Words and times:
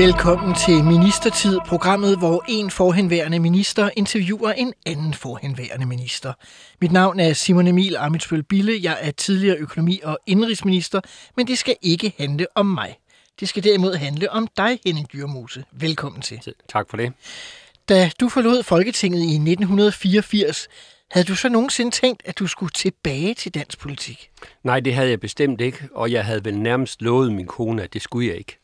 Velkommen 0.00 0.54
til 0.54 0.84
Ministertid, 0.84 1.58
programmet, 1.66 2.18
hvor 2.18 2.44
en 2.48 2.70
forhenværende 2.70 3.38
minister 3.38 3.90
interviewer 3.96 4.52
en 4.52 4.72
anden 4.86 5.14
forhenværende 5.14 5.86
minister. 5.86 6.32
Mit 6.80 6.92
navn 6.92 7.20
er 7.20 7.32
Simon 7.32 7.66
Emil 7.66 7.96
Amitsbøl 7.96 8.42
Bille. 8.42 8.78
Jeg 8.82 8.98
er 9.00 9.10
tidligere 9.10 9.56
økonomi- 9.56 10.00
og 10.04 10.18
indrigsminister, 10.26 11.00
men 11.36 11.46
det 11.46 11.58
skal 11.58 11.76
ikke 11.82 12.14
handle 12.18 12.46
om 12.54 12.66
mig. 12.66 12.98
Det 13.40 13.48
skal 13.48 13.64
derimod 13.64 13.94
handle 13.94 14.30
om 14.30 14.48
dig, 14.56 14.78
Henning 14.86 15.12
Dyrmose. 15.12 15.64
Velkommen 15.72 16.22
til. 16.22 16.40
Tak 16.68 16.90
for 16.90 16.96
det. 16.96 17.12
Da 17.88 18.10
du 18.20 18.28
forlod 18.28 18.62
Folketinget 18.62 19.20
i 19.20 19.34
1984, 19.34 20.68
havde 21.10 21.26
du 21.26 21.34
så 21.34 21.48
nogensinde 21.48 21.90
tænkt, 21.90 22.22
at 22.24 22.38
du 22.38 22.46
skulle 22.46 22.70
tilbage 22.70 23.34
til 23.34 23.54
dansk 23.54 23.78
politik? 23.78 24.30
Nej, 24.64 24.80
det 24.80 24.94
havde 24.94 25.10
jeg 25.10 25.20
bestemt 25.20 25.60
ikke, 25.60 25.88
og 25.94 26.12
jeg 26.12 26.24
havde 26.24 26.44
vel 26.44 26.58
nærmest 26.58 27.02
lovet 27.02 27.32
min 27.32 27.46
kone, 27.46 27.82
at 27.82 27.92
det 27.92 28.02
skulle 28.02 28.28
jeg 28.28 28.36
ikke 28.36 28.56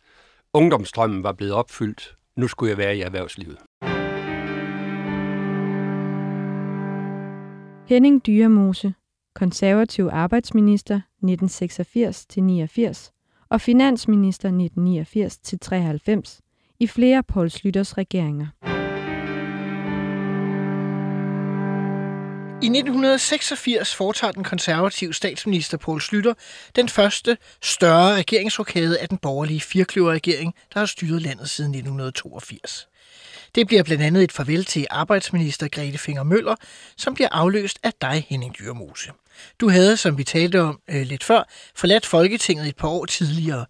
ungdomstrømmen 0.56 1.22
var 1.22 1.32
blevet 1.32 1.54
opfyldt. 1.54 2.16
Nu 2.36 2.48
skulle 2.48 2.70
jeg 2.70 2.78
være 2.78 2.96
i 2.96 3.00
erhvervslivet. 3.00 3.58
Henning 7.88 8.26
Dyremose, 8.26 8.94
konservativ 9.34 10.08
arbejdsminister 10.12 11.00
1986-89 11.24 13.10
og 13.48 13.60
finansminister 13.60 14.50
1989-93 16.30 16.40
i 16.80 16.86
flere 16.86 17.22
Poul 17.22 17.50
Slytters 17.50 17.98
regeringer. 17.98 18.75
I 22.62 22.66
1986 22.66 23.94
foretager 23.94 24.32
den 24.32 24.44
konservative 24.44 25.14
statsminister 25.14 25.76
Poul 25.76 26.00
Slytter 26.00 26.34
den 26.76 26.88
første 26.88 27.36
større 27.62 28.16
regeringsrokade 28.16 28.98
af 28.98 29.08
den 29.08 29.18
borgerlige 29.18 29.60
firkløverregering, 29.60 30.54
der 30.74 30.78
har 30.78 30.86
styret 30.86 31.22
landet 31.22 31.50
siden 31.50 31.70
1982. 31.70 32.88
Det 33.54 33.66
bliver 33.66 33.82
blandt 33.82 34.02
andet 34.02 34.24
et 34.24 34.32
farvel 34.32 34.64
til 34.64 34.86
arbejdsminister 34.90 35.68
Grete 35.68 35.98
Finger 35.98 36.22
Møller, 36.22 36.54
som 36.96 37.14
bliver 37.14 37.28
afløst 37.32 37.78
af 37.82 37.92
dig, 38.00 38.26
Henning 38.28 38.58
Dyrmose. 38.58 39.10
Du 39.60 39.68
havde, 39.68 39.96
som 39.96 40.18
vi 40.18 40.24
talte 40.24 40.60
om 40.60 40.80
øh, 40.90 41.02
lidt 41.02 41.24
før, 41.24 41.48
forladt 41.74 42.06
Folketinget 42.06 42.68
et 42.68 42.76
par 42.76 42.88
år 42.88 43.04
tidligere. 43.04 43.66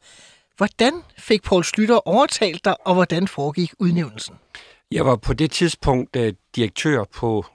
Hvordan 0.57 0.93
fik 1.19 1.43
Poul 1.43 1.65
Slytter 1.65 2.09
overtalt 2.09 2.65
dig, 2.65 2.87
og 2.87 2.95
hvordan 2.95 3.29
foregik 3.29 3.73
udnævnelsen? 3.79 4.35
Jeg 4.91 5.07
var 5.07 5.17
på 5.17 5.33
det 5.33 5.51
tidspunkt 5.51 6.17
øh, 6.17 6.33
direktør 6.57 7.05
på 7.05 7.47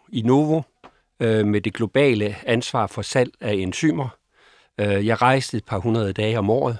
Innovo, 1.21 1.45
med 1.45 1.61
det 1.61 1.73
globale 1.73 2.35
ansvar 2.45 2.87
for 2.87 3.01
salg 3.01 3.31
af 3.41 3.53
enzymer. 3.53 4.07
Jeg 4.77 5.21
rejste 5.21 5.57
et 5.57 5.65
par 5.65 5.77
hundrede 5.77 6.13
dage 6.13 6.39
om 6.39 6.49
året, 6.49 6.77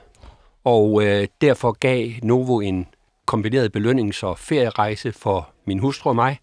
og 0.63 1.03
derfor 1.41 1.71
gav 1.71 2.09
Novo 2.23 2.59
en 2.59 2.87
kombineret 3.25 3.71
belønnings- 3.77 4.23
og 4.23 4.39
ferierejse 4.39 5.11
for 5.11 5.49
min 5.67 5.79
hustru 5.79 6.09
og 6.09 6.15
mig, 6.15 6.39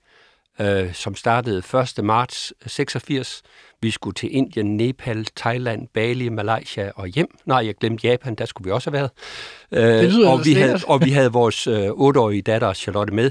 som 0.93 1.15
startede 1.15 1.63
1. 1.99 2.05
marts 2.05 2.53
86. 2.67 3.43
Vi 3.83 3.91
skulle 3.91 4.15
til 4.15 4.37
Indien, 4.37 4.77
Nepal, 4.77 5.27
Thailand, 5.37 5.89
Bali, 5.95 6.29
Malaysia 6.29 6.91
og 6.95 7.07
hjem. 7.07 7.29
Nej, 7.47 7.67
jeg 7.67 7.75
glemte 7.75 8.09
Japan, 8.09 8.35
der 8.35 8.45
skulle 8.45 8.65
vi 8.65 8.71
også 8.71 8.91
have 8.91 8.93
været. 8.93 9.11
og, 10.27 10.45
vi 10.45 10.53
havde, 10.53 10.81
og 10.87 11.05
vi 11.05 11.11
havde 11.11 11.33
vores 11.33 11.67
øh, 11.67 11.89
8-årige 11.89 12.43
datter 12.43 12.73
Charlotte 12.73 13.15
med. 13.15 13.31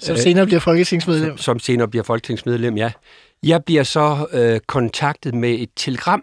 Som 0.00 0.16
senere 0.16 0.46
bliver 0.46 0.60
folketingsmedlem. 0.60 1.28
Som, 1.30 1.38
som 1.38 1.58
senere 1.58 1.88
bliver 1.88 2.02
folketingsmedlem, 2.04 2.76
ja. 2.76 2.92
Jeg 3.42 3.64
bliver 3.64 3.82
så 3.82 4.26
øh, 4.32 4.60
kontaktet 4.66 5.34
med 5.34 5.50
et 5.50 5.70
telegram. 5.76 6.22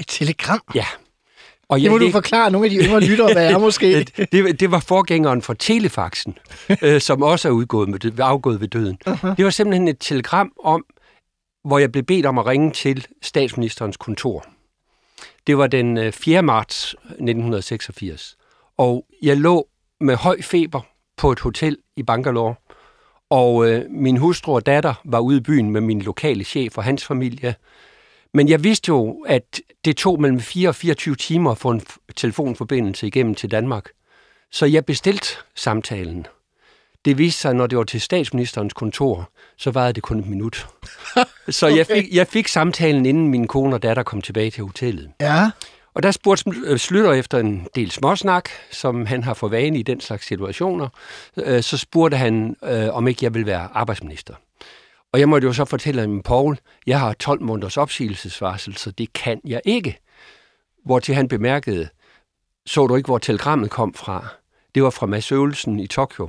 Et 0.00 0.06
telegram? 0.08 0.60
Ja. 0.74 0.86
Og 1.68 1.80
det 1.80 1.90
må 1.90 1.98
jeg, 1.98 2.06
du 2.06 2.12
forklare 2.12 2.50
nogle 2.50 2.66
af 2.66 2.70
de 2.70 2.76
yngre 2.76 3.00
lyttere, 3.00 3.32
hvad 3.32 3.52
er 3.52 3.58
måske. 3.58 3.98
det, 4.16 4.32
det, 4.32 4.60
det 4.60 4.70
var 4.70 4.80
forgængeren 4.80 5.42
for 5.42 5.54
telefaxen, 5.54 6.38
øh, 6.82 7.00
som 7.00 7.22
også 7.22 7.48
er 7.48 7.52
udgået 7.52 7.88
med, 7.88 7.98
afgået 8.18 8.60
ved 8.60 8.68
døden. 8.68 8.98
Uh-huh. 9.08 9.34
Det 9.34 9.44
var 9.44 9.50
simpelthen 9.50 9.88
et 9.88 9.96
telegram 10.00 10.52
om, 10.64 10.84
hvor 11.64 11.78
jeg 11.78 11.92
blev 11.92 12.04
bedt 12.04 12.26
om 12.26 12.38
at 12.38 12.46
ringe 12.46 12.70
til 12.70 13.06
statsministerens 13.22 13.96
kontor. 13.96 14.46
Det 15.46 15.58
var 15.58 15.66
den 15.66 16.12
4. 16.12 16.42
marts 16.42 16.94
1986. 16.94 18.36
Og 18.78 19.06
jeg 19.22 19.36
lå 19.36 19.68
med 20.00 20.16
høj 20.16 20.42
feber 20.42 20.80
på 21.16 21.32
et 21.32 21.40
hotel 21.40 21.76
i 21.96 22.02
Bangalore, 22.02 22.54
og 23.30 23.68
øh, 23.68 23.90
min 23.90 24.16
hustru 24.16 24.54
og 24.54 24.66
datter 24.66 24.94
var 25.04 25.18
ude 25.18 25.36
i 25.36 25.40
byen 25.40 25.70
med 25.70 25.80
min 25.80 26.02
lokale 26.02 26.44
chef 26.44 26.78
og 26.78 26.84
hans 26.84 27.04
familie. 27.04 27.54
Men 28.34 28.48
jeg 28.48 28.64
vidste 28.64 28.88
jo, 28.88 29.24
at 29.26 29.60
det 29.84 29.96
tog 29.96 30.20
mellem 30.20 30.40
4 30.40 30.68
og 30.68 30.74
24 30.74 31.14
timer 31.16 31.50
at 31.50 31.58
få 31.58 31.70
en 31.70 31.82
telefonforbindelse 32.16 33.06
igennem 33.06 33.34
til 33.34 33.50
Danmark. 33.50 33.88
Så 34.50 34.66
jeg 34.66 34.84
bestilte 34.84 35.26
samtalen. 35.54 36.26
Det 37.04 37.18
viste 37.18 37.40
sig, 37.40 37.54
når 37.54 37.66
det 37.66 37.78
var 37.78 37.84
til 37.84 38.00
statsministerens 38.00 38.72
kontor, 38.72 39.30
så 39.56 39.70
varede 39.70 39.92
det 39.92 40.02
kun 40.02 40.20
et 40.20 40.26
minut. 40.26 40.66
så 41.48 41.66
jeg, 41.66 41.86
fik, 41.86 42.14
jeg 42.14 42.26
fik 42.26 42.48
samtalen, 42.48 43.06
inden 43.06 43.28
min 43.28 43.46
kone 43.46 43.76
og 43.76 43.82
datter 43.82 44.02
kom 44.02 44.22
tilbage 44.22 44.50
til 44.50 44.64
hotellet. 44.64 45.12
Ja. 45.20 45.50
Og 45.94 46.02
der 46.02 46.10
spurgte 46.10 46.78
Slytter 46.78 47.12
efter 47.12 47.38
en 47.38 47.68
del 47.74 47.90
småsnak, 47.90 48.48
som 48.70 49.06
han 49.06 49.22
har 49.22 49.34
for 49.34 49.48
vane 49.48 49.78
i 49.78 49.82
den 49.82 50.00
slags 50.00 50.26
situationer. 50.26 50.88
Så 51.60 51.76
spurgte 51.78 52.16
han, 52.16 52.56
om 52.92 53.08
ikke 53.08 53.24
jeg 53.24 53.34
vil 53.34 53.46
være 53.46 53.68
arbejdsminister. 53.74 54.34
Og 55.12 55.20
jeg 55.20 55.28
måtte 55.28 55.46
jo 55.46 55.52
så 55.52 55.64
fortælle 55.64 56.00
ham, 56.00 56.22
Paul, 56.22 56.58
jeg 56.86 57.00
har 57.00 57.12
12 57.12 57.42
måneders 57.42 57.76
opsigelsesvarsel, 57.76 58.76
så 58.76 58.90
det 58.90 59.12
kan 59.12 59.40
jeg 59.44 59.60
ikke. 59.64 59.98
Hvor 60.84 60.98
til 60.98 61.14
han 61.14 61.28
bemærkede, 61.28 61.88
så 62.66 62.86
du 62.86 62.96
ikke, 62.96 63.06
hvor 63.06 63.18
telegrammet 63.18 63.70
kom 63.70 63.94
fra? 63.94 64.26
Det 64.74 64.82
var 64.82 64.90
fra 64.90 65.06
Mads 65.06 65.32
Øvelsen 65.32 65.80
i 65.80 65.86
Tokyo. 65.86 66.28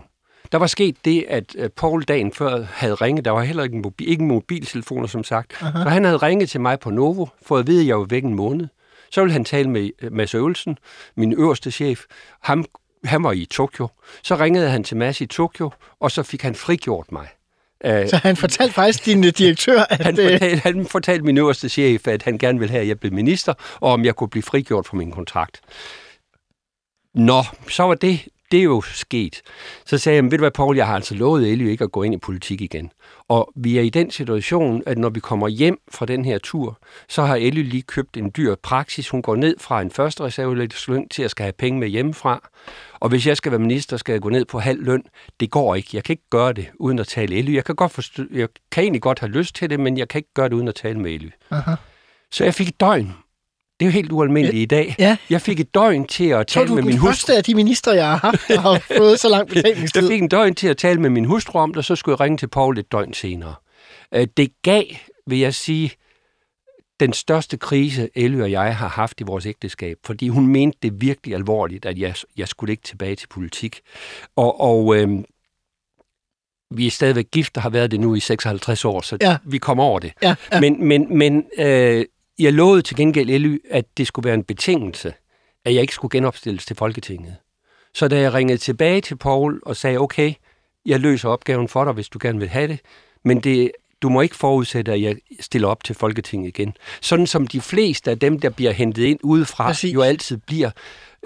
Der 0.52 0.58
var 0.58 0.68
sket 0.68 1.06
det, 1.06 1.26
at 1.28 1.56
Paul 1.78 2.04
dagen 2.04 2.34
før 2.34 2.66
havde 2.74 2.96
ringet. 2.96 3.26
Der 3.26 3.32
var 3.32 3.42
heller 3.42 3.64
ikke, 3.64 3.78
mobil, 3.78 4.10
ikke 4.10 4.24
mobiltelefoner, 4.24 5.08
som 5.08 5.24
sagt. 5.24 5.54
Uh-huh. 5.54 5.84
Så 5.84 5.90
han 5.90 6.04
havde 6.04 6.18
ringet 6.18 6.50
til 6.50 6.62
mig 6.62 6.80
på 6.80 6.90
Novo, 6.90 7.26
for 7.46 7.58
at 7.58 7.68
vide, 7.68 7.82
at 7.82 7.88
jeg 7.88 8.00
var 8.00 8.06
væk 8.06 8.24
en 8.24 8.36
måned. 8.36 8.68
Så 9.12 9.22
ville 9.22 9.34
han 9.34 9.46
tale 9.46 9.70
med 9.70 10.10
Mads 10.12 10.36
Øvelsen, 10.36 10.78
min 11.16 11.34
øverste 11.34 11.72
chef. 11.72 12.04
Ham, 12.42 12.66
han 13.04 13.24
var 13.24 13.32
i 13.32 13.46
Tokyo. 13.46 13.88
Så 14.24 14.36
ringede 14.36 14.70
han 14.70 14.84
til 14.84 14.98
Mads 14.98 15.22
i 15.22 15.26
Tokyo, 15.26 15.72
og 16.00 16.12
så 16.12 16.24
fik 16.24 16.42
han 16.42 16.56
frigjort 16.56 17.12
mig. 17.12 17.28
Så 17.84 18.20
han 18.24 18.36
fortalte 18.36 18.74
faktisk 18.74 19.06
din 19.06 19.22
direktør, 19.22 19.82
at... 19.90 20.00
Han 20.06 20.16
fortalte, 20.16 20.58
han 20.58 20.86
fortalte 20.86 21.26
min 21.26 21.38
øverste 21.38 21.70
chef, 21.70 22.08
at 22.08 22.24
han 22.24 22.38
gerne 22.38 22.60
ville 22.60 22.72
have, 22.72 22.82
at 22.82 22.88
jeg 22.88 23.00
blev 23.00 23.14
minister, 23.14 23.54
og 23.76 23.92
om 23.92 24.06
jeg 24.06 24.16
kunne 24.16 24.30
blive 24.30 24.44
frigjort 24.44 24.88
fra 24.88 24.98
min 24.98 25.12
kontrakt. 25.12 25.62
Nå, 27.14 27.44
så 27.70 27.84
var 27.84 27.94
det, 27.94 28.28
det 28.52 28.60
er 28.60 28.64
jo 28.64 28.82
sket. 28.82 29.42
Så 29.86 29.98
sagde 29.98 30.16
jeg, 30.16 30.24
ved 30.24 30.32
du 30.32 30.38
hvad, 30.38 30.52
Paul, 30.52 30.78
jeg 30.78 30.88
har 30.88 30.96
altså 30.96 31.16
lovet 31.16 31.52
Ellie 31.52 31.72
ikke 31.72 31.84
at 31.84 31.92
gå 31.92 32.04
ind 32.04 32.14
i 32.14 32.18
politik 32.18 32.62
igen. 32.62 32.92
Og 33.30 33.52
vi 33.56 33.78
er 33.78 33.82
i 33.82 33.90
den 33.90 34.12
situation, 34.12 34.84
at 34.86 34.98
når 34.98 35.10
vi 35.10 35.20
kommer 35.20 35.48
hjem 35.48 35.80
fra 35.92 36.06
den 36.06 36.26
her 36.26 36.38
tur, 36.38 36.80
så 37.10 37.24
har 37.24 37.36
Ellie 37.36 37.64
lige 37.64 37.82
købt 37.82 38.18
en 38.18 38.32
dyr 38.38 38.56
praksis. 38.64 39.10
Hun 39.10 39.22
går 39.22 39.36
ned 39.36 39.56
fra 39.60 39.82
en 39.82 39.92
første 39.92 40.24
reserveløn 40.24 41.10
til 41.10 41.24
at 41.24 41.32
skal 41.32 41.44
have 41.44 41.54
penge 41.54 41.80
med 41.80 41.88
hjemmefra. 41.88 42.50
Og 43.00 43.10
hvis 43.10 43.28
jeg 43.28 43.38
skal 43.38 43.52
være 43.52 43.60
minister, 43.60 43.98
skal 43.98 44.14
jeg 44.14 44.22
gå 44.22 44.30
ned 44.30 44.46
på 44.46 44.60
halv 44.60 44.84
løn. 44.84 45.04
Det 45.40 45.52
går 45.52 45.76
ikke. 45.76 45.90
Jeg 45.94 46.04
kan 46.04 46.14
ikke 46.14 46.30
gøre 46.30 46.54
det 46.54 46.68
uden 46.80 47.00
at 47.00 47.08
tale 47.08 47.36
Ellie. 47.36 47.56
Jeg 47.56 47.66
kan, 47.66 47.76
godt 47.76 47.92
forstå, 47.92 48.24
jeg 48.32 48.48
kan 48.72 48.84
egentlig 48.84 49.02
godt 49.02 49.20
have 49.20 49.32
lyst 49.32 49.56
til 49.56 49.70
det, 49.70 49.80
men 49.80 49.98
jeg 49.98 50.08
kan 50.08 50.20
ikke 50.20 50.34
gøre 50.34 50.50
det 50.50 50.54
uden 50.54 50.68
at 50.68 50.76
tale 50.76 51.00
med 51.00 51.12
Ellie. 51.12 51.32
Aha. 51.52 51.76
Så 52.32 52.44
jeg 52.44 52.54
fik 52.54 52.68
et 52.68 52.80
døgn. 52.80 53.14
Det 53.80 53.86
er 53.86 53.90
jo 53.90 53.92
helt 53.92 54.12
ualmindeligt 54.12 54.62
i 54.62 54.66
dag. 54.66 54.96
Ja. 55.00 55.18
Jeg 55.30 55.42
fik 55.42 55.60
et 55.60 55.74
døgn 55.74 56.08
til 56.08 56.30
at 56.30 56.48
tale 56.48 56.76
med 56.76 56.84
min 56.84 56.98
hustru. 56.98 57.02
Så 57.02 57.08
du 57.08 57.12
første 57.12 57.38
af 57.38 57.44
de 57.44 57.56
minister, 57.56 57.94
jeg 57.94 58.08
har 58.08 58.18
haft, 58.18 58.48
der 58.48 58.60
har 58.60 58.80
fået 58.98 59.20
så 59.20 59.30
lang 59.30 59.48
betalingstid. 59.50 60.02
Jeg 60.02 60.12
fik 60.12 60.22
en 60.22 60.28
døgn 60.28 60.56
til 60.56 60.68
at 60.68 60.78
tale 60.78 61.02
med 61.02 61.10
min 61.10 61.26
hustru 61.26 61.60
om 61.60 61.70
det, 61.70 61.78
og 61.78 61.86
så 61.86 61.96
skulle 61.96 62.14
jeg 62.14 62.20
ringe 62.20 62.38
til 62.38 62.48
Paul 62.48 62.78
et 62.78 62.92
døgn 62.92 63.14
senere. 63.14 63.56
Det 64.38 64.52
gav, 64.62 64.84
vil 65.28 65.40
jeg 65.40 65.54
sige, 65.54 65.92
den 67.00 67.14
største 67.14 67.58
krise, 67.58 68.10
Elly 68.16 68.42
og 68.42 68.52
jeg 68.52 68.78
har 68.78 68.88
haft 68.88 69.22
i 69.22 69.24
vores 69.24 69.46
ægteskab, 69.46 69.98
fordi 70.06 70.28
hun 70.28 70.48
mente 70.48 70.78
det 70.84 71.02
virkelig 71.02 71.36
alvorligt, 71.36 71.86
at 71.86 71.98
jeg, 71.98 72.16
jeg 72.38 72.48
skulle 72.48 72.72
ikke 72.72 72.84
tilbage 72.84 73.16
til 73.16 73.28
politik. 73.28 73.80
Og, 74.36 74.62
og 74.62 74.96
øh, 74.96 75.10
vi 76.72 76.88
er 76.88 76.92
stadigvæk 76.92 77.26
gift 77.32 77.58
og 77.58 77.64
har 77.64 77.70
været 77.70 77.92
det 77.92 78.00
nu 78.00 78.16
i 78.16 78.20
56 78.20 78.86
år, 78.86 79.02
så 79.02 79.18
ja. 79.22 79.38
vi 79.46 79.58
kommer 79.58 79.84
over 79.84 80.00
det. 80.00 80.14
Ja, 80.22 80.36
ja. 80.52 80.60
Men, 80.60 80.88
men, 80.88 81.18
men 81.18 81.46
øh, 81.58 82.06
jeg 82.40 82.54
lovede 82.54 82.82
til 82.82 82.98
gengæld 82.98 83.30
Elly, 83.30 83.58
at 83.70 83.86
det 83.98 84.08
skulle 84.08 84.26
være 84.26 84.34
en 84.34 84.44
betingelse, 84.44 85.14
at 85.66 85.74
jeg 85.74 85.82
ikke 85.82 85.94
skulle 85.94 86.12
genopstilles 86.12 86.66
til 86.66 86.76
Folketinget. 86.76 87.36
Så 87.94 88.08
da 88.08 88.20
jeg 88.20 88.34
ringede 88.34 88.58
tilbage 88.58 89.02
til 89.02 89.18
Paul 89.18 89.62
og 89.66 89.76
sagde, 89.76 89.98
okay, 89.98 90.34
jeg 90.86 91.00
løser 91.00 91.30
opgaven 91.30 91.68
for 91.68 91.84
dig, 91.84 91.94
hvis 91.94 92.10
du 92.10 92.20
gerne 92.22 92.40
vil 92.40 92.50
have 92.50 92.68
det, 92.68 92.80
men 93.24 93.40
det, 93.40 93.72
du 94.06 94.10
må 94.10 94.22
ikke 94.22 94.36
forudsætte, 94.36 94.92
at 94.92 95.02
jeg 95.02 95.16
stiller 95.40 95.68
op 95.68 95.84
til 95.84 95.96
Folketinget 95.96 96.48
igen. 96.48 96.74
Sådan 97.02 97.28
som 97.28 97.48
de 97.48 97.62
fleste 97.62 98.12
af 98.12 98.20
dem, 98.20 98.40
der 98.40 98.50
bliver 98.50 98.72
hentet 98.72 99.04
ind 99.04 99.20
udefra, 99.24 99.68
Præcis. 99.68 99.94
jo 99.94 100.02
altid 100.02 100.38
bliver. 100.38 100.70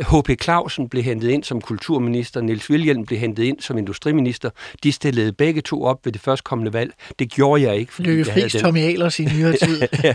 H.P. 0.02 0.42
Clausen 0.42 0.90
blev 0.90 1.04
hentet 1.04 1.30
ind 1.30 1.44
som 1.44 1.62
kulturminister, 1.62 2.42
Niels 2.42 2.70
Wilhjelm 2.70 3.06
blev 3.06 3.20
hentet 3.20 3.44
ind 3.44 3.60
som 3.60 3.78
industriminister. 3.78 4.50
De 4.84 4.92
stillede 4.92 5.34
begge 5.34 5.62
to 5.62 5.84
op 5.84 6.06
ved 6.06 6.14
det 6.14 6.22
førstkommende 6.22 6.74
valg. 6.74 6.94
Det 7.20 7.32
gjorde 7.32 7.64
jeg 7.64 7.76
ikke, 7.76 7.92
havde 8.04 8.26
Friis, 8.26 8.52
den 8.52 8.62
Tommy 8.62 8.80
Ahlers 8.80 9.20
i 9.20 9.26
nyere 9.26 9.54
tid. 9.58 9.82
ja, 10.04 10.14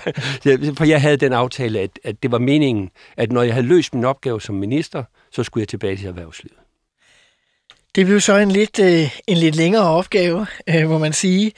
for 0.77 0.85
jeg 0.85 1.01
havde 1.01 1.17
den 1.17 1.33
aftale, 1.33 1.81
at, 1.81 1.99
at 2.05 2.23
det 2.23 2.31
var 2.31 2.39
meningen, 2.39 2.91
at 3.17 3.33
når 3.33 3.43
jeg 3.43 3.55
havde 3.55 3.67
løst 3.67 3.95
min 3.95 4.05
opgave 4.05 4.41
som 4.41 4.55
minister, 4.55 5.05
så 5.33 5.43
skulle 5.43 5.63
jeg 5.63 5.69
tilbage 5.69 5.97
til 5.97 6.07
erhvervslivet. 6.07 6.64
Det 7.97 8.07
blev 8.07 8.21
så 8.21 8.37
en 8.37 8.51
lidt, 8.51 8.79
øh, 8.79 9.11
en 9.27 9.37
lidt 9.37 9.57
længere 9.57 9.89
opgave, 9.89 10.47
øh, 10.69 10.89
må 10.89 10.99
man 10.99 11.13
sige. 11.13 11.53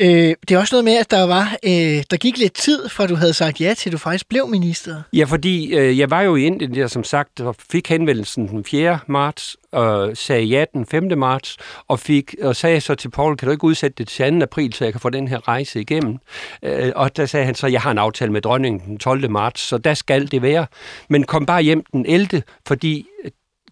Øh, 0.00 0.34
det 0.48 0.50
er 0.50 0.58
også 0.58 0.74
noget 0.74 0.84
med, 0.84 0.96
at 0.96 1.10
der 1.10 1.26
var, 1.26 1.56
øh, 1.64 2.02
der 2.10 2.16
gik 2.16 2.38
lidt 2.38 2.52
tid, 2.52 2.88
fra 2.88 3.06
du 3.06 3.14
havde 3.14 3.34
sagt 3.34 3.60
ja, 3.60 3.74
til 3.74 3.92
du 3.92 3.98
faktisk 3.98 4.28
blev 4.28 4.48
minister. 4.48 5.02
Ja, 5.12 5.24
fordi 5.24 5.74
øh, 5.74 5.98
jeg 5.98 6.10
var 6.10 6.22
jo 6.22 6.36
i 6.36 6.44
Indien 6.44 6.74
der, 6.74 6.86
som 6.86 7.04
sagt, 7.04 7.40
og 7.40 7.56
fik 7.72 7.88
henvendelsen 7.88 8.48
den 8.48 8.64
4. 8.64 8.98
marts, 9.06 9.56
og 9.72 10.16
sagde 10.16 10.44
ja 10.44 10.64
den 10.72 10.86
5. 10.86 11.18
marts, 11.18 11.56
og, 11.88 12.00
fik, 12.00 12.34
og 12.42 12.56
sagde 12.56 12.80
så 12.80 12.94
til 12.94 13.10
Paul, 13.10 13.36
kan 13.36 13.46
du 13.46 13.52
ikke 13.52 13.64
udsætte 13.64 13.94
det 13.98 14.08
til 14.08 14.38
2. 14.38 14.42
april, 14.42 14.72
så 14.72 14.84
jeg 14.84 14.92
kan 14.92 15.00
få 15.00 15.10
den 15.10 15.28
her 15.28 15.48
rejse 15.48 15.80
igennem? 15.80 16.18
Øh, 16.62 16.92
og 16.96 17.16
der 17.16 17.26
sagde 17.26 17.46
han 17.46 17.54
så, 17.54 17.66
jeg 17.66 17.80
har 17.80 17.90
en 17.90 17.98
aftale 17.98 18.32
med 18.32 18.40
dronningen 18.40 18.80
den 18.86 18.98
12. 18.98 19.30
marts, 19.30 19.60
så 19.60 19.78
der 19.78 19.94
skal 19.94 20.30
det 20.30 20.42
være. 20.42 20.66
Men 21.08 21.24
kom 21.24 21.46
bare 21.46 21.62
hjem 21.62 21.84
den 21.92 22.06
11., 22.06 22.42
fordi 22.66 23.06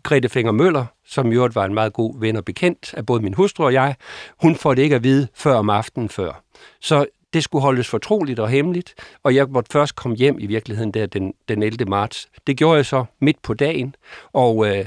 Grete 0.03 0.29
Finger 0.29 0.53
Møller, 0.53 0.87
som 1.07 1.33
i 1.33 1.35
øvrigt 1.35 1.55
var 1.55 1.65
en 1.65 1.75
meget 1.75 1.93
god 1.93 2.21
ven 2.21 2.37
og 2.37 2.45
bekendt 2.45 2.95
af 2.95 3.07
både 3.07 3.23
min 3.23 3.35
hustru 3.35 3.65
og 3.65 3.73
jeg, 3.73 3.95
hun 4.43 4.57
får 4.57 4.75
det 4.75 4.83
ikke 4.83 4.97
at 4.97 5.05
vide 5.05 5.29
før 5.35 5.55
om 5.55 5.71
aftenen 5.71 6.09
før. 6.09 6.43
Så 6.81 7.07
det 7.33 7.45
skulle 7.45 7.63
holdes 7.63 7.89
fortroligt 7.89 8.39
og 8.39 8.49
hemmeligt, 8.49 8.95
og 9.23 9.35
jeg 9.35 9.47
måtte 9.49 9.73
først 9.73 9.97
komme 9.97 10.17
hjem 10.17 10.37
i 10.39 10.47
virkeligheden 10.47 10.95
der 10.95 11.07
den, 11.07 11.35
den 11.49 11.63
11. 11.63 11.85
marts. 11.85 12.29
Det 12.47 12.57
gjorde 12.57 12.77
jeg 12.77 12.87
så 12.87 13.05
midt 13.21 13.43
på 13.43 13.55
dagen, 13.55 13.95
og 14.33 14.67
øh, 14.67 14.87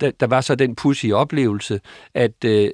der, 0.00 0.10
der 0.10 0.26
var 0.26 0.40
så 0.40 0.54
den 0.54 0.76
pussy 0.76 1.06
oplevelse, 1.06 1.80
at 2.14 2.44
øh, 2.44 2.70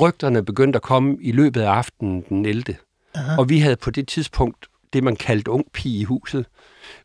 rygterne 0.00 0.44
begyndte 0.44 0.76
at 0.76 0.82
komme 0.82 1.16
i 1.20 1.32
løbet 1.32 1.60
af 1.60 1.70
aftenen 1.70 2.24
den 2.28 2.46
11. 2.46 2.76
Aha. 3.14 3.36
Og 3.38 3.48
vi 3.48 3.58
havde 3.58 3.76
på 3.76 3.90
det 3.90 4.08
tidspunkt 4.08 4.66
det, 4.92 5.04
man 5.04 5.16
kaldte 5.16 5.50
ung 5.50 5.64
pige 5.72 6.00
i 6.00 6.04
huset. 6.04 6.46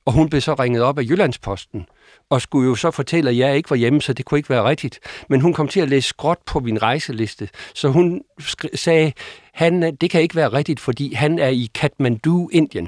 Og 0.05 0.13
hun 0.13 0.29
blev 0.29 0.41
så 0.41 0.53
ringet 0.53 0.81
op 0.81 0.99
af 0.99 1.03
Jyllandsposten, 1.03 1.85
og 2.31 2.41
skulle 2.41 2.69
jo 2.69 2.75
så 2.75 2.91
fortælle, 2.91 3.29
at 3.29 3.37
jeg 3.37 3.57
ikke 3.57 3.69
var 3.69 3.75
hjemme, 3.75 4.01
så 4.01 4.13
det 4.13 4.25
kunne 4.25 4.37
ikke 4.37 4.49
være 4.49 4.63
rigtigt. 4.63 4.99
Men 5.29 5.41
hun 5.41 5.53
kom 5.53 5.67
til 5.67 5.79
at 5.79 5.89
læse 5.89 6.07
skråt 6.09 6.37
på 6.45 6.59
min 6.59 6.81
rejseliste, 6.81 7.49
så 7.73 7.87
hun 7.89 8.21
sagde, 8.75 9.13
han, 9.53 9.95
det 9.95 10.09
kan 10.09 10.21
ikke 10.21 10.35
være 10.35 10.53
rigtigt, 10.53 10.79
fordi 10.79 11.13
han 11.13 11.39
er 11.39 11.47
i 11.47 11.69
Kathmandu, 11.75 12.49
Indien. 12.51 12.87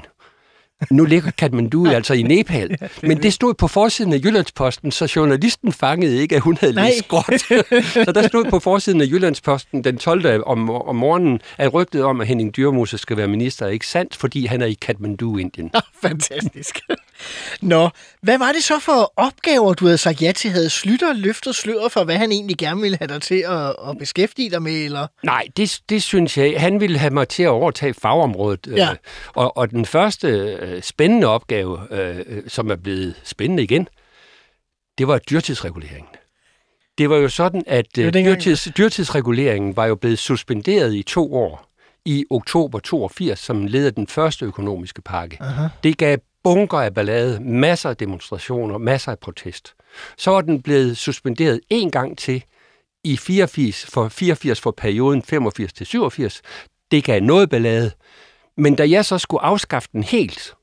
Nu 0.90 1.04
ligger 1.04 1.30
Kathmandu 1.30 1.86
altså 1.96 2.14
i 2.14 2.22
Nepal. 2.22 2.76
Men 3.02 3.22
det 3.22 3.32
stod 3.32 3.54
på 3.54 3.68
forsiden 3.68 4.12
af 4.12 4.18
Jyllandsposten, 4.24 4.90
så 4.90 5.12
journalisten 5.16 5.72
fangede 5.72 6.16
ikke, 6.22 6.36
at 6.36 6.42
hun 6.42 6.56
havde 6.60 6.72
Nej. 6.72 6.88
læst 6.88 7.04
skråt. 7.04 7.40
så 8.06 8.12
der 8.14 8.28
stod 8.28 8.44
på 8.50 8.58
forsiden 8.58 9.00
af 9.00 9.06
Jyllandsposten 9.06 9.84
den 9.84 9.98
12. 9.98 10.42
om, 10.46 10.70
om 10.70 10.96
morgenen, 10.96 11.40
at 11.58 11.74
rygtet 11.74 12.04
om, 12.04 12.20
at 12.20 12.26
Henning 12.26 12.56
Dyrmose 12.56 12.98
skal 12.98 13.16
være 13.16 13.28
minister, 13.28 13.66
er 13.66 13.70
ikke 13.70 13.86
sandt, 13.86 14.16
fordi 14.16 14.46
han 14.46 14.62
er 14.62 14.66
i 14.66 14.74
Kathmandu, 14.74 15.36
Indien. 15.36 15.70
Fantastisk. 16.02 16.80
Nå, 17.62 17.88
hvad 18.22 18.38
var 18.38 18.52
det 18.52 18.64
så 18.64 18.78
for 18.78 19.12
opgaver, 19.16 19.74
du 19.74 19.84
havde 19.84 19.98
sagt 19.98 20.22
ja 20.22 20.32
til? 20.32 20.50
Havde 20.50 20.70
Slytter 20.70 21.12
løftet 21.12 21.54
sløret 21.54 21.92
for, 21.92 22.04
hvad 22.04 22.16
han 22.16 22.32
egentlig 22.32 22.56
gerne 22.56 22.80
ville 22.80 22.96
have 22.98 23.08
dig 23.08 23.22
til 23.22 23.44
at, 23.48 23.76
at 23.88 23.98
beskæftige 23.98 24.50
dig 24.50 24.62
med? 24.62 24.84
Eller? 24.84 25.06
Nej, 25.22 25.48
det, 25.56 25.80
det 25.88 26.02
synes 26.02 26.38
jeg. 26.38 26.60
Han 26.60 26.80
ville 26.80 26.98
have 26.98 27.12
mig 27.12 27.28
til 27.28 27.42
at 27.42 27.48
overtage 27.48 27.94
fagområdet. 27.94 28.66
Ja. 28.76 28.90
Øh, 28.90 28.96
og, 29.34 29.56
og 29.56 29.70
den 29.70 29.86
første 29.86 30.28
øh, 30.28 30.82
spændende 30.82 31.26
opgave, 31.26 31.78
øh, 31.90 32.42
som 32.48 32.70
er 32.70 32.76
blevet 32.76 33.14
spændende 33.24 33.62
igen, 33.62 33.88
det 34.98 35.08
var 35.08 35.18
dyrtidsreguleringen. 35.18 36.08
Det 36.98 37.10
var 37.10 37.16
jo 37.16 37.28
sådan, 37.28 37.62
at 37.66 37.98
øh, 37.98 38.14
dyrtids, 38.14 38.68
dyrtidsreguleringen 38.76 39.76
var 39.76 39.86
jo 39.86 39.94
blevet 39.94 40.18
suspenderet 40.18 40.94
i 40.94 41.02
to 41.02 41.34
år 41.34 41.74
i 42.04 42.24
oktober 42.30 42.78
82 42.78 43.38
som 43.38 43.66
led 43.66 43.86
af 43.86 43.94
den 43.94 44.06
første 44.06 44.44
økonomiske 44.44 45.02
pakke. 45.02 45.36
Aha. 45.40 45.68
Det 45.82 45.98
gav 45.98 46.18
bunker 46.44 46.78
af 46.78 46.94
ballade, 46.94 47.40
masser 47.40 47.90
af 47.90 47.96
demonstrationer, 47.96 48.78
masser 48.78 49.12
af 49.12 49.18
protest. 49.18 49.74
Så 50.16 50.30
var 50.30 50.40
den 50.40 50.62
blevet 50.62 50.96
suspenderet 50.96 51.60
en 51.70 51.90
gang 51.90 52.18
til 52.18 52.44
i 53.04 53.16
84 53.16 53.86
for, 53.86 54.08
84 54.08 54.60
for 54.60 54.70
perioden 54.70 55.22
85 55.22 55.72
til 55.72 55.86
87. 55.86 56.42
Det 56.90 57.04
gav 57.04 57.20
noget 57.20 57.50
ballade. 57.50 57.90
Men 58.56 58.74
da 58.74 58.90
jeg 58.90 59.04
så 59.04 59.18
skulle 59.18 59.42
afskaffe 59.42 59.88
den 59.92 60.02
helt 60.02 60.54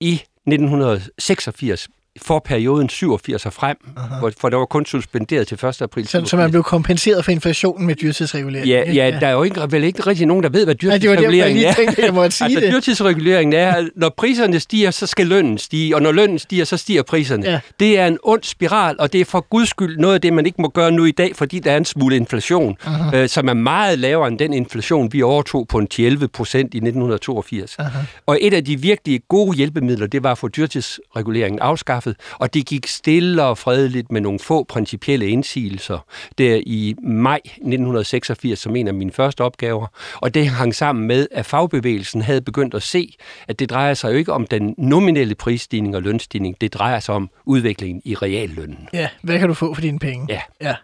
i 0.00 0.12
1986 0.12 1.88
for 2.22 2.38
perioden 2.38 2.88
87 2.88 3.46
og 3.46 3.52
frem, 3.52 3.76
hvor, 4.18 4.32
for 4.40 4.48
der 4.48 4.56
var 4.56 4.64
kun 4.64 4.86
suspenderet 4.86 5.48
til 5.48 5.66
1. 5.66 5.82
april. 5.82 6.08
Så, 6.08 6.24
så 6.24 6.36
man 6.36 6.50
blev 6.50 6.62
kompenseret 6.62 7.24
for 7.24 7.32
inflationen 7.32 7.86
med 7.86 7.94
dyrtidsregulering? 7.94 8.68
Ja, 8.68 8.92
ja, 8.92 9.18
der 9.20 9.26
er 9.26 9.32
jo 9.32 9.42
ikke, 9.42 9.60
vel 9.70 9.84
ikke 9.84 10.06
rigtig 10.06 10.26
nogen, 10.26 10.42
der 10.42 10.48
ved, 10.48 10.64
hvad 10.64 10.74
Nej, 10.82 10.98
det 10.98 11.10
var 11.10 11.16
derfor, 11.16 11.30
jeg 11.32 11.46
dyrtidsreguleringen 11.46 11.64
er. 11.64 11.74
tænkte, 11.74 12.02
jeg 12.04 12.14
måtte 12.14 12.36
sige 12.36 12.44
altså, 12.46 12.60
det. 12.60 12.72
dyrtidsreguleringen 12.72 13.52
er, 13.52 13.72
at 13.74 13.90
når 13.96 14.08
priserne 14.16 14.60
stiger, 14.60 14.90
så 14.90 15.06
skal 15.06 15.26
lønnen 15.26 15.58
stige, 15.58 15.96
og 15.96 16.02
når 16.02 16.12
lønnen 16.12 16.38
stiger, 16.38 16.64
så 16.64 16.76
stiger 16.76 17.02
priserne. 17.02 17.50
Ja. 17.50 17.60
Det 17.80 17.98
er 17.98 18.06
en 18.06 18.18
ond 18.22 18.42
spiral, 18.42 18.96
og 18.98 19.12
det 19.12 19.20
er 19.20 19.24
for 19.24 19.40
guds 19.40 19.68
skyld 19.68 19.98
noget 19.98 20.14
af 20.14 20.20
det, 20.20 20.32
man 20.32 20.46
ikke 20.46 20.62
må 20.62 20.68
gøre 20.68 20.90
nu 20.90 21.04
i 21.04 21.10
dag, 21.12 21.36
fordi 21.36 21.58
der 21.58 21.72
er 21.72 21.76
en 21.76 21.84
smule 21.84 22.16
inflation, 22.16 22.76
øh, 23.14 23.28
som 23.28 23.48
er 23.48 23.54
meget 23.54 23.98
lavere 23.98 24.28
end 24.28 24.38
den 24.38 24.52
inflation, 24.52 25.12
vi 25.12 25.22
overtog 25.22 25.68
på 25.68 25.78
en 25.78 25.88
11 25.98 26.28
procent 26.28 26.74
i 26.74 26.76
1982. 26.76 27.76
Aha. 27.78 27.98
Og 28.26 28.38
et 28.40 28.54
af 28.54 28.64
de 28.64 28.80
virkelig 28.80 29.20
gode 29.28 29.56
hjælpemidler, 29.56 30.06
det 30.06 30.22
var 30.22 30.32
at 30.32 30.38
få 30.38 30.48
dyrtidsreguleringen 30.48 31.58
afskaffet, 31.58 32.09
og 32.32 32.54
det 32.54 32.66
gik 32.66 32.86
stille 32.86 33.44
og 33.44 33.58
fredeligt 33.58 34.12
med 34.12 34.20
nogle 34.20 34.38
få 34.38 34.64
principielle 34.64 35.28
indsigelser 35.28 35.98
der 36.38 36.60
i 36.66 36.94
maj 37.02 37.40
1986 37.44 38.58
som 38.58 38.76
en 38.76 38.88
af 38.88 38.94
mine 38.94 39.12
første 39.12 39.40
opgaver. 39.40 39.86
Og 40.14 40.34
det 40.34 40.46
hang 40.46 40.74
sammen 40.74 41.06
med, 41.06 41.26
at 41.30 41.46
fagbevægelsen 41.46 42.22
havde 42.22 42.40
begyndt 42.40 42.74
at 42.74 42.82
se, 42.82 43.16
at 43.48 43.58
det 43.58 43.70
drejer 43.70 43.94
sig 43.94 44.12
jo 44.12 44.16
ikke 44.16 44.32
om 44.32 44.46
den 44.46 44.74
nominelle 44.78 45.34
prisstigning 45.34 45.96
og 45.96 46.02
lønstigning, 46.02 46.60
det 46.60 46.74
drejer 46.74 47.00
sig 47.00 47.14
om 47.14 47.30
udviklingen 47.44 48.02
i 48.04 48.14
reallønnen. 48.14 48.88
Ja, 48.92 49.08
hvad 49.22 49.38
kan 49.38 49.48
du 49.48 49.54
få 49.54 49.74
for 49.74 49.80
dine 49.80 49.98
penge? 49.98 50.26
Ja. 50.28 50.40
ja. 50.60 50.74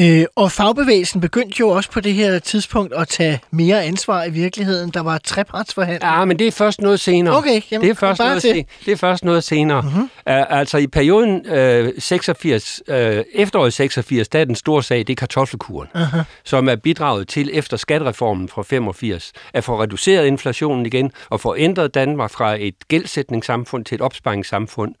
Øh, 0.00 0.24
og 0.36 0.52
fagbevægelsen 0.52 1.20
begyndte 1.20 1.56
jo 1.60 1.68
også 1.68 1.90
på 1.90 2.00
det 2.00 2.14
her 2.14 2.38
tidspunkt 2.38 2.94
at 2.94 3.08
tage 3.08 3.40
mere 3.50 3.84
ansvar 3.84 4.24
i 4.24 4.30
virkeligheden. 4.30 4.90
Der 4.90 5.00
var 5.00 5.18
trepartsforhandlinger. 5.18 6.18
Ja, 6.18 6.24
men 6.24 6.38
det 6.38 6.46
er 6.46 6.50
først 6.50 6.80
noget 6.80 7.00
senere. 7.00 7.36
Okay, 7.36 7.60
jamen, 7.70 7.82
det, 7.82 7.90
er 7.90 7.94
først 7.94 8.18
noget 8.20 8.42
til. 8.42 8.64
det 8.86 8.92
er 8.92 8.96
først 8.96 9.24
noget 9.24 9.44
senere. 9.44 9.82
Mm-hmm. 9.82 10.02
Uh, 10.02 10.08
altså 10.26 10.78
i 10.78 10.86
perioden 10.86 11.46
uh, 11.86 11.92
86, 11.98 12.82
uh, 12.88 12.94
efteråret 13.34 13.72
86, 13.72 14.28
der 14.28 14.38
er 14.38 14.44
den 14.44 14.54
store 14.54 14.82
sag, 14.82 14.98
det 14.98 15.10
er 15.10 15.14
kartoffelkuren, 15.14 15.88
Aha. 15.94 16.22
som 16.44 16.68
er 16.68 16.76
bidraget 16.76 17.28
til 17.28 17.50
efter 17.52 17.76
skattereformen 17.76 18.48
fra 18.48 18.62
85, 18.62 19.32
at 19.54 19.64
få 19.64 19.82
reduceret 19.82 20.26
inflationen 20.26 20.86
igen 20.86 21.12
og 21.30 21.40
få 21.40 21.56
ændret 21.56 21.94
Danmark 21.94 22.30
fra 22.30 22.56
et 22.60 22.74
gældsætningssamfund 22.88 23.84
til 23.84 23.94
et 23.94 24.00
opsparingssamfund. 24.00 24.94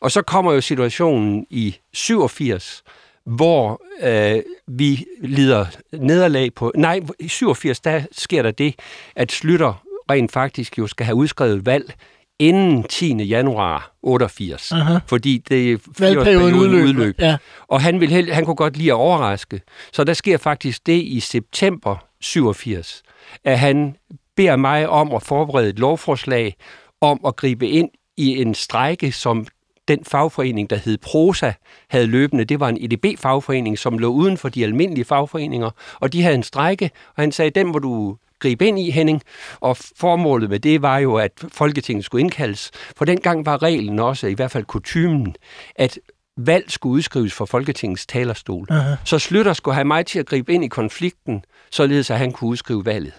Og 0.00 0.10
så 0.10 0.22
kommer 0.22 0.52
jo 0.52 0.60
situationen 0.60 1.46
i 1.50 1.76
87, 1.92 2.82
hvor 3.26 3.82
øh, 4.02 4.42
vi 4.66 5.04
lider 5.22 5.66
nederlag 5.92 6.54
på... 6.54 6.72
Nej, 6.76 7.00
i 7.20 7.28
87, 7.28 7.80
der 7.80 8.02
sker 8.12 8.42
der 8.42 8.50
det, 8.50 8.74
at 9.16 9.32
Slytter 9.32 9.82
rent 10.10 10.32
faktisk 10.32 10.78
jo 10.78 10.86
skal 10.86 11.06
have 11.06 11.16
udskrevet 11.16 11.66
valg 11.66 11.94
inden 12.38 12.82
10. 12.82 13.22
januar 13.24 13.92
88. 14.02 14.72
Aha. 14.72 14.98
Fordi 15.06 15.38
det 15.38 15.80
Valgperioden 15.98 16.54
udløber. 16.54 16.84
udløb. 16.84 17.20
Ja. 17.20 17.36
Og 17.68 17.80
han, 17.80 18.00
vil 18.00 18.10
held, 18.10 18.30
han 18.30 18.44
kunne 18.44 18.56
godt 18.56 18.76
lide 18.76 18.90
at 18.90 18.96
overraske. 18.96 19.60
Så 19.92 20.04
der 20.04 20.12
sker 20.12 20.38
faktisk 20.38 20.86
det 20.86 21.02
i 21.02 21.20
september 21.20 21.96
87, 22.20 23.02
at 23.44 23.58
han 23.58 23.96
beder 24.36 24.56
mig 24.56 24.88
om 24.88 25.14
at 25.14 25.22
forberede 25.22 25.68
et 25.68 25.78
lovforslag 25.78 26.56
om 27.00 27.20
at 27.26 27.36
gribe 27.36 27.68
ind 27.68 27.90
i 28.16 28.42
en 28.42 28.54
strejke, 28.54 29.12
som 29.12 29.46
den 29.88 30.04
fagforening, 30.04 30.70
der 30.70 30.76
hed 30.76 30.98
Prosa, 30.98 31.52
havde 31.88 32.06
løbende. 32.06 32.44
Det 32.44 32.60
var 32.60 32.68
en 32.68 32.78
EDB-fagforening, 32.80 33.78
som 33.78 33.98
lå 33.98 34.08
uden 34.08 34.36
for 34.36 34.48
de 34.48 34.64
almindelige 34.64 35.04
fagforeninger, 35.04 35.70
og 35.94 36.12
de 36.12 36.22
havde 36.22 36.34
en 36.34 36.42
strejke, 36.42 36.90
og 37.16 37.22
han 37.22 37.32
sagde, 37.32 37.50
den 37.50 37.66
må 37.66 37.78
du 37.78 38.16
gribe 38.38 38.66
ind 38.66 38.78
i, 38.78 38.90
Henning. 38.90 39.22
Og 39.60 39.76
formålet 39.96 40.50
med 40.50 40.58
det 40.58 40.82
var 40.82 40.98
jo, 40.98 41.14
at 41.14 41.32
Folketinget 41.52 42.04
skulle 42.04 42.20
indkaldes. 42.20 42.70
For 42.96 43.04
dengang 43.04 43.46
var 43.46 43.62
reglen 43.62 43.98
også, 43.98 44.26
i 44.26 44.34
hvert 44.34 44.50
fald 44.50 44.64
kutumen, 44.64 45.36
at 45.76 45.98
valg 46.36 46.70
skulle 46.70 46.92
udskrives 46.92 47.32
fra 47.32 47.44
Folketingets 47.44 48.06
talerstol. 48.06 48.66
Aha. 48.70 48.94
Så 49.04 49.18
Slytter 49.18 49.52
skulle 49.52 49.74
have 49.74 49.84
mig 49.84 50.06
til 50.06 50.18
at 50.18 50.26
gribe 50.26 50.52
ind 50.52 50.64
i 50.64 50.68
konflikten, 50.68 51.44
således 51.70 52.10
at 52.10 52.18
han 52.18 52.32
kunne 52.32 52.50
udskrive 52.50 52.86
valget. 52.86 53.12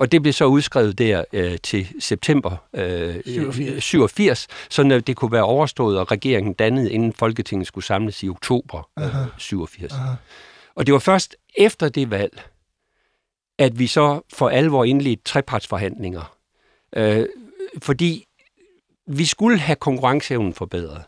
Og 0.00 0.12
det 0.12 0.22
blev 0.22 0.32
så 0.32 0.44
udskrevet 0.44 0.98
der 0.98 1.24
øh, 1.32 1.58
til 1.62 1.88
september 1.98 2.56
øh, 2.74 3.14
87. 3.26 3.84
87, 3.84 4.46
så 4.70 5.02
det 5.06 5.16
kunne 5.16 5.32
være 5.32 5.42
overstået, 5.42 5.98
og 5.98 6.10
regeringen 6.10 6.52
dannede, 6.52 6.92
inden 6.92 7.12
Folketinget 7.12 7.66
skulle 7.66 7.84
samles 7.84 8.22
i 8.22 8.28
oktober 8.28 8.88
øh, 8.98 9.04
87. 9.38 9.92
Aha. 9.92 10.14
Og 10.74 10.86
det 10.86 10.92
var 10.92 10.98
først 10.98 11.36
efter 11.56 11.88
det 11.88 12.10
valg, 12.10 12.42
at 13.58 13.78
vi 13.78 13.86
så 13.86 14.20
for 14.32 14.48
alvor 14.48 14.84
indledte 14.84 15.22
trepartsforhandlinger. 15.24 16.36
Øh, 16.96 17.26
fordi 17.82 18.26
vi 19.06 19.24
skulle 19.24 19.58
have 19.58 19.76
konkurrenceevnen 19.76 20.54
forbedret. 20.54 21.02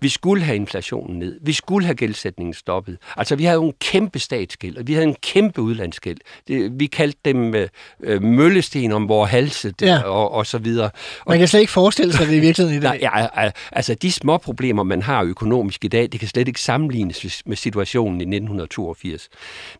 Vi 0.00 0.08
skulle 0.08 0.42
have 0.42 0.56
inflationen 0.56 1.18
ned. 1.18 1.38
Vi 1.42 1.52
skulle 1.52 1.86
have 1.86 1.94
gældsætningen 1.94 2.54
stoppet. 2.54 2.98
Altså, 3.16 3.36
vi 3.36 3.44
havde 3.44 3.54
jo 3.54 3.64
en 3.64 3.74
kæmpe 3.80 4.18
statsgæld, 4.18 4.76
og 4.76 4.86
vi 4.86 4.92
havde 4.92 5.06
en 5.06 5.16
kæmpe 5.22 5.62
udlandsgæld. 5.62 6.18
Det, 6.48 6.80
vi 6.80 6.86
kaldte 6.86 7.18
dem 7.24 7.54
øh, 7.54 7.68
øh 8.02 8.22
møllesten 8.22 8.92
om 8.92 9.08
vores 9.08 9.30
halse 9.30 9.74
ja. 9.82 10.02
og, 10.02 10.30
og 10.30 10.46
så 10.46 10.58
videre. 10.58 10.90
Og, 11.20 11.28
man 11.28 11.38
kan 11.38 11.48
slet 11.48 11.60
ikke 11.60 11.72
forestille 11.72 12.12
sig 12.12 12.26
det 12.26 12.36
i 12.36 12.40
virkeligheden 12.40 12.82
i 12.82 12.86
dag. 12.86 13.00
Nej, 13.00 13.30
ja, 13.36 13.50
altså, 13.72 13.94
de 13.94 14.12
små 14.12 14.38
problemer, 14.38 14.82
man 14.82 15.02
har 15.02 15.22
økonomisk 15.22 15.84
i 15.84 15.88
dag, 15.88 16.08
det 16.12 16.20
kan 16.20 16.28
slet 16.28 16.48
ikke 16.48 16.60
sammenlignes 16.60 17.42
med 17.46 17.56
situationen 17.56 18.20
i 18.20 18.24
1982. 18.24 19.28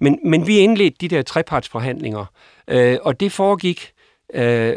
Men, 0.01 0.19
men 0.25 0.47
vi 0.47 0.59
indledte 0.59 0.97
de 1.01 1.09
der 1.09 1.23
trepartsforhandlinger, 1.23 2.25
øh, 2.69 2.99
og 3.03 3.21
det 3.21 3.33
foregik 3.33 3.93
øh, 4.35 4.75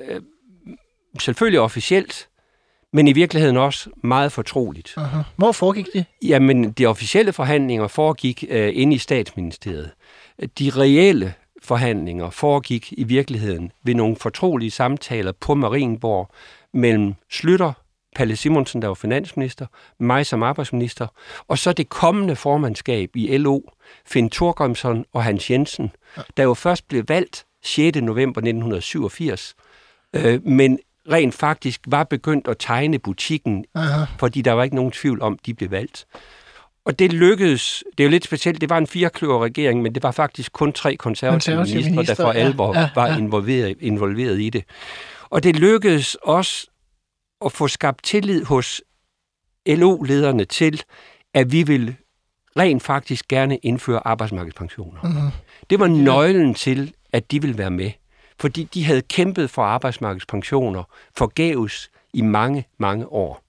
selvfølgelig 1.20 1.60
officielt, 1.60 2.28
men 2.94 3.08
i 3.08 3.14
virkeligheden 3.14 3.58
også 3.58 3.90
meget 4.04 4.32
fortroligt. 4.32 4.94
Uh-huh. 4.98 5.18
Hvor 5.36 5.52
foregik 5.52 5.88
det? 5.94 6.06
Jamen, 6.22 6.72
de 6.72 6.86
officielle 6.86 7.34
forhandlinger 7.34 7.88
foregik 7.88 8.44
uh, 8.52 8.56
inde 8.74 8.96
i 8.96 8.98
statsministeriet. 8.98 9.92
De 10.60 10.70
reelle 10.70 11.34
forhandlinger 11.64 12.30
foregik 12.30 12.94
i 12.98 13.04
virkeligheden 13.04 13.72
ved 13.84 13.96
nogle 13.96 14.16
fortrolige 14.16 14.72
samtaler 14.72 15.32
på 15.32 15.56
Marienborg 15.56 16.30
mellem 16.74 17.14
Slytter, 17.32 17.74
Palle 18.16 18.36
Simonsen, 18.36 18.82
der 18.82 18.88
var 18.88 18.96
finansminister, 18.96 19.66
mig 20.00 20.26
som 20.26 20.44
arbejdsminister, 20.44 21.08
og 21.48 21.58
så 21.58 21.74
det 21.74 21.90
kommende 21.90 22.36
formandskab 22.36 23.10
i 23.16 23.38
LO, 23.38 23.62
Finn 24.06 24.30
Thorgrimsson 24.30 25.06
og 25.14 25.24
Hans 25.24 25.52
Jensen, 25.52 25.92
der 26.38 26.44
jo 26.44 26.54
først 26.54 26.88
blev 26.88 27.04
valgt 27.08 27.46
6. 27.64 27.98
november 27.98 28.42
1987, 28.42 29.56
øh, 30.14 30.46
men 30.46 30.80
rent 31.12 31.34
faktisk 31.34 31.82
var 31.88 32.04
begyndt 32.04 32.48
at 32.48 32.56
tegne 32.60 33.00
butikken, 33.00 33.66
Aha. 33.76 34.06
fordi 34.20 34.42
der 34.42 34.52
var 34.52 34.64
ikke 34.64 34.76
nogen 34.76 34.92
tvivl 34.92 35.22
om, 35.22 35.40
de 35.46 35.54
blev 35.54 35.72
valgt. 35.72 36.06
Og 36.86 37.00
det 37.00 37.14
lykkedes, 37.14 37.84
det 37.98 38.04
er 38.04 38.08
jo 38.08 38.12
lidt 38.12 38.24
specielt, 38.24 38.62
det 38.62 38.70
var 38.70 38.78
en 38.78 38.88
firekløver 38.88 39.44
regering, 39.44 39.82
men 39.82 39.96
det 39.96 40.04
var 40.04 40.12
faktisk 40.12 40.52
kun 40.54 40.74
tre 40.74 40.96
konservative, 40.96 41.56
konservative 41.56 41.96
minister, 41.96 42.16
der 42.16 42.24
for 42.24 42.32
ja, 42.32 42.40
alvor 42.40 42.80
ja, 42.80 42.90
var 42.96 43.08
ja. 43.08 43.18
Involveret, 43.18 43.78
involveret 43.80 44.40
i 44.42 44.50
det. 44.50 44.64
Og 45.30 45.44
det 45.44 45.56
lykkedes 45.56 46.16
også 46.16 46.68
at 47.46 47.52
få 47.52 47.68
skabt 47.68 48.04
tillid 48.04 48.44
hos 48.44 48.82
LO-lederne 49.68 50.46
til, 50.46 50.84
at 51.34 51.52
vi 51.52 51.64
vil 51.64 51.96
rent 52.58 52.84
faktisk 52.84 53.28
gerne 53.28 53.58
indføre 53.58 54.08
arbejdsmarkedspensioner. 54.08 55.02
Mm-hmm. 55.04 55.32
Det 55.70 55.80
var 55.80 55.88
nøglen 55.88 56.54
til, 56.54 56.94
at 57.14 57.32
de 57.32 57.42
ville 57.42 57.58
være 57.58 57.72
med 57.72 57.92
fordi 58.40 58.64
de 58.64 58.84
havde 58.84 59.02
kæmpet 59.02 59.50
for 59.50 59.62
arbejdsmarkedspensioner 59.62 60.84
forgæves 61.18 61.90
i 62.14 62.22
mange, 62.22 62.68
mange 62.78 63.08
år. 63.08 63.48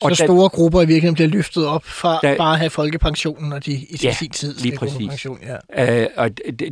Og 0.00 0.16
så 0.16 0.22
da, 0.22 0.26
store 0.26 0.48
grupper 0.48 0.82
i 0.82 0.86
virkeligheden 0.86 1.14
bliver 1.14 1.28
løftet 1.28 1.66
op 1.66 1.84
fra 1.84 2.18
da, 2.22 2.36
bare 2.36 2.52
at 2.52 2.58
have 2.58 2.70
folkepensionen, 2.70 3.52
og 3.52 3.66
de 3.66 3.72
i 3.72 3.98
ja, 4.02 4.12
sin 4.12 4.30
tid 4.30 4.54
lige 4.54 4.78
præcis. 4.78 5.08
pension. 5.08 5.38
Ja. 5.76 6.04
Uh, 6.04 6.10
og 6.16 6.30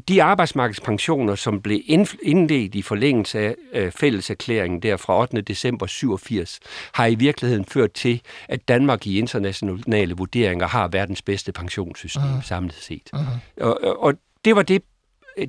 de 0.09 0.23
arbejdsmarkedspensioner, 0.23 1.35
som 1.35 1.61
blev 1.61 1.81
indledt 2.23 2.75
i 2.75 2.83
forlængelse 2.83 3.39
af 3.39 3.55
uh, 3.87 3.93
fælleserklæringen 3.93 4.83
der 4.83 4.97
fra 4.97 5.21
8. 5.21 5.41
december 5.41 5.87
87, 5.87 6.61
har 6.93 7.07
i 7.07 7.15
virkeligheden 7.15 7.65
ført 7.65 7.93
til, 7.93 8.21
at 8.49 8.69
Danmark 8.69 9.07
i 9.07 9.19
internationale 9.19 10.15
vurderinger 10.15 10.67
har 10.67 10.89
verdens 10.89 11.23
bedste 11.23 11.53
pensionssystem 11.53 12.23
uh-huh. 12.23 12.49
samlet 12.49 12.75
set. 12.75 13.11
Uh-huh. 13.15 13.65
Og, 13.65 14.03
og 14.03 14.15
det 14.45 14.57
var 14.57 14.63
det, 14.63 14.83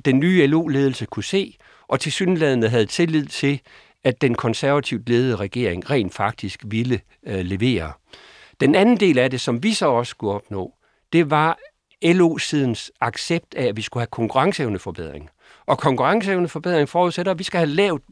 den 0.04 0.18
nye 0.20 0.46
LO-ledelse 0.46 1.04
kunne 1.04 1.24
se, 1.24 1.56
og 1.88 2.00
til 2.00 2.12
synlædende 2.12 2.68
havde 2.68 2.86
tillid 2.86 3.26
til, 3.26 3.60
at 4.04 4.20
den 4.20 4.34
konservativt 4.34 5.08
ledede 5.08 5.36
regering 5.36 5.90
rent 5.90 6.14
faktisk 6.14 6.62
ville 6.66 7.00
øh, 7.26 7.40
levere. 7.40 7.92
Den 8.60 8.74
anden 8.74 8.96
del 8.96 9.18
af 9.18 9.30
det, 9.30 9.40
som 9.40 9.62
vi 9.62 9.72
så 9.72 9.86
også 9.86 10.10
skulle 10.10 10.32
opnå, 10.32 10.74
det 11.12 11.30
var 11.30 11.58
LO-sidens 12.04 12.90
accept 13.00 13.54
af, 13.54 13.64
at 13.64 13.76
vi 13.76 13.82
skulle 13.82 14.00
have 14.00 14.10
konkurrenceevneforbedring. 14.10 15.30
Og 15.66 15.78
konkurrenceevneforbedring 15.78 16.88
forudsætter, 16.88 17.32
at 17.32 17.38
vi 17.38 17.44
skal 17.44 17.58
have 17.58 17.70
lavt 17.70 18.02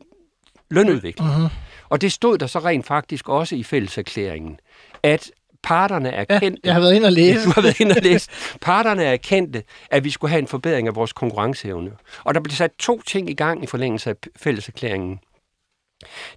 lønudvikling. 0.71 1.31
Uh-huh. 1.31 1.53
Og 1.89 2.01
det 2.01 2.13
stod 2.13 2.39
der 2.39 2.47
så 2.47 2.59
rent 2.59 2.87
faktisk 2.87 3.29
også 3.29 3.57
i 3.57 3.63
fælleserklæringen, 3.63 4.59
at 5.03 5.31
parterne 5.65 6.11
erkendte... 6.11 6.61
Ja, 6.65 6.69
jeg 6.69 6.75
har 6.75 6.81
været 6.81 6.95
inde 6.95 7.07
og 7.07 7.13
læse. 7.13 7.45
Du 7.45 7.51
har 7.55 7.63
været 7.63 7.81
inde 7.81 7.95
og 7.97 8.03
læse. 8.03 8.31
Parterne 8.61 9.05
erkendte, 9.05 9.63
at 9.91 10.05
vi 10.05 10.11
skulle 10.11 10.31
have 10.31 10.39
en 10.39 10.49
forbedring 10.49 10.89
af 10.89 10.95
vores 10.95 11.13
konkurrenceevne. 11.13 11.91
Og 12.25 12.35
der 12.35 12.41
blev 12.41 12.53
sat 12.53 12.71
to 12.79 13.03
ting 13.03 13.31
i 13.31 13.35
gang 13.35 13.65
i 13.65 13.67
forlængelse 13.67 14.11
af 14.11 14.17
fælleserklæringen. 14.37 15.21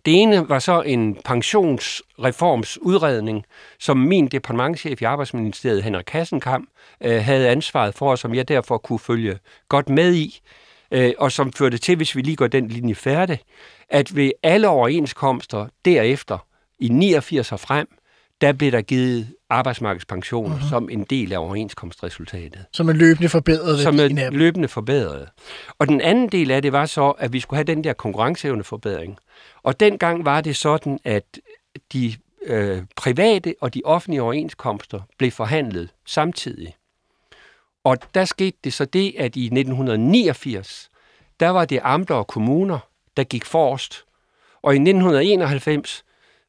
Det 0.05 0.21
ene 0.21 0.49
var 0.49 0.59
så 0.59 0.81
en 0.81 1.17
pensionsreformsudredning, 1.25 3.45
som 3.79 3.97
min 3.97 4.27
departementchef 4.27 5.01
i 5.01 5.05
Arbejdsministeriet, 5.05 5.83
Henrik 5.83 6.05
Kassenkam, 6.05 6.67
øh, 7.03 7.23
havde 7.23 7.49
ansvaret 7.49 7.95
for, 7.95 8.11
og 8.11 8.17
som 8.17 8.35
jeg 8.35 8.47
derfor 8.47 8.77
kunne 8.77 8.99
følge 8.99 9.39
godt 9.69 9.89
med 9.89 10.13
i, 10.13 10.39
øh, 10.91 11.13
og 11.17 11.31
som 11.31 11.53
førte 11.53 11.77
til, 11.77 11.95
hvis 11.95 12.15
vi 12.15 12.21
lige 12.21 12.35
går 12.35 12.47
den 12.47 12.67
linje 12.67 12.95
færdig, 12.95 13.39
at 13.89 14.15
ved 14.15 14.31
alle 14.43 14.67
overenskomster 14.67 15.67
derefter, 15.85 16.37
i 16.79 16.89
89 16.89 17.51
og 17.51 17.59
frem, 17.59 17.87
der 18.41 18.53
blev 18.53 18.71
der 18.71 18.81
givet 18.81 19.27
arbejdsmarkedspensioner 19.49 20.57
uh-huh. 20.57 20.69
som 20.69 20.89
en 20.89 21.03
del 21.03 21.33
af 21.33 21.37
overenskomstresultatet. 21.37 22.65
Som 22.73 22.89
er 22.89 22.93
løbende 22.93 23.29
forbedret. 23.29 23.79
Som 23.79 23.99
er 23.99 24.29
løbende 24.29 24.67
forbedret. 24.67 25.27
Og 25.79 25.87
den 25.87 26.01
anden 26.01 26.29
del 26.29 26.51
af 26.51 26.61
det 26.61 26.71
var 26.71 26.85
så, 26.85 27.09
at 27.09 27.33
vi 27.33 27.39
skulle 27.39 27.57
have 27.57 27.63
den 27.63 27.83
der 27.83 27.93
konkurrenceevneforbedring. 27.93 29.17
Og 29.63 29.79
dengang 29.79 30.25
var 30.25 30.41
det 30.41 30.55
sådan, 30.55 30.99
at 31.03 31.39
de 31.93 32.13
øh, 32.45 32.81
private 32.95 33.55
og 33.61 33.73
de 33.73 33.81
offentlige 33.85 34.21
overenskomster 34.21 35.01
blev 35.17 35.31
forhandlet 35.31 35.89
samtidig. 36.05 36.75
Og 37.83 37.97
der 38.13 38.25
skete 38.25 38.57
det 38.63 38.73
så 38.73 38.85
det, 38.85 39.15
at 39.17 39.35
i 39.35 39.45
1989, 39.45 40.89
der 41.39 41.49
var 41.49 41.65
det 41.65 41.79
amter 41.83 42.15
og 42.15 42.27
kommuner, 42.27 42.79
der 43.17 43.23
gik 43.23 43.45
forrest. 43.45 44.05
Og 44.61 44.73
i 44.73 44.77
1991, 44.77 46.03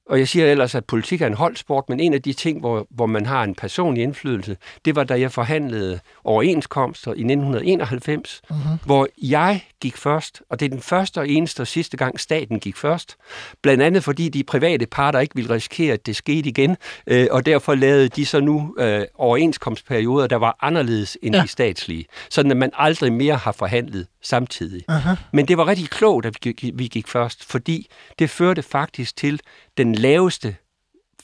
og 0.08 0.18
jeg 0.18 0.28
siger 0.28 0.46
ellers, 0.46 0.74
at 0.74 0.84
politik 0.84 1.22
er 1.22 1.26
en 1.26 1.34
holdsport, 1.34 1.88
men 1.88 2.00
en 2.00 2.14
af 2.14 2.22
de 2.22 2.32
ting, 2.32 2.60
hvor, 2.60 2.86
hvor 2.90 3.06
man 3.06 3.26
har 3.26 3.44
en 3.44 3.54
personlig 3.54 4.02
indflydelse, 4.02 4.56
det 4.84 4.96
var, 4.96 5.04
da 5.04 5.20
jeg 5.20 5.32
forhandlede 5.32 6.00
overenskomster 6.24 7.10
i 7.10 7.20
1991, 7.20 8.42
uh-huh. 8.50 8.56
hvor 8.84 9.08
jeg 9.22 9.62
gik 9.80 9.96
først, 9.96 10.42
og 10.50 10.60
det 10.60 10.66
er 10.66 10.70
den 10.70 10.80
første 10.80 11.18
og 11.18 11.28
eneste 11.28 11.60
og 11.60 11.66
sidste 11.66 11.96
gang, 11.96 12.20
staten 12.20 12.60
gik 12.60 12.76
først. 12.76 13.16
Blandt 13.62 13.82
andet 13.82 14.04
fordi 14.04 14.28
de 14.28 14.44
private 14.44 14.86
parter 14.86 15.18
ikke 15.18 15.34
ville 15.34 15.54
risikere, 15.54 15.92
at 15.92 16.06
det 16.06 16.16
skete 16.16 16.48
igen, 16.48 16.76
øh, 17.06 17.26
og 17.30 17.46
derfor 17.46 17.74
lavede 17.74 18.08
de 18.08 18.26
så 18.26 18.40
nu 18.40 18.74
øh, 18.78 19.04
overenskomstperioder, 19.14 20.26
der 20.26 20.36
var 20.36 20.56
anderledes 20.60 21.18
end 21.22 21.34
ja. 21.34 21.42
de 21.42 21.48
statslige, 21.48 22.04
sådan 22.30 22.50
at 22.50 22.56
man 22.56 22.70
aldrig 22.74 23.12
mere 23.12 23.36
har 23.36 23.52
forhandlet 23.52 24.06
samtidig. 24.22 24.84
Uh-huh. 24.90 25.16
Men 25.32 25.48
det 25.48 25.58
var 25.58 25.66
rigtig 25.66 25.90
klogt, 25.90 26.26
at 26.26 26.34
vi 26.34 26.52
gik, 26.52 26.78
vi 26.78 26.86
gik 26.86 27.08
først, 27.08 27.44
fordi 27.44 27.86
det 28.18 28.30
førte 28.30 28.62
faktisk 28.62 29.16
til 29.16 29.40
den 29.78 29.94
laveste 29.94 30.56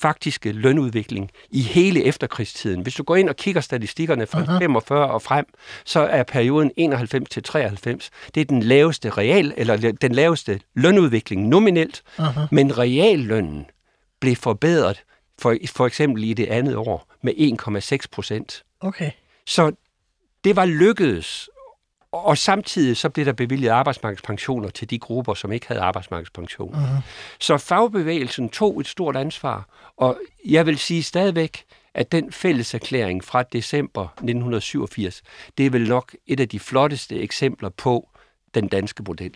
faktiske 0.00 0.52
lønudvikling 0.52 1.30
i 1.50 1.60
hele 1.60 2.04
efterkrigstiden. 2.04 2.82
Hvis 2.82 2.94
du 2.94 3.02
går 3.02 3.16
ind 3.16 3.28
og 3.28 3.36
kigger 3.36 3.60
statistikkerne 3.60 4.26
fra 4.26 4.42
uh-huh. 4.42 4.58
45 4.58 5.10
og 5.10 5.22
frem, 5.22 5.46
så 5.84 6.00
er 6.00 6.22
perioden 6.22 6.70
91 6.76 7.30
til 7.30 7.42
93, 7.42 8.10
det 8.34 8.40
er 8.40 8.44
den 8.44 8.62
laveste 8.62 9.10
real 9.10 9.54
eller 9.56 9.92
den 10.00 10.12
laveste 10.12 10.60
lønudvikling 10.74 11.48
nominelt, 11.48 12.02
uh-huh. 12.18 12.40
men 12.50 12.78
reallønnen 12.78 13.66
blev 14.20 14.36
forbedret 14.36 15.02
for, 15.38 15.56
for 15.66 15.86
eksempel 15.86 16.24
i 16.24 16.32
det 16.32 16.46
andet 16.46 16.76
år 16.76 17.12
med 17.22 17.32
1,6 17.92 18.06
procent. 18.12 18.64
Okay. 18.80 19.10
Så 19.46 19.72
det 20.44 20.56
var 20.56 20.64
lykkedes 20.64 21.48
og 22.14 22.38
samtidig 22.38 22.96
så 22.96 23.08
blev 23.08 23.26
der 23.26 23.32
bevilget 23.32 23.68
arbejdsmarkedspensioner 23.68 24.68
til 24.68 24.90
de 24.90 24.98
grupper, 24.98 25.34
som 25.34 25.52
ikke 25.52 25.68
havde 25.68 25.80
arbejdsmarkedspension. 25.80 26.74
Uh-huh. 26.74 27.02
Så 27.40 27.58
fagbevægelsen 27.58 28.48
tog 28.48 28.80
et 28.80 28.86
stort 28.86 29.16
ansvar, 29.16 29.68
og 29.96 30.18
jeg 30.44 30.66
vil 30.66 30.78
sige 30.78 31.02
stadigvæk, 31.02 31.64
at 31.94 32.12
den 32.12 32.32
fælles 32.32 32.74
erklæring 32.74 33.24
fra 33.24 33.42
december 33.42 34.02
1987, 34.02 35.22
det 35.58 35.66
er 35.66 35.70
vel 35.70 35.88
nok 35.88 36.14
et 36.26 36.40
af 36.40 36.48
de 36.48 36.60
flotteste 36.60 37.20
eksempler 37.20 37.68
på 37.68 38.08
den 38.54 38.68
danske 38.68 39.02
model. 39.02 39.34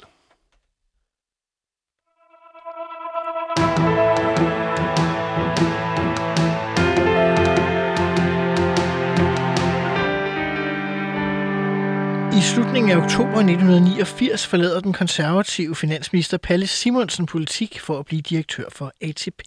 I 12.39 12.41
slutningen 12.41 12.91
af 12.91 12.97
oktober 12.97 13.37
1989 13.37 14.47
forlader 14.47 14.81
den 14.81 14.93
konservative 14.93 15.77
finansminister 15.77 16.37
Palle 16.37 16.67
Simonsen 16.67 17.27
politik 17.27 17.81
for 17.81 17.99
at 17.99 18.07
blive 18.07 18.21
direktør 18.21 18.65
for 18.73 18.93
ATP. 19.01 19.43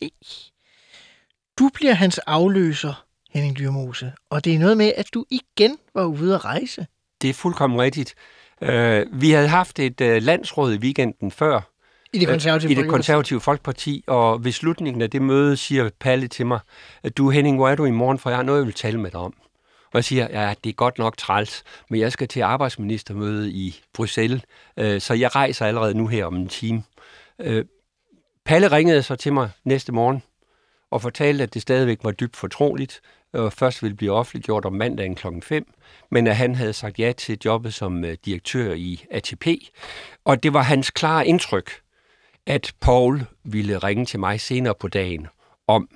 Du 1.59 1.69
bliver 1.73 1.93
hans 1.93 2.17
afløser 2.17 3.03
Henning 3.33 3.57
Dyrmose. 3.57 4.11
Og 4.29 4.45
det 4.45 4.55
er 4.55 4.59
noget 4.59 4.77
med, 4.77 4.91
at 4.97 5.05
du 5.13 5.25
igen 5.29 5.77
var 5.93 6.05
ude 6.05 6.35
at 6.35 6.45
rejse. 6.45 6.87
Det 7.21 7.29
er 7.29 7.33
fuldkommen 7.33 7.81
rigtigt. 7.81 8.15
Øh, 8.61 9.05
vi 9.11 9.31
havde 9.31 9.47
haft 9.47 9.79
et 9.79 10.01
øh, 10.01 10.23
landsråd 10.23 10.73
i 10.73 10.77
weekenden 10.77 11.31
før, 11.31 11.61
I 12.13 12.19
det 12.19 12.27
konservative 12.27 12.71
i 12.71 12.75
det 12.75 12.81
Folkeparti. 12.81 12.95
konservative 12.95 13.41
folkeparti, 13.41 14.03
og 14.07 14.45
ved 14.45 14.51
slutningen 14.51 15.01
af 15.01 15.09
det 15.09 15.21
møde 15.21 15.57
siger 15.57 15.89
Palle 15.99 16.27
til 16.27 16.45
mig, 16.45 16.59
at 17.03 17.17
du 17.17 17.29
Henning, 17.29 17.57
hvor 17.57 17.69
er 17.69 17.75
du 17.75 17.85
i 17.85 17.91
morgen, 17.91 18.19
for 18.19 18.29
jeg 18.29 18.37
har 18.37 18.43
noget, 18.43 18.59
jeg 18.59 18.65
vil 18.65 18.73
tale 18.73 18.99
med 18.99 19.11
dig 19.11 19.19
om. 19.19 19.33
Og 19.93 20.03
siger, 20.03 20.27
ja, 20.41 20.53
det 20.63 20.69
er 20.69 20.73
godt 20.73 20.97
nok 20.97 21.17
træls, 21.17 21.63
men 21.89 21.99
jeg 21.99 22.11
skal 22.11 22.27
til 22.27 22.41
arbejdsministermøde 22.41 23.51
i 23.51 23.81
Bruxelles, 23.93 24.41
øh, 24.77 25.01
så 25.01 25.13
jeg 25.13 25.35
rejser 25.35 25.65
allerede 25.65 25.93
nu 25.93 26.07
her 26.07 26.25
om 26.25 26.35
en 26.35 26.47
time. 26.47 26.83
Øh, 27.39 27.65
Palle 28.45 28.71
ringede 28.71 29.03
så 29.03 29.15
til 29.15 29.33
mig 29.33 29.49
næste 29.63 29.91
morgen 29.91 30.23
og 30.91 31.01
fortalte, 31.01 31.43
at 31.43 31.53
det 31.53 31.61
stadigvæk 31.61 31.99
var 32.03 32.11
dybt 32.11 32.35
fortroligt, 32.35 33.01
og 33.33 33.53
først 33.53 33.83
ville 33.83 33.95
blive 33.95 34.11
offentliggjort 34.11 34.65
om 34.65 34.73
mandagen 34.73 35.15
kl. 35.15 35.27
5, 35.41 35.73
men 36.11 36.27
at 36.27 36.35
han 36.35 36.55
havde 36.55 36.73
sagt 36.73 36.99
ja 36.99 37.11
til 37.17 37.39
jobbet 37.45 37.73
som 37.73 38.05
øh, 38.05 38.17
direktør 38.25 38.73
i 38.73 39.05
ATP. 39.11 39.47
Og 40.25 40.43
det 40.43 40.53
var 40.53 40.61
hans 40.61 40.91
klare 40.91 41.27
indtryk, 41.27 41.71
at 42.47 42.73
Paul 42.81 43.25
ville 43.43 43.77
ringe 43.77 44.05
til 44.05 44.19
mig 44.19 44.41
senere 44.41 44.75
på 44.75 44.87
dagen, 44.87 45.27
om, 45.67 45.89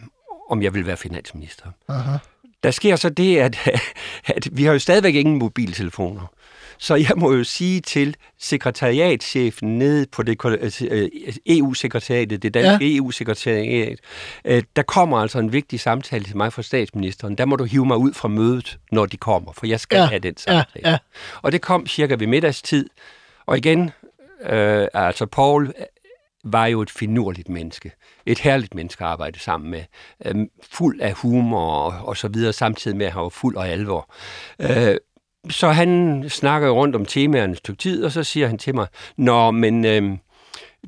om 0.50 0.64
jeg 0.64 0.74
ville 0.74 0.88
være 0.88 0.98
finansminister. 0.98 1.72
Aha. 1.88 2.18
Der 2.66 2.72
sker 2.72 2.96
så 2.96 3.10
det, 3.10 3.38
at, 3.38 3.58
at 4.36 4.48
vi 4.52 4.64
har 4.64 4.74
jo 4.74 4.80
stadigvæk 4.80 5.16
ingen 5.16 5.40
mobiltelefoner. 5.40 6.32
Så 6.78 6.96
jeg 6.96 7.12
må 7.18 7.34
jo 7.34 7.44
sige 7.44 7.82
til 7.82 8.16
sekretariatschefen 8.40 9.78
nede 9.80 10.06
på 10.12 10.24
det 10.24 10.46
øh, 10.92 11.10
EU-sekretariatet, 11.46 12.44
det 12.44 12.54
danske 12.54 12.86
ja. 12.86 12.98
EU-sekretariat, 12.98 14.00
øh, 14.46 14.64
der 14.76 14.82
kommer 14.82 15.18
altså 15.18 15.40
en 15.40 15.54
vigtig 15.54 15.80
samtale 15.80 16.24
til 16.24 16.38
mig 16.38 16.54
fra 16.54 16.62
statsministeren. 16.62 17.36
Der 17.38 17.46
må 17.46 17.56
du 17.56 17.64
hive 17.64 17.86
mig 17.86 17.98
ud 17.98 18.14
fra 18.14 18.28
mødet, 18.28 18.78
når 18.92 19.06
de 19.06 19.18
kommer, 19.18 19.52
for 19.54 19.68
jeg 19.68 19.80
skal 19.80 19.98
Ja, 19.98 20.06
have 20.06 20.20
den 20.20 20.36
ja, 20.48 20.52
samtale. 20.54 20.90
ja. 20.90 20.98
Og 21.42 21.52
det 21.52 21.62
kom 21.62 21.88
cirka 21.88 22.16
ved 22.20 22.28
middagstid. 22.28 22.90
Og 23.46 23.58
igen, 23.58 23.92
øh, 24.50 24.88
altså 24.94 25.26
Paul 25.26 25.74
var 26.46 26.66
jo 26.66 26.82
et 26.82 26.90
finurligt 26.90 27.50
menneske. 27.50 27.92
Et 28.26 28.40
herligt 28.40 28.76
menneske 28.76 29.04
at 29.04 29.10
arbejde 29.10 29.40
sammen 29.40 29.72
med. 29.72 29.84
Øhm, 30.26 30.50
fuld 30.72 31.02
af 31.02 31.14
humor 31.14 31.66
og, 31.72 32.08
og 32.08 32.18
så 32.18 32.28
videre, 32.28 32.54
samtidig 32.54 32.98
med 32.98 33.06
at 33.06 33.12
han 33.12 33.22
var 33.22 33.30
fuld 33.30 33.58
af 33.58 33.72
alvor. 33.72 34.14
Øh, 34.60 34.98
så 35.50 35.70
han 35.72 36.24
snakker 36.30 36.70
rundt 36.70 36.96
om 36.96 37.06
temaerne 37.06 37.52
et 37.52 37.58
stykke 37.58 37.80
tid, 37.82 38.04
og 38.04 38.12
så 38.12 38.24
siger 38.24 38.48
han 38.48 38.58
til 38.58 38.76
mig, 38.76 38.88
Nå, 39.18 39.52
men 39.52 39.86
øh, 39.86 40.18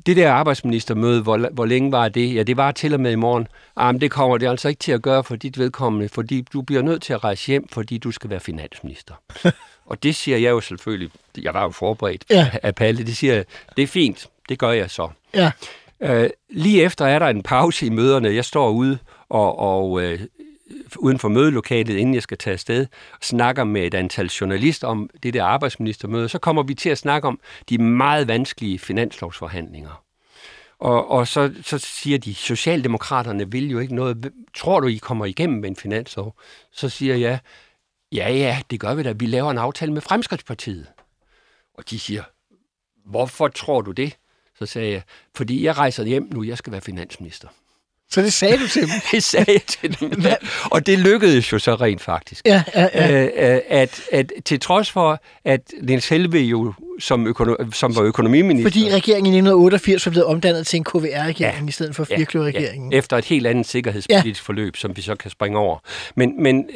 det 0.06 0.16
der 0.16 0.32
arbejdsministermøde, 0.32 1.22
hvor, 1.22 1.48
hvor 1.52 1.66
længe 1.66 1.92
var 1.92 2.08
det? 2.08 2.34
Ja, 2.34 2.42
det 2.42 2.56
var 2.56 2.72
til 2.72 2.94
og 2.94 3.00
med 3.00 3.12
i 3.12 3.14
morgen. 3.14 3.46
Ah, 3.76 3.94
men 3.94 4.00
det 4.00 4.10
kommer 4.10 4.38
det 4.38 4.48
altså 4.48 4.68
ikke 4.68 4.78
til 4.78 4.92
at 4.92 5.02
gøre 5.02 5.24
for 5.24 5.36
dit 5.36 5.58
vedkommende, 5.58 6.08
fordi 6.08 6.46
du 6.52 6.62
bliver 6.62 6.82
nødt 6.82 7.02
til 7.02 7.12
at 7.12 7.24
rejse 7.24 7.46
hjem, 7.46 7.68
fordi 7.68 7.98
du 7.98 8.10
skal 8.10 8.30
være 8.30 8.40
finansminister. 8.40 9.14
og 9.86 10.02
det 10.02 10.16
siger 10.16 10.36
jeg 10.38 10.50
jo 10.50 10.60
selvfølgelig, 10.60 11.10
jeg 11.42 11.54
var 11.54 11.62
jo 11.62 11.70
forberedt 11.70 12.24
Ja. 12.30 12.50
af 12.62 12.74
Palle, 12.74 13.06
det 13.06 13.16
siger 13.16 13.34
jeg, 13.34 13.44
det 13.76 13.82
er 13.82 13.86
fint, 13.86 14.26
det 14.48 14.58
gør 14.58 14.70
jeg 14.70 14.90
så. 14.90 15.08
Ja. 15.34 15.52
Øh, 16.00 16.30
lige 16.50 16.82
efter 16.82 17.06
er 17.06 17.18
der 17.18 17.26
en 17.26 17.42
pause 17.42 17.86
i 17.86 17.90
møderne. 17.90 18.34
Jeg 18.34 18.44
står 18.44 18.70
ude 18.70 18.98
og, 19.28 19.58
og 19.58 20.02
øh, 20.02 20.20
uden 20.96 21.18
for 21.18 21.28
mødelokalet, 21.28 21.96
inden 21.96 22.14
jeg 22.14 22.22
skal 22.22 22.38
tage 22.38 22.52
afsted, 22.52 22.86
og 23.12 23.18
snakker 23.22 23.64
med 23.64 23.82
et 23.82 23.94
antal 23.94 24.26
journalister 24.26 24.88
om 24.88 25.10
det 25.22 25.34
der 25.34 25.44
arbejdsministermøde. 25.44 26.28
Så 26.28 26.38
kommer 26.38 26.62
vi 26.62 26.74
til 26.74 26.90
at 26.90 26.98
snakke 26.98 27.28
om 27.28 27.40
de 27.68 27.78
meget 27.78 28.28
vanskelige 28.28 28.78
finanslovsforhandlinger. 28.78 30.02
Og, 30.78 31.10
og 31.10 31.28
så, 31.28 31.52
så 31.62 31.78
siger 31.78 32.18
de, 32.18 32.34
Socialdemokraterne 32.34 33.50
vil 33.50 33.70
jo 33.70 33.78
ikke 33.78 33.94
noget. 33.94 34.32
Tror 34.54 34.80
du, 34.80 34.86
I 34.86 34.96
kommer 34.96 35.24
igennem 35.24 35.60
med 35.60 35.68
en 35.68 35.76
finanslov? 35.76 36.34
Så 36.72 36.88
siger 36.88 37.16
jeg, 37.16 37.38
ja, 38.12 38.32
ja, 38.32 38.60
det 38.70 38.80
gør 38.80 38.94
vi 38.94 39.02
da. 39.02 39.12
Vi 39.12 39.26
laver 39.26 39.50
en 39.50 39.58
aftale 39.58 39.92
med 39.92 40.02
Fremskridtspartiet. 40.02 40.86
Og 41.74 41.90
de 41.90 41.98
siger, 41.98 42.22
hvorfor 43.04 43.48
tror 43.48 43.80
du 43.80 43.92
det? 43.92 44.16
Så 44.58 44.66
sagde 44.66 44.92
jeg, 44.92 45.02
fordi 45.36 45.64
jeg 45.64 45.78
rejser 45.78 46.04
hjem 46.04 46.28
nu, 46.32 46.42
jeg 46.42 46.58
skal 46.58 46.72
være 46.72 46.80
finansminister. 46.80 47.48
Så 48.10 48.22
det 48.22 48.32
sagde 48.32 48.58
du 48.58 48.68
til 48.68 48.82
dem? 48.82 48.90
Det 49.12 49.22
sagde 49.22 49.52
jeg 49.52 49.62
til 49.62 50.00
dem. 50.00 50.22
Ja. 50.22 50.34
Og 50.64 50.86
det 50.86 50.98
lykkedes 50.98 51.52
jo 51.52 51.58
så 51.58 51.74
rent 51.74 52.00
faktisk. 52.00 52.46
Ja, 52.46 52.62
ja, 52.74 52.88
ja. 52.94 53.22
Øh, 53.24 53.54
øh, 53.56 53.60
at, 53.68 54.00
at 54.12 54.32
til 54.44 54.60
trods 54.60 54.90
for, 54.90 55.20
at 55.44 55.60
Niels 55.82 56.08
Helve 56.08 56.38
jo 56.38 56.74
som, 57.00 57.26
økono- 57.26 57.70
som 57.72 57.96
var 57.96 58.02
økonomiminister... 58.02 58.70
Fordi 58.70 58.84
regeringen 58.94 59.34
i 59.34 59.36
1988 59.38 60.06
var 60.06 60.10
blevet 60.10 60.26
omdannet 60.26 60.66
til 60.66 60.76
en 60.76 60.84
KVR-regering 60.84 61.62
ja. 61.62 61.68
i 61.68 61.72
stedet 61.72 61.96
for 61.96 62.04
firkløverregeringen. 62.04 62.92
Ja, 62.92 62.98
efter 62.98 63.16
et 63.16 63.24
helt 63.24 63.46
andet 63.46 63.66
sikkerhedspolitisk 63.66 64.42
ja. 64.42 64.46
forløb, 64.46 64.76
som 64.76 64.96
vi 64.96 65.02
så 65.02 65.14
kan 65.14 65.30
springe 65.30 65.58
over. 65.58 65.78
Men, 66.16 66.42
men 66.42 66.70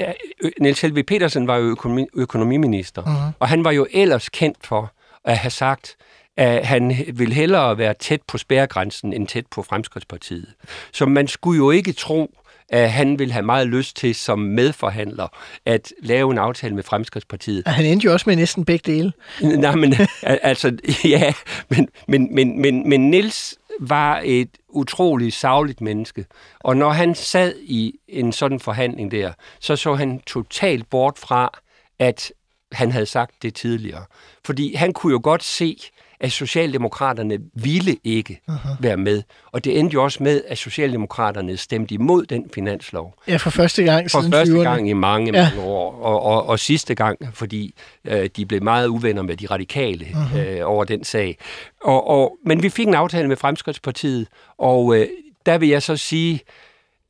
Niels 0.61 0.81
Helve 0.81 1.03
Petersen 1.03 1.47
var 1.47 1.57
jo 1.57 1.65
økonomi, 1.65 2.07
økonomiminister, 2.15 3.03
Mhm. 3.05 3.33
og 3.39 3.49
han 3.49 3.65
var 3.65 3.71
jo 3.71 3.87
ellers 3.91 4.29
kendt 4.29 4.59
for 4.67 4.93
at 5.25 5.37
have 5.39 5.51
sagt, 5.51 5.97
at 6.37 6.67
han 6.67 6.95
vil 7.15 7.33
hellere 7.33 7.79
være 7.79 7.95
tæt 7.95 8.23
på 8.23 8.39
spærregrænsen 8.39 9.13
end 9.13 9.29
tæt 9.29 9.47
på 9.47 9.63
Fremskridtspartiet. 9.63 10.55
Så 10.93 11.07
man 11.07 11.29
skulle 11.29 11.57
jo 11.57 11.71
ikke 11.71 11.93
tro, 11.93 12.35
at 12.69 12.93
han 12.93 13.19
ville 13.19 13.33
have 13.33 13.45
meget 13.45 13.67
lyst 13.67 13.97
til 13.97 14.15
som 14.15 14.39
medforhandler 14.39 15.29
at 15.67 15.93
lave 16.03 16.31
en 16.31 16.39
aftale 16.39 16.75
med 16.75 16.83
Fremskridtspartiet. 16.83 17.67
Og 17.67 17.73
han 17.73 17.85
endte 17.85 18.05
jo 18.05 18.13
også 18.13 18.25
med 18.29 18.37
næsten 18.37 18.65
begge 18.65 18.93
dele. 18.93 19.13
Nej, 19.43 19.75
men 19.75 19.95
al- 20.23 20.39
altså, 20.43 20.77
ja, 21.05 21.33
men, 21.69 21.89
men, 22.09 22.35
men, 22.35 22.61
men, 22.61 22.89
men 22.89 23.11
Nils 23.11 23.55
var 23.81 24.21
et 24.25 24.49
utroligt 24.69 25.35
savligt 25.35 25.81
menneske. 25.81 26.27
Og 26.61 26.77
når 26.77 26.91
han 26.91 27.15
sad 27.15 27.55
i 27.63 27.95
en 28.09 28.33
sådan 28.33 28.61
forhandling 28.61 29.11
der, 29.11 29.33
så 29.61 29.77
så 29.77 29.95
han 29.95 30.21
totalt 30.27 30.91
bort 30.91 31.19
fra, 31.19 31.59
at 31.99 32.33
han 32.73 32.93
havde 32.93 33.07
sagt 33.07 33.43
det 33.43 33.55
tidligere. 33.55 34.05
Fordi 34.45 34.75
han 34.75 34.93
kunne 34.93 35.11
jo 35.11 35.21
godt 35.23 35.43
se, 35.45 35.79
at 36.23 36.33
Socialdemokraterne 36.33 37.39
ville 37.55 37.97
ikke 38.05 38.41
uh-huh. 38.51 38.69
være 38.81 38.97
med. 38.97 39.23
Og 39.53 39.65
det 39.65 39.79
endte 39.79 39.95
jo 39.95 40.05
også 40.05 40.23
med, 40.23 40.43
at 40.49 40.59
Socialdemokraterne 40.59 41.57
stemte 41.57 41.95
imod 41.95 42.27
den 42.27 42.51
finanslov 42.55 43.15
Ja, 43.29 43.37
for 43.37 43.51
første 43.51 43.83
gang 43.85 44.11
for 44.11 44.21
siden 44.21 44.33
første 44.33 44.55
20'erne. 44.55 44.63
gang 44.63 44.89
i 44.89 44.93
mange, 44.93 45.33
Ja. 45.39 45.51
mange 45.51 45.63
år, 45.71 45.95
og, 46.03 46.23
og, 46.23 46.47
og 46.47 46.59
sidste 46.59 46.95
gang, 46.95 47.19
fordi 47.35 47.75
øh, 48.05 48.29
de 48.37 48.47
blev 48.47 48.63
meget 48.63 48.87
uvenner 48.87 49.23
med 49.23 49.37
de 49.37 49.47
radikale 49.47 50.07
Mhm. 50.33 50.41
øh, 50.41 50.61
over 50.65 50.85
den 50.85 51.05
sag. 51.05 51.39
Og, 51.85 52.07
og, 52.09 52.37
men 52.47 52.63
vi 52.63 52.69
fik 52.69 52.87
en 52.87 52.95
aftale 52.95 53.29
med 53.29 53.37
Fremskridtspartiet, 53.37 54.27
og 54.59 54.97
øh, 54.97 55.07
der 55.47 55.59
vil 55.59 55.69
jeg 55.69 55.83
så 55.83 55.97
sige, 55.97 56.41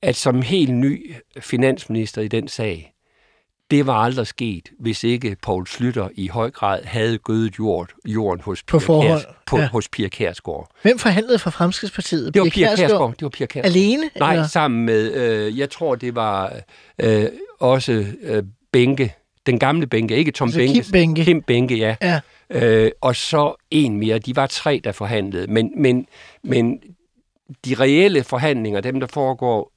at 0.03 0.16
som 0.16 0.42
helt 0.42 0.75
ny 0.75 1.14
finansminister 1.40 2.22
i 2.22 2.29
den 2.29 2.48
sag, 2.48 2.91
det 3.72 3.87
var 3.87 3.94
aldrig 3.94 4.26
sket, 4.26 4.68
hvis 4.78 5.04
ikke 5.04 5.37
Poul 5.42 5.66
Slytter 5.66 6.08
i 6.14 6.28
høj 6.28 6.50
grad 6.50 6.85
havde 6.85 7.18
gødet 7.18 7.58
jord, 7.58 7.88
jorden 8.04 8.40
hos 8.44 8.62
På 8.62 8.78
Pia, 8.78 8.87
forhånd, 8.87 9.20
Kærs, 9.20 9.35
på, 9.46 9.58
ja. 9.58 9.68
hos 9.68 9.88
Pia 9.88 10.08
Kærsgaard. 10.08 10.70
Hvem 10.82 10.98
forhandlede 10.98 11.38
for 11.38 11.50
Fremskridtspartiet? 11.50 12.35
Det 12.35 12.40
var 12.42 12.48
Pia 12.48 12.66
Pia 12.66 12.76
Kærsgaard. 12.76 13.11
Det 13.11 13.22
var 13.22 13.28
Pia 13.28 13.46
Kærsgaard. 13.46 13.76
Alene? 13.76 14.11
Nej, 14.18 14.32
eller? 14.32 14.46
sammen 14.46 14.85
med, 14.87 15.12
øh, 15.12 15.58
jeg 15.58 15.70
tror, 15.70 15.94
det 15.94 16.14
var 16.14 16.52
øh, 16.98 17.24
også 17.61 18.06
øh, 18.22 18.42
Bænke, 18.72 19.14
den 19.46 19.58
gamle 19.58 19.87
Bænke, 19.87 20.16
ikke 20.16 20.30
Tom 20.30 20.46
Altså 20.48 20.58
Bænke. 20.58 20.74
Kim 20.82 20.92
Behnke. 20.92 21.24
Kim 21.24 21.42
Bænke, 21.42 21.76
ja. 21.76 21.96
Ja. 22.02 22.20
Øh, 22.50 22.90
og 23.00 23.16
så 23.16 23.54
en 23.70 23.98
mere. 23.98 24.18
De 24.18 24.37
var 24.37 24.46
tre, 24.46 24.80
der 24.85 24.92
forhandlede. 24.92 25.46
Men, 25.46 25.72
men, 25.76 26.06
men 26.44 26.80
de 27.64 27.74
reelle 27.74 28.24
forhandlinger, 28.24 28.80
dem 28.80 29.00
der 29.00 29.06
foregår 29.06 29.72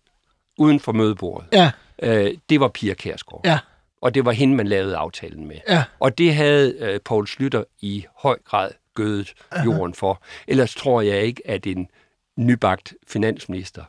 uden 0.58 0.80
for 0.80 0.92
mødebordet, 0.92 1.48
Ja, 1.54 1.72
øh, 2.02 2.32
det 2.50 2.60
var 2.60 2.68
Pia 2.68 2.94
Kærsgaard. 2.94 3.42
ja, 3.46 3.60
Og 4.06 4.16
det 4.16 4.26
var 4.26 4.32
hende, 4.32 4.56
man 4.56 4.68
lavede 4.68 4.96
aftalen 4.96 5.48
med. 5.48 5.56
ja. 5.70 5.84
Og 6.00 6.18
det 6.18 6.36
havde 6.36 6.76
øh, 6.80 7.00
Poul 7.06 7.28
Slytter 7.28 7.64
i 7.82 8.06
høj 8.18 8.38
grad 8.46 8.72
gødet 8.96 9.34
jorden 9.66 9.94
for. 9.94 10.22
Ellers 10.48 10.76
tror 10.76 11.02
jeg 11.02 11.22
ikke, 11.24 11.42
at 11.46 11.68
en 11.68 11.88
nybagt 12.38 12.94
finansminister 13.08 13.84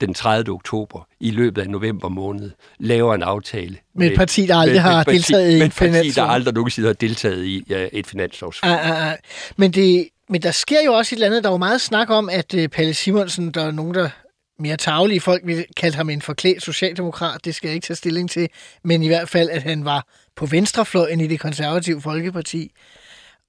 den 0.00 0.14
30. 0.14 0.50
oktober 0.52 1.06
i 1.20 1.30
løbet 1.30 1.62
af 1.62 1.68
november 1.68 2.08
måned 2.08 2.50
laver 2.78 3.14
en 3.14 3.22
aftale. 3.22 3.76
Med 3.94 4.10
et 4.10 4.16
parti, 4.16 4.46
der 4.46 4.56
aldrig 4.56 4.82
har 4.82 5.00
et 5.00 5.08
parti- 5.08 5.12
deltaget 5.14 5.50
i 5.50 5.54
med 5.54 5.60
en 5.60 5.66
et 5.66 5.74
parti, 5.74 6.10
der 6.10 6.24
aldrig 6.24 6.54
nogensinde 6.54 6.88
har 6.88 6.94
deltaget 6.94 7.44
i 7.44 7.64
ja, 7.68 7.88
et 7.92 8.06
finanslovsform. 8.06 8.70
Ah, 8.70 8.90
ah, 8.90 9.12
ah. 9.12 9.18
Men, 9.56 9.70
det, 9.70 10.08
men 10.28 10.42
der 10.42 10.50
sker 10.50 10.84
jo 10.84 10.92
også 10.92 11.14
et 11.14 11.16
eller 11.16 11.26
andet. 11.26 11.44
Der 11.44 11.50
var 11.50 11.56
meget 11.56 11.80
snak 11.80 12.10
om, 12.10 12.28
at 12.28 12.54
uh, 12.54 12.66
Palle 12.66 12.94
Simonsen, 12.94 13.50
der 13.50 13.64
er 13.64 13.70
nogen, 13.70 13.94
der 13.94 14.08
mere 14.58 14.76
taglige 14.76 15.20
folk 15.20 15.42
vil 15.44 15.66
kalde 15.76 15.96
ham 15.96 16.10
en 16.10 16.22
forklædt 16.22 16.62
socialdemokrat. 16.62 17.44
Det 17.44 17.54
skal 17.54 17.68
jeg 17.68 17.74
ikke 17.74 17.86
tage 17.86 17.96
stilling 17.96 18.30
til. 18.30 18.48
Men 18.84 19.02
i 19.02 19.06
hvert 19.06 19.28
fald, 19.28 19.50
at 19.50 19.62
han 19.62 19.84
var 19.84 20.06
på 20.36 20.46
venstrefløjen 20.46 21.20
i 21.20 21.26
det 21.26 21.40
konservative 21.40 22.00
Folkeparti. 22.00 22.72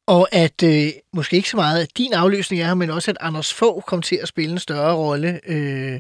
Og 0.08 0.28
at 0.32 0.64
øh, 0.64 0.88
måske 1.14 1.36
ikke 1.36 1.50
så 1.50 1.58
meget 1.58 1.82
at 1.82 1.98
din 1.98 2.14
afløsning 2.14 2.62
er 2.62 2.66
her, 2.66 2.74
men 2.74 2.90
også 2.90 3.12
at 3.12 3.18
Anders 3.20 3.54
Fogh 3.54 3.84
kom 3.84 4.02
til 4.02 4.20
at 4.22 4.28
spille 4.28 4.52
en 4.52 4.60
større 4.60 4.96
rolle. 4.96 5.40
Øh, 5.48 6.00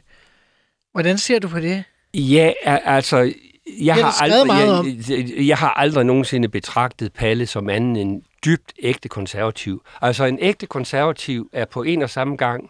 hvordan 0.92 1.18
ser 1.18 1.40
du 1.40 1.48
på 1.48 1.60
det? 1.60 1.84
Ja, 2.14 2.52
altså, 2.66 3.34
jeg 3.80 3.96
har, 3.96 4.22
aldrig, 4.22 5.10
jeg, 5.10 5.48
jeg 5.48 5.58
har 5.58 5.70
aldrig 5.70 6.06
nogensinde 6.06 6.50
betragtet 6.50 7.14
Palle 7.14 7.46
som 7.46 7.70
anden 7.70 7.96
end 7.96 8.22
dybt 8.46 8.74
ægte 8.80 9.10
konservativ. 9.10 9.86
Altså 10.02 10.26
en 10.26 10.38
ægte 10.42 10.66
konservativ 10.66 11.50
er 11.54 11.66
på 11.66 11.84
en 11.84 12.02
og 12.02 12.10
samme 12.10 12.36
gang 12.36 12.70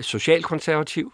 socialkonservativ, 0.00 1.12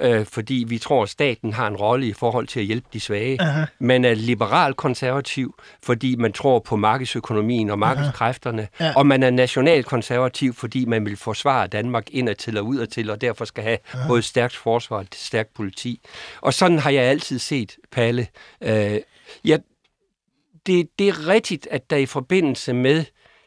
øh, 0.00 0.26
fordi 0.26 0.64
vi 0.68 0.78
tror, 0.78 1.02
at 1.02 1.08
staten 1.08 1.52
har 1.52 1.66
en 1.66 1.76
rolle 1.76 2.06
i 2.06 2.12
forhold 2.12 2.46
til 2.46 2.60
at 2.60 2.66
hjælpe 2.66 2.86
de 2.92 3.00
svage. 3.00 3.40
Aha. 3.40 3.64
Man 3.78 4.04
er 4.04 4.14
liberal-konservativ, 4.14 5.54
fordi 5.82 6.16
man 6.16 6.32
tror 6.32 6.58
på 6.58 6.76
markedsøkonomien 6.76 7.70
og 7.70 7.78
markedskræfterne. 7.78 8.68
Ja. 8.80 8.92
Og 8.96 9.06
man 9.06 9.22
er 9.22 9.30
national-konservativ, 9.30 10.54
fordi 10.54 10.84
man 10.84 11.06
vil 11.06 11.16
forsvare 11.16 11.66
Danmark 11.66 12.10
indadtil 12.10 12.58
og 12.58 12.66
udadtil, 12.66 13.10
og 13.10 13.20
derfor 13.20 13.44
skal 13.44 13.64
have 13.64 13.78
både 14.08 14.18
et 14.18 14.24
stærkt 14.24 14.56
forsvar 14.56 14.96
og 14.96 15.06
stærkt 15.14 15.54
politi. 15.54 16.00
Og 16.40 16.54
sådan 16.54 16.78
har 16.78 16.90
jeg 16.90 17.04
altid 17.04 17.38
set 17.38 17.76
Palle. 17.92 18.26
Øh, 18.60 18.98
jeg, 19.44 19.60
det, 20.66 20.88
det 20.98 21.08
er 21.08 21.28
rigtigt, 21.28 21.68
at 21.70 21.90
der 21.90 21.96
i 21.96 22.06
forbindelse 22.06 22.72
med, 22.72 23.04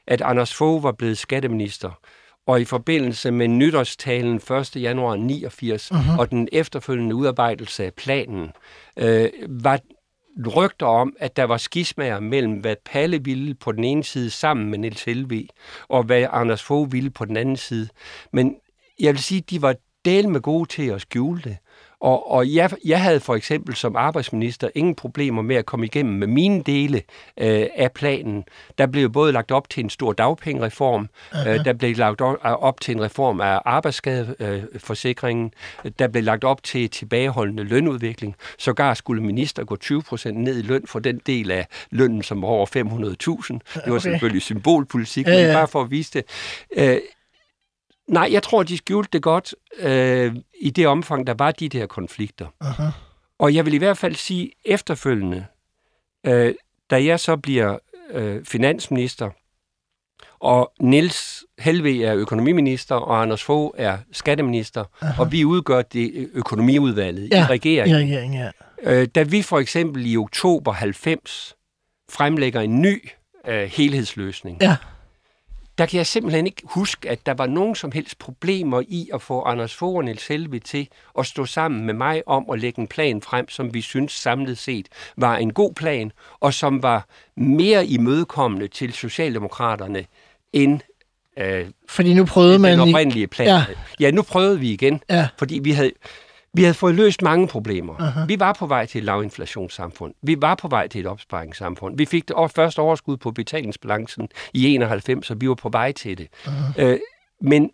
at 0.08 0.22
Anders 0.22 0.54
Fogh 0.54 0.84
var 0.84 0.92
blevet 0.92 1.18
skatteminister, 1.18 2.00
og 2.48 2.62
i 2.62 2.66
forbindelse 2.66 3.32
med 3.32 3.48
nytårstalen 3.48 4.36
1. 4.36 4.76
januar 4.76 5.16
89 5.16 5.92
uh-huh. 5.92 6.20
og 6.20 6.32
den 6.32 6.48
efterfølgende 6.52 7.16
udarbejdelse 7.16 7.86
af 7.86 7.94
planen, 7.94 8.52
øh, 8.98 9.30
var 9.50 9.80
rygter 10.56 10.86
om, 10.86 11.16
at 11.20 11.36
der 11.36 11.44
var 11.44 11.58
skismager 11.58 12.20
mellem, 12.20 12.54
hvad 12.54 12.76
Palle 12.86 13.24
ville 13.24 13.56
på 13.56 13.72
den 13.72 13.84
ene 13.84 14.04
side 14.04 14.30
sammen 14.30 14.70
med 14.70 14.78
Niels 14.78 15.04
Helve, 15.04 15.48
og 15.88 16.04
hvad 16.04 16.28
Anders 16.32 16.64
Fogh 16.64 16.92
ville 16.92 17.10
på 17.10 17.26
den 17.26 17.38
anden 17.38 17.58
side. 17.58 17.90
Men 18.34 18.56
jeg 19.00 19.14
vil 19.14 19.24
sige, 19.24 19.40
at 19.40 19.50
de 19.50 19.62
var 19.62 19.76
del 20.06 20.30
med 20.30 20.42
gode 20.42 20.70
til 20.70 20.88
at 20.90 21.02
skjule 21.02 21.42
det. 21.42 21.58
Og, 22.04 22.32
og 22.32 22.54
jeg, 22.54 22.70
jeg 22.86 23.02
havde 23.02 23.20
for 23.20 23.36
eksempel 23.36 23.76
som 23.76 23.96
arbejdsminister 23.96 24.70
ingen 24.76 24.96
problemer 24.96 25.42
med 25.42 25.56
at 25.56 25.66
komme 25.66 25.86
igennem 25.86 26.16
med 26.20 26.28
mine 26.28 26.64
dele 26.64 27.02
øh, 27.40 27.66
af 27.76 27.92
planen. 27.92 28.44
Der 28.78 28.86
blev 28.88 29.10
både 29.12 29.32
lagt 29.32 29.52
op 29.52 29.70
til 29.70 29.84
en 29.84 29.90
stor 29.90 30.14
dagpengereform, 30.14 31.10
øh, 31.48 31.66
der 31.66 31.74
blev 31.74 31.96
lagt 31.96 32.22
op, 32.22 32.38
op 32.44 32.82
til 32.82 32.96
en 32.96 33.02
reform 33.04 33.42
af 33.42 33.60
arbejdsskadeforsikringen, 33.66 35.52
øh, 35.86 35.92
der 36.00 36.08
blev 36.08 36.24
lagt 36.24 36.44
op 36.44 36.64
til 36.64 36.90
tilbageholdende 36.90 37.64
lønudvikling. 37.64 38.36
Sågar 38.58 38.94
skulle 38.94 39.24
minister 39.24 39.64
gå 39.64 39.76
20 39.76 40.02
procent 40.04 40.38
ned 40.38 40.58
i 40.60 40.62
løn 40.62 40.84
for 40.88 41.00
den 41.00 41.22
del 41.28 41.52
af 41.52 41.68
lønnen, 41.92 42.24
som 42.24 42.42
var 42.42 42.48
over 42.48 42.66
500.000. 42.66 43.60
Det 43.74 43.82
var 43.86 43.92
Okay. 43.94 44.00
selvfølgelig 44.00 44.42
symbolpolitik, 44.42 45.28
Ja, 45.28 45.32
men 45.38 45.46
ja. 45.46 45.54
bare 45.54 45.68
for 45.68 45.82
at 45.82 45.92
vise 45.92 46.12
det. 46.14 46.24
Øh, 46.78 46.98
Nej, 48.14 48.30
jeg 48.32 48.44
tror, 48.44 48.64
de 48.64 48.78
skjulte 48.78 49.10
det 49.14 49.22
godt 49.22 49.56
øh, 49.80 50.36
i 50.62 50.70
det 50.70 50.88
omfang, 50.88 51.28
der 51.28 51.34
var 51.34 51.52
de 51.52 51.70
der 51.70 51.86
konflikter. 51.86 52.48
Aha. 52.62 52.84
Og 53.40 53.56
jeg 53.56 53.66
vil 53.66 53.74
i 53.74 53.78
hvert 53.78 53.98
fald 53.98 54.16
sige 54.16 54.52
efterfølgende, 54.66 55.46
øh, 56.26 56.54
da 56.90 57.04
jeg 57.06 57.20
så 57.20 57.38
bliver 57.38 57.78
øh, 58.12 58.46
finansminister, 58.46 59.30
og 60.40 60.72
Niels 60.82 61.44
Helve 61.60 62.04
er 62.04 62.16
økonomiminister, 62.16 62.96
og 62.96 63.22
Anders 63.22 63.44
Fogh 63.44 63.74
er 63.78 63.98
skatteminister, 64.12 64.84
Aha. 65.02 65.22
og 65.22 65.32
vi 65.32 65.46
udgør 65.46 65.82
det 65.82 66.30
økonomiudvalget 66.34 67.30
Ja, 67.32 67.44
i 67.44 67.48
regeringen. 67.50 67.98
I 68.00 68.04
regeringen, 68.04 68.40
ja. 68.42 68.52
Øh, 69.02 69.08
da 69.16 69.24
vi 69.24 69.42
for 69.42 69.60
eksempel 69.60 70.12
i 70.12 70.18
oktober 70.18 70.72
90 70.72 71.56
fremlægger 72.12 72.62
en 72.62 72.82
ny 72.82 73.10
øh, 73.48 73.64
helhedsløsning, 73.64 74.58
Ja. 74.62 74.76
Der 75.78 75.86
kan 75.86 75.98
jeg 75.98 76.06
simpelthen 76.08 76.46
ikke 76.46 76.62
huske, 76.66 77.10
at 77.10 77.26
der 77.26 77.34
var 77.34 77.46
nogen 77.48 77.76
som 77.76 77.92
helst 77.92 78.20
problemer 78.20 78.82
i 78.88 79.10
at 79.14 79.22
få 79.22 79.42
Anders 79.42 79.74
Fogh 79.76 79.96
og 79.96 80.04
Niels 80.06 80.28
Helve 80.28 80.60
til 80.60 80.88
at 81.20 81.26
stå 81.26 81.46
sammen 81.46 81.86
med 81.86 81.94
mig 81.94 82.24
om 82.28 82.46
at 82.54 82.60
lægge 82.60 82.82
en 82.82 82.88
plan 82.88 83.22
frem, 83.22 83.50
som 83.50 83.74
vi 83.74 83.82
synes 83.82 84.12
samlet 84.12 84.58
set 84.58 84.88
var 85.18 85.38
en 85.38 85.54
god 85.54 85.74
plan, 85.74 86.12
og 86.40 86.54
som 86.54 86.84
var 86.84 87.06
mere 87.38 87.86
imødekommende 87.86 88.68
til 88.68 88.94
Socialdemokraterne 88.94 90.06
end 90.54 90.80
øh, 91.40 91.66
Fordi 91.90 92.14
nu 92.14 92.26
prøvede 92.26 92.54
den 92.54 92.62
man... 92.62 92.80
i- 92.88 92.92
oprindelige 92.92 93.28
plan. 93.28 93.48
Ja. 93.48 93.56
Ja. 93.70 93.76
ja, 94.00 94.12
nu 94.12 94.22
prøvede 94.22 94.60
vi 94.60 94.72
igen, 94.72 95.02
Ja. 95.10 95.28
fordi 95.38 95.60
vi 95.64 95.72
havde, 95.72 95.92
vi 96.54 96.64
havde 96.64 96.74
fået 96.74 96.96
løst 96.96 97.22
mange 97.22 97.48
problemer. 97.48 97.96
Uh-huh. 97.96 98.28
Vi 98.28 98.40
var 98.40 98.54
på 98.54 98.68
vej 98.68 98.86
til 98.86 99.00
et 99.00 99.06
lavinflationssamfund. 99.06 100.14
Vi 100.22 100.42
var 100.42 100.56
på 100.56 100.68
vej 100.68 100.88
til 100.88 101.02
et 101.02 101.08
opsparingssamfund. 101.08 101.98
Vi 101.98 102.06
fik 102.06 102.28
det 102.28 102.36
første 102.56 102.80
overskud 102.80 103.18
på 103.18 103.32
betalingsbalancen 103.32 104.30
i 104.54 104.68
91, 104.76 105.32
og 105.32 105.42
vi 105.42 105.50
var 105.50 105.56
på 105.56 105.70
vej 105.70 105.92
til 105.92 106.18
det. 106.18 106.28
Øh, 106.78 107.00
men 107.42 107.72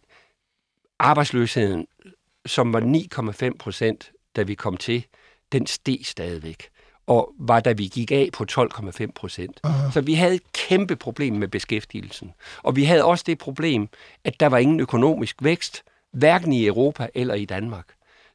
arbejdsløsheden, 0.99 1.87
som 2.45 2.73
var 2.73 2.79
9,5 3.51 3.57
procent, 3.59 4.11
da 4.35 4.41
vi 4.41 4.53
kom 4.53 4.77
til, 4.77 5.05
den 5.51 5.67
steg 5.67 5.99
stadigvæk 6.03 6.69
og 7.07 7.31
var 7.39 7.59
da 7.59 7.71
vi 7.71 7.87
gik 7.87 8.11
af 8.11 8.29
på 8.33 8.45
12,5 8.51 9.11
procent. 9.15 9.59
Uh-huh. 9.67 9.91
Så 9.91 10.01
vi 10.01 10.13
havde 10.13 10.35
et 10.35 10.53
kæmpe 10.53 10.95
problem 10.95 11.33
med 11.33 11.47
beskæftigelsen. 11.47 12.33
Og 12.63 12.75
vi 12.75 12.83
havde 12.83 13.03
også 13.03 13.23
det 13.27 13.37
problem, 13.37 13.87
at 14.23 14.39
der 14.39 14.47
var 14.47 14.57
ingen 14.57 14.79
økonomisk 14.79 15.35
vækst, 15.41 15.83
hverken 16.13 16.53
i 16.53 16.67
Europa 16.67 17.07
eller 17.13 17.33
i 17.33 17.45
Danmark. 17.45 17.85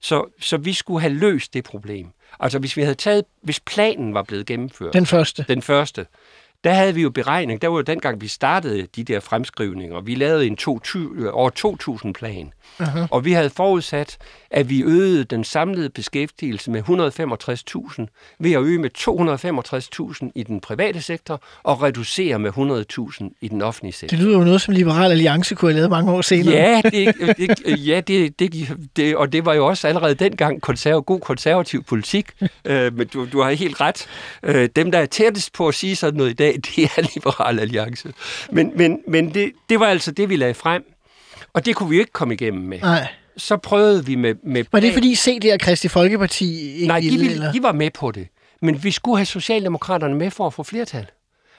Så, 0.05 0.27
så 0.41 0.57
vi 0.57 0.73
skulle 0.73 1.01
have 1.01 1.13
løst 1.15 1.55
det 1.55 1.65
problem. 1.65 2.09
Altså 2.41 2.59
hvis 2.59 2.77
vi 2.77 2.83
havde 2.83 2.95
taget, 2.95 3.25
hvis 3.43 3.61
planen 3.61 4.15
var 4.15 4.23
blevet 4.23 4.47
gennemført, 4.47 4.93
Den 4.93 5.07
første. 5.07 5.45
den 5.49 5.63
første, 5.63 6.07
der 6.65 6.73
havde 6.73 6.95
vi 6.95 7.03
jo 7.03 7.11
beregning, 7.11 7.63
der 7.63 7.69
var 7.69 7.77
jo 7.77 7.83
dengang, 7.83 8.21
vi 8.21 8.29
startede 8.29 8.87
de 8.97 9.05
der 9.05 9.21
fremskrivninger, 9.21 10.01
vi 10.01 10.15
lavede 10.15 10.47
en 10.47 10.57
2000, 10.57 11.29
over 11.29 11.51
2.000 12.07 12.13
plan, 12.13 12.53
uh-huh. 12.81 13.07
og 13.11 13.25
vi 13.25 13.33
havde 13.33 13.51
forudsat, 13.51 14.19
at 14.51 14.71
vi 14.71 14.83
øgede 14.83 15.25
den 15.25 15.45
samlede 15.45 15.91
beskæftigelse 15.91 16.71
med 16.71 16.83
165.000 16.83 18.37
ved 18.39 18.53
at 18.53 18.63
øge 18.63 18.79
med 18.79 18.91
265.000 20.23 20.31
i 20.35 20.43
den 20.43 20.61
private 20.61 21.03
sektor 21.03 21.43
og 21.63 21.83
reducere 21.83 22.39
med 22.39 22.51
100.000 23.21 23.39
i 23.41 23.49
den 23.49 23.63
offentlige 23.63 23.93
sektor. 23.93 24.17
Det 24.17 24.27
lyder 24.27 24.39
jo 24.39 24.45
noget, 24.45 24.61
som 24.61 24.75
Liberal 24.75 25.11
Alliance 25.11 25.55
kunne 25.55 25.71
have 25.71 25.77
lavet 25.77 25.91
mange 25.91 26.13
år 26.13 26.21
senere. 26.21 26.55
Ja, 26.55 26.81
det, 26.85 27.15
det, 27.39 27.87
ja 27.87 28.01
det, 28.01 28.39
det, 28.39 28.69
det, 28.97 29.17
og 29.17 29.33
det 29.33 29.45
var 29.45 29.55
jo 29.55 29.67
også 29.67 29.89
allerede 29.89 30.15
dengang 30.15 30.61
konserv, 30.63 31.03
god 31.03 31.21
konservativ 31.21 31.85
politik, 31.85 32.31
øh, 32.65 32.97
men 32.97 33.07
du, 33.07 33.27
du 33.33 33.43
har 33.43 33.51
helt 33.51 33.81
ret. 33.81 34.07
Øh, 34.43 34.69
dem, 34.77 34.91
der 34.91 34.99
er 34.99 35.07
tættest 35.07 35.53
på 35.53 35.69
at 35.69 35.75
sige 35.75 35.97
sådan 35.97 36.19
noget 36.19 36.31
i 36.31 36.35
dag, 36.35 36.54
det 36.77 36.85
er 36.85 37.11
Liberal 37.15 37.59
Alliance. 37.59 38.13
Men, 38.53 38.73
men, 38.77 38.99
men 39.09 39.35
det, 39.35 39.53
det 39.69 39.81
var 39.81 39.87
altså 39.87 40.11
det, 40.11 40.29
vi 40.29 40.37
lagde 40.37 40.55
frem, 40.55 40.85
og 41.53 41.67
det 41.67 41.77
kunne 41.77 41.89
vi 41.89 41.97
jo 41.97 42.01
ikke 42.01 42.13
komme 42.13 42.35
igennem 42.35 42.63
med. 42.63 42.81
Nej. 42.81 43.09
Så 43.37 43.57
prøvede 43.57 44.07
vi 44.07 44.15
med... 44.15 44.35
med 44.45 44.65
Var 44.73 44.81
det 44.81 44.93
fordi 44.93 45.15
CD 45.15 45.53
og 45.53 45.61
Kristi 45.61 45.89
Folkeparti 45.89 46.73
ikke 46.73 46.87
Nej, 46.87 47.01
de, 47.01 47.05
ville, 47.05 47.19
ville, 47.19 47.33
eller? 47.35 47.53
de 47.53 47.63
var 47.63 47.73
med 47.73 47.91
på 47.91 48.11
det. 48.11 48.29
Men 48.63 48.85
vi 48.85 48.91
skulle 48.91 49.17
have 49.17 49.27
Socialdemokraterne 49.27 50.15
med 50.15 50.31
for 50.31 50.47
at 50.47 50.55
få 50.55 50.63
flertal. 50.63 51.07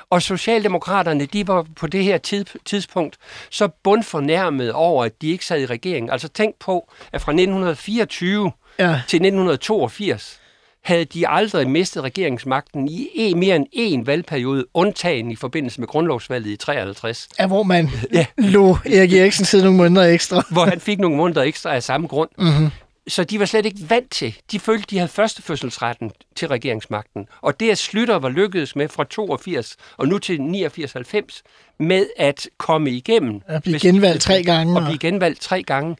Og 0.09 0.21
Socialdemokraterne, 0.21 1.25
de 1.25 1.47
var 1.47 1.65
på 1.75 1.87
det 1.87 2.03
her 2.03 2.17
tid, 2.17 2.45
tidspunkt 2.65 3.17
så 3.49 3.67
bundfornærmet 3.83 4.71
over, 4.71 5.05
at 5.05 5.21
de 5.21 5.27
ikke 5.31 5.45
sad 5.45 5.61
i 5.61 5.65
regeringen. 5.65 6.09
Altså 6.09 6.27
tænk 6.27 6.55
på, 6.59 6.91
at 7.11 7.21
fra 7.21 7.31
1924 7.31 8.51
Ja. 8.79 8.85
til 9.07 9.17
1982 9.17 10.41
havde 10.85 11.05
de 11.05 11.27
aldrig 11.27 11.69
mistet 11.69 12.03
regeringsmagten 12.03 12.87
i 12.89 13.09
en, 13.15 13.39
mere 13.39 13.55
end 13.55 13.67
én 14.01 14.05
valgperiode, 14.05 14.65
undtagen 14.73 15.31
i 15.31 15.35
forbindelse 15.35 15.79
med 15.81 15.87
grundlovsvalget 15.87 16.49
i 16.51 16.55
53, 16.57 17.27
Ja, 17.39 17.47
hvor 17.47 17.63
man 17.63 17.89
Ja. 18.13 18.25
lå 18.37 18.77
Erik 18.85 19.13
Eriksen 19.13 19.45
sidde 19.45 19.63
nogle 19.63 19.77
måneder 19.77 20.05
ekstra. 20.05 20.43
hvor 20.51 20.65
han 20.65 20.79
fik 20.79 20.99
nogle 20.99 21.17
måneder 21.17 21.41
ekstra 21.41 21.75
af 21.75 21.83
samme 21.83 22.07
grund. 22.07 22.29
Mm-hmm. 22.37 22.69
Så 23.07 23.23
de 23.23 23.39
var 23.39 23.45
slet 23.45 23.65
ikke 23.65 23.79
vant 23.89 24.11
til. 24.11 24.35
De 24.51 24.59
følte, 24.59 24.85
de 24.89 24.97
havde 24.97 25.09
førstefødselsretten 25.11 26.11
til 26.35 26.47
regeringsmagten. 26.47 27.27
Og 27.41 27.59
det, 27.59 27.71
at 27.71 27.77
Slytter 27.77 28.15
var 28.19 28.29
lykkedes 28.29 28.75
med 28.75 28.87
fra 28.89 29.03
82 29.03 29.75
og 29.97 30.07
nu 30.07 30.17
til 30.19 30.37
89-90, 30.39 31.41
med 31.79 32.07
at 32.17 32.47
komme 32.57 32.91
igennem... 32.91 33.41
At 33.47 33.63
blive 33.63 33.79
genvalgt 33.79 34.21
tre 34.21 34.43
gange, 34.43 34.73
Og 34.73 34.81
og- 34.81 34.85
blive 34.87 34.97
genvalgt 35.11 35.41
tre 35.41 35.63
gange. 35.63 35.95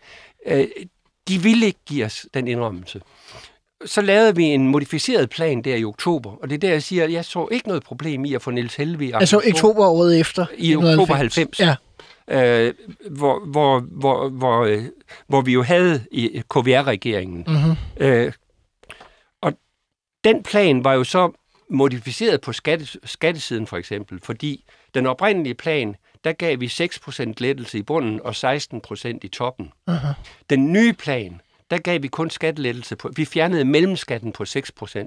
Øh, 0.48 0.68
de 1.28 1.38
ville 1.42 1.66
ikke 1.66 1.80
give 1.86 2.06
os 2.06 2.26
den 2.34 2.48
indrømmelse. 2.48 3.02
Så 3.86 4.02
lavede 4.02 4.36
vi 4.36 4.44
en 4.44 4.68
modificeret 4.68 5.30
plan 5.30 5.62
der 5.62 5.76
i 5.76 5.84
oktober, 5.84 6.32
og 6.42 6.50
det 6.50 6.56
er 6.56 6.60
der, 6.60 6.70
jeg 6.70 6.84
siger, 6.84 7.04
at 7.04 7.12
jeg 7.12 7.26
så 7.26 7.48
ikke 7.52 7.68
noget 7.68 7.84
problem 7.84 8.26
i 8.26 8.34
at 8.34 8.42
få 8.42 8.52
Niels 8.52 8.76
Helvig... 8.76 9.16
Altså 9.16 9.38
oktober 9.38 9.86
året 9.86 10.20
efter. 10.20 10.46
I 10.58 10.76
oktober 10.76 11.16
90. 11.16 11.60
Ja. 11.60 11.76
øh, 12.28 12.74
hvor, 13.10 13.46
hvor, 13.46 13.80
hvor, 13.80 14.30
hvor, 14.30 14.64
øh, 14.64 14.84
hvor 15.28 15.42
vi 15.42 15.54
jo 15.54 15.64
havde 15.64 16.06
i 16.12 16.42
KVR-regeringen. 16.50 17.44
Mm-hmm. 17.48 17.76
Øh, 17.98 18.32
og 19.42 19.54
den 20.24 20.44
plan 20.44 20.84
var 20.84 20.94
jo 20.94 21.04
så 21.04 21.32
modificeret 21.70 22.42
på 22.42 22.54
skatte, 22.54 22.88
skattesiden 23.04 23.68
for 23.68 23.78
eksempel, 23.78 24.20
fordi 24.24 24.64
den 24.94 25.06
oprindelige 25.06 25.56
plan, 25.56 25.96
der 26.24 26.32
gav 26.32 26.60
vi 26.60 26.68
6% 26.68 27.34
lettelse 27.38 27.78
i 27.78 27.82
bunden 27.82 28.20
og 28.24 28.32
16% 28.32 29.18
i 29.22 29.28
toppen. 29.28 29.72
Aha. 29.88 30.08
Den 30.50 30.74
nye 30.74 30.94
plan, 30.94 31.42
der 31.72 31.78
gav 31.78 32.02
vi 32.04 32.08
kun 32.08 32.30
skattelettelse 32.30 32.96
på, 32.96 33.12
vi 33.16 33.26
fjernede 33.26 33.66
mellemskatten 33.66 34.32
på 34.32 34.44
6%. 34.44 35.06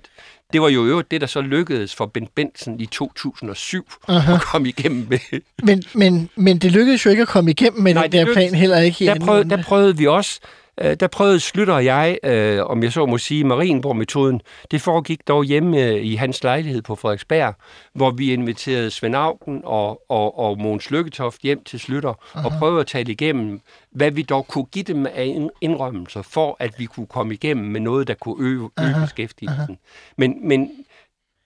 Det 0.53 0.61
var 0.61 0.69
jo 0.69 0.85
øvrigt 0.87 1.11
det, 1.11 1.21
der 1.21 1.27
så 1.27 1.41
lykkedes 1.41 1.95
for 1.95 2.07
Bent 2.07 2.35
Benson 2.35 2.81
i 2.81 2.87
2007 2.87 3.87
Aha. 4.09 4.35
at 4.35 4.41
komme 4.41 4.69
igennem 4.69 5.07
med. 5.11 5.41
Men, 5.63 5.83
men, 5.95 6.31
men 6.37 6.59
det 6.59 6.73
lykkedes 6.73 7.05
jo 7.07 7.11
ikke 7.11 7.23
at 7.23 7.29
komme 7.29 7.51
igennem 7.51 7.83
med 7.83 7.95
Nej, 7.95 8.03
den 8.03 8.13
det 8.13 8.19
der 8.19 8.25
lykkedes- 8.27 8.35
plan 8.51 8.55
heller 8.55 8.79
ikke 8.79 9.07
Der 9.07 9.19
prøvede, 9.21 9.51
der 9.51 9.63
prøvede 9.63 9.97
vi 9.97 10.07
også 10.07 10.41
øh, 10.81 10.97
der 11.01 11.07
prøvede 11.07 11.41
Slytter 11.41 11.75
og 11.75 11.85
jeg, 11.85 12.19
øh, 12.25 12.65
om 12.65 12.83
jeg 12.83 12.93
så 12.93 13.07
må 13.07 13.19
sige, 13.19 13.45
Marienborg-metoden. 13.45 14.41
Det 14.71 14.81
foregik 14.81 15.29
dog 15.29 15.45
hjemme 15.45 15.85
øh, 15.85 16.05
i 16.05 16.15
hans 16.15 16.43
lejlighed 16.43 16.83
på 16.83 16.95
Frederiksberg, 16.95 17.55
hvor 17.95 18.11
vi 18.11 18.33
inviterede 18.33 18.91
Svend 18.91 19.17
Augen 19.17 19.61
og, 19.65 20.03
og, 20.09 20.39
og 20.39 20.59
Mogens 20.59 20.91
Lykketoft 20.91 21.43
hjem 21.43 21.65
til 21.65 21.81
Slytter 21.81 22.13
uh-huh. 22.13 22.45
og 22.45 22.53
prøvede 22.59 22.81
at 22.81 22.87
tale 22.87 23.13
igennem, 23.13 23.61
hvad 23.91 24.11
vi 24.11 24.23
dog 24.23 24.47
kunne 24.47 24.65
give 24.65 24.85
dem 24.85 25.07
af 25.07 25.49
indrømmelser, 25.61 26.23
for 26.23 26.57
at 26.59 26.79
vi 26.79 26.85
kunne 26.85 27.07
komme 27.07 27.35
igennem 27.35 27.67
med 27.67 27.81
noget, 27.81 28.09
der 28.09 28.15
kunne 28.15 28.45
øge, 28.47 28.71
øge 28.81 28.91
uh-huh. 28.91 29.01
beskæftigelsen. 29.01 29.75
Uh-huh. 29.75 30.15
Men, 30.17 30.49
men 30.49 30.71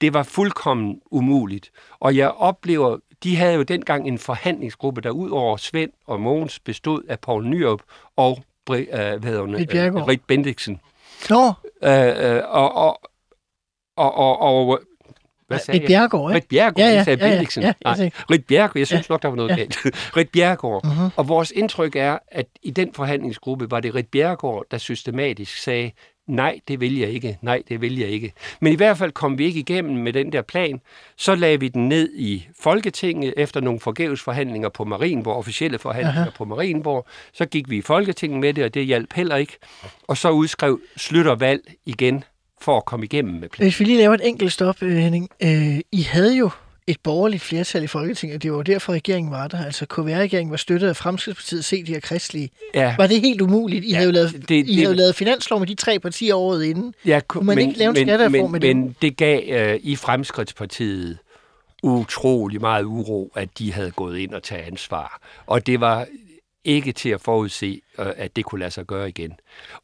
det 0.01 0.15
var 0.15 0.23
fuldkommen 0.23 1.01
umuligt. 1.11 1.71
Og 2.01 2.17
jeg 2.17 2.31
oplever, 2.31 2.97
de 3.23 3.37
havde 3.37 3.55
jo 3.55 3.63
dengang 3.63 4.09
en 4.09 4.19
forhandlingsgruppe, 4.19 5.01
der 5.01 5.11
ud 5.11 5.31
over 5.31 5.57
Svend 5.57 5.91
og 6.07 6.21
Mogens 6.21 6.61
bestod 6.61 7.03
af 7.09 7.21
Paul 7.21 7.47
Nyrup 7.47 7.81
og 8.17 8.45
Bri, 8.67 8.81
uh, 8.93 8.99
hvad 8.99 9.23
hedder 9.23 9.41
hun, 9.41 9.55
Rit 10.09 10.21
Bendiksen. 10.27 10.81
Nå. 11.31 11.47
Uh, 11.47 11.89
uh, 11.89 12.41
og, 12.49 12.75
og, 12.75 13.01
og, 13.97 14.17
og, 14.17 14.41
og 14.41 14.81
hvad 15.53 15.61
sagde 15.61 15.81
Rit 15.81 15.87
Bjergård, 15.87 16.31
ikke? 16.31 16.37
Rit 16.37 16.49
Bjergård, 16.49 16.79
ja, 16.79 16.89
ja, 16.89 16.95
jeg 16.95 17.05
sagde 17.05 17.25
ja, 17.25 17.31
Bendiksen. 17.31 17.63
ja, 17.63 17.73
ja, 17.85 17.95
ja, 18.03 18.11
Rit 18.31 18.47
Bjergård, 18.47 18.79
jeg 18.79 18.87
synes 18.87 19.09
ja, 19.09 19.13
nok, 19.13 19.23
der 19.23 19.29
var 19.29 19.37
noget 19.37 19.51
ja. 19.51 19.57
galt. 19.57 19.77
Rit 20.17 20.29
Bjergård. 20.29 20.85
Mhm. 20.85 21.11
Og 21.17 21.29
vores 21.29 21.51
indtryk 21.51 21.97
er, 21.97 22.19
at 22.29 22.47
i 22.63 22.71
den 22.71 22.95
forhandlingsgruppe 22.95 23.71
var 23.71 23.81
det 23.81 23.95
Rit 23.95 24.09
Bjergård, 24.09 24.65
der 24.71 24.79
systematisk 24.79 25.57
sagde, 25.63 25.91
nej, 26.27 26.61
det 26.69 26.81
vil 26.81 26.99
jeg 26.99 27.09
ikke, 27.09 27.39
nej, 27.43 27.63
det 27.69 27.81
vil 27.81 27.99
jeg 27.99 28.09
ikke. 28.09 28.33
Men 28.61 28.73
i 28.73 28.77
hvert 28.77 28.99
fald 28.99 29.13
kom 29.13 29.39
vi 29.39 29.45
ikke 29.45 29.61
igennem 29.61 29.97
med 29.97 30.13
den 30.13 30.33
der 30.33 30.43
plan. 30.43 30.81
Så 31.17 31.35
lagde 31.35 31.61
vi 31.61 31.69
den 31.69 31.89
ned 31.89 32.13
i 32.15 32.47
Folketinget 32.61 33.35
efter 33.37 33.61
nogle 33.61 33.81
forgæves 33.81 34.21
forhandlinger 34.21 34.69
på 34.69 34.85
Marienborg, 34.85 35.37
officielle 35.37 35.79
forhandlinger 35.79 36.21
Aha. 36.21 36.31
på 36.37 36.45
Marienborg. 36.45 37.07
Så 37.33 37.47
gik 37.47 37.71
vi 37.71 37.77
i 37.77 37.83
Folketinget 37.83 38.41
med 38.41 38.55
det, 38.55 38.65
og 38.65 38.75
det 38.75 38.87
hjalp 38.87 39.13
heller 39.13 39.37
ikke. 39.37 39.59
Og 40.09 40.17
så 40.17 40.31
udskrev 40.31 40.81
Slytter 40.97 41.35
valg 41.35 41.75
igen 41.87 42.25
for 42.61 42.77
at 42.77 42.85
komme 42.85 43.07
igennem 43.07 43.35
med 43.41 43.49
planen. 43.49 43.71
Hvis 43.71 43.81
vi 43.81 43.85
lige 43.85 43.99
laver 43.99 44.15
et 44.15 44.29
enkelt 44.29 44.53
stop, 44.53 44.83
øh, 44.83 44.97
Henning. 44.97 45.29
Øh, 45.43 45.81
I 45.93 46.03
havde 46.03 46.37
jo 46.37 46.51
et 46.87 46.97
borgerligt 47.03 47.43
flertal 47.43 47.83
i 47.83 47.87
Folketinget. 47.87 48.43
Det 48.43 48.53
var 48.53 48.63
derfor, 48.63 48.93
regeringen 48.93 49.33
var 49.33 49.49
der. 49.49 49.65
Altså, 49.65 49.87
KVR-regeringen 49.87 50.51
var 50.51 50.57
støttet 50.57 50.89
af 50.89 50.97
Fremskridtspartiet, 50.97 51.65
set 51.65 51.87
de 51.87 51.93
her 51.93 52.01
kristlige. 52.01 52.51
Ja. 52.75 52.95
Var 52.99 53.07
det 53.07 53.21
helt 53.21 53.41
umuligt? 53.41 53.85
I 53.85 53.89
Ja, 53.89 53.95
havde 53.97 54.07
jo 54.09 54.13
lavet, 54.13 54.33
det- 54.49 54.51
I 54.51 54.63
det- 54.63 54.75
havde 54.77 54.89
jo 54.89 54.95
lavet 54.95 55.15
finanslov 55.15 55.59
med 55.59 55.67
de 55.67 55.75
tre 55.75 55.99
partier 55.99 56.35
året 56.35 56.65
inden. 56.65 56.95
Ja, 57.07 57.21
Kunne 57.29 57.47
man 57.47 57.59
ikke 57.59 57.79
lave 57.79 57.91
en 57.91 57.97
skattereform 57.97 58.51
men, 58.51 58.53
med 58.53 58.61
det? 58.61 58.77
Men 58.77 58.97
det 59.03 59.17
gav 59.17 59.41
øh, 59.49 59.81
i 59.83 59.97
Fremskridtspartiet 59.97 61.19
utrolig 61.83 62.61
meget 62.61 62.85
uro, 62.85 63.33
at 63.37 63.49
de 63.59 63.73
havde 63.73 63.91
gået 63.91 64.19
ind 64.19 64.33
og 64.35 64.43
taget 64.43 64.63
ansvar. 64.67 65.21
Og 65.47 65.67
det 65.67 65.81
var 65.81 66.07
ikke 66.65 66.93
til 66.93 67.09
at 67.09 67.21
forudse, 67.21 67.81
øh, 67.99 68.07
at 68.17 68.37
det 68.37 68.45
kunne 68.45 68.59
lade 68.59 68.71
sig 68.71 68.87
gøre 68.87 69.09
igen. 69.09 69.33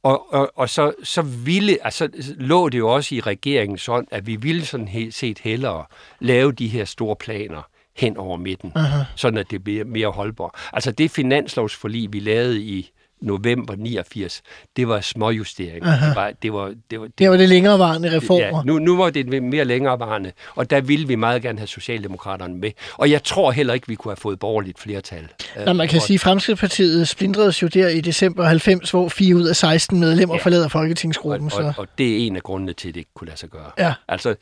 Og, 0.03 0.33
og, 0.33 0.53
og 0.55 0.69
så, 0.69 0.93
så 1.03 1.23
ville, 1.23 1.85
altså, 1.85 2.09
lå 2.37 2.69
det 2.69 2.79
jo 2.79 2.95
også 2.95 3.14
i 3.14 3.21
regeringens 3.21 3.88
ånd, 3.88 4.07
at 4.11 4.27
vi 4.27 4.37
ville 4.37 4.67
sådan 4.67 4.88
helt 4.88 5.14
set 5.14 5.38
hellere 5.38 5.85
lave 6.21 6.53
de 6.53 6.69
her 6.69 6.85
store 6.85 7.17
planer 7.17 7.62
hen 7.97 8.17
over 8.17 8.37
midten, 8.37 8.73
Aha. 8.75 9.05
sådan 9.17 9.38
at 9.38 9.51
det 9.51 9.64
bliver 9.64 9.85
mere 9.85 10.09
holdbart. 10.09 10.51
Altså 10.73 10.93
det 10.93 11.11
finanslovsforlig, 11.11 12.12
vi 12.12 12.21
lavede 12.21 12.62
i 12.62 12.91
november 13.20 13.74
89, 13.76 14.42
det 14.76 14.88
var 14.88 15.00
småjusteringer. 15.00 15.88
Aha. 15.88 16.07
Det 16.07 16.16
var, 16.16 16.33
det 16.42 16.52
var, 16.52 16.74
det 16.90 17.00
var, 17.00 17.09
Det 17.18 17.31
var 17.31 17.37
det 17.37 17.48
længerevarende 17.48 18.16
reformer. 18.16 18.57
Ja, 18.59 18.62
nu, 18.64 18.78
nu 18.78 18.96
var 18.96 19.11
det 19.11 19.42
mere 19.42 19.64
længerevarende, 19.64 20.33
og 20.54 20.70
der 20.70 20.81
ville 20.81 21.09
vi 21.09 21.14
meget 21.14 21.42
gerne 21.42 21.59
have 21.59 21.66
Socialdemokraterne 21.66 22.54
med. 22.59 22.70
Og 22.94 23.11
jeg 23.11 23.24
tror 23.24 23.50
heller 23.50 23.74
ikke, 23.74 23.88
vi 23.88 23.94
kunne 23.94 24.11
have 24.12 24.16
fået 24.16 24.38
borgerligt 24.38 24.78
flertal. 24.81 25.28
Når 25.66 25.72
man 25.72 25.88
kan 25.88 25.96
Og- 25.96 26.02
sige, 26.02 26.14
at 26.14 26.20
Fremskridtspartiet 26.20 27.09
splindredes 27.09 27.62
jo 27.62 27.66
der 27.66 27.88
i 27.88 28.00
december 28.00 28.44
90, 28.44 28.90
hvor 28.90 29.09
4 29.09 29.35
ud 29.37 29.44
af 29.46 29.57
16 29.57 30.00
medlemmer. 30.00 30.35
Ja. 30.35 30.40
forlader 30.42 30.68
Folketingsgruppen. 30.68 31.44
og, 31.46 31.52
Så. 31.52 31.59
og, 31.62 31.74
og 31.78 31.87
det 31.98 32.12
er 32.22 32.26
en 32.26 32.37
af 32.37 32.42
grundene 32.42 32.72
til, 32.72 32.88
at 32.88 32.94
det 32.94 33.00
ikke 33.00 33.11
kunne 33.14 33.26
lade 33.28 33.38
sig 33.38 33.48
gøre. 33.48 33.70
Ja. 33.78 33.94
Altså, 34.09 34.35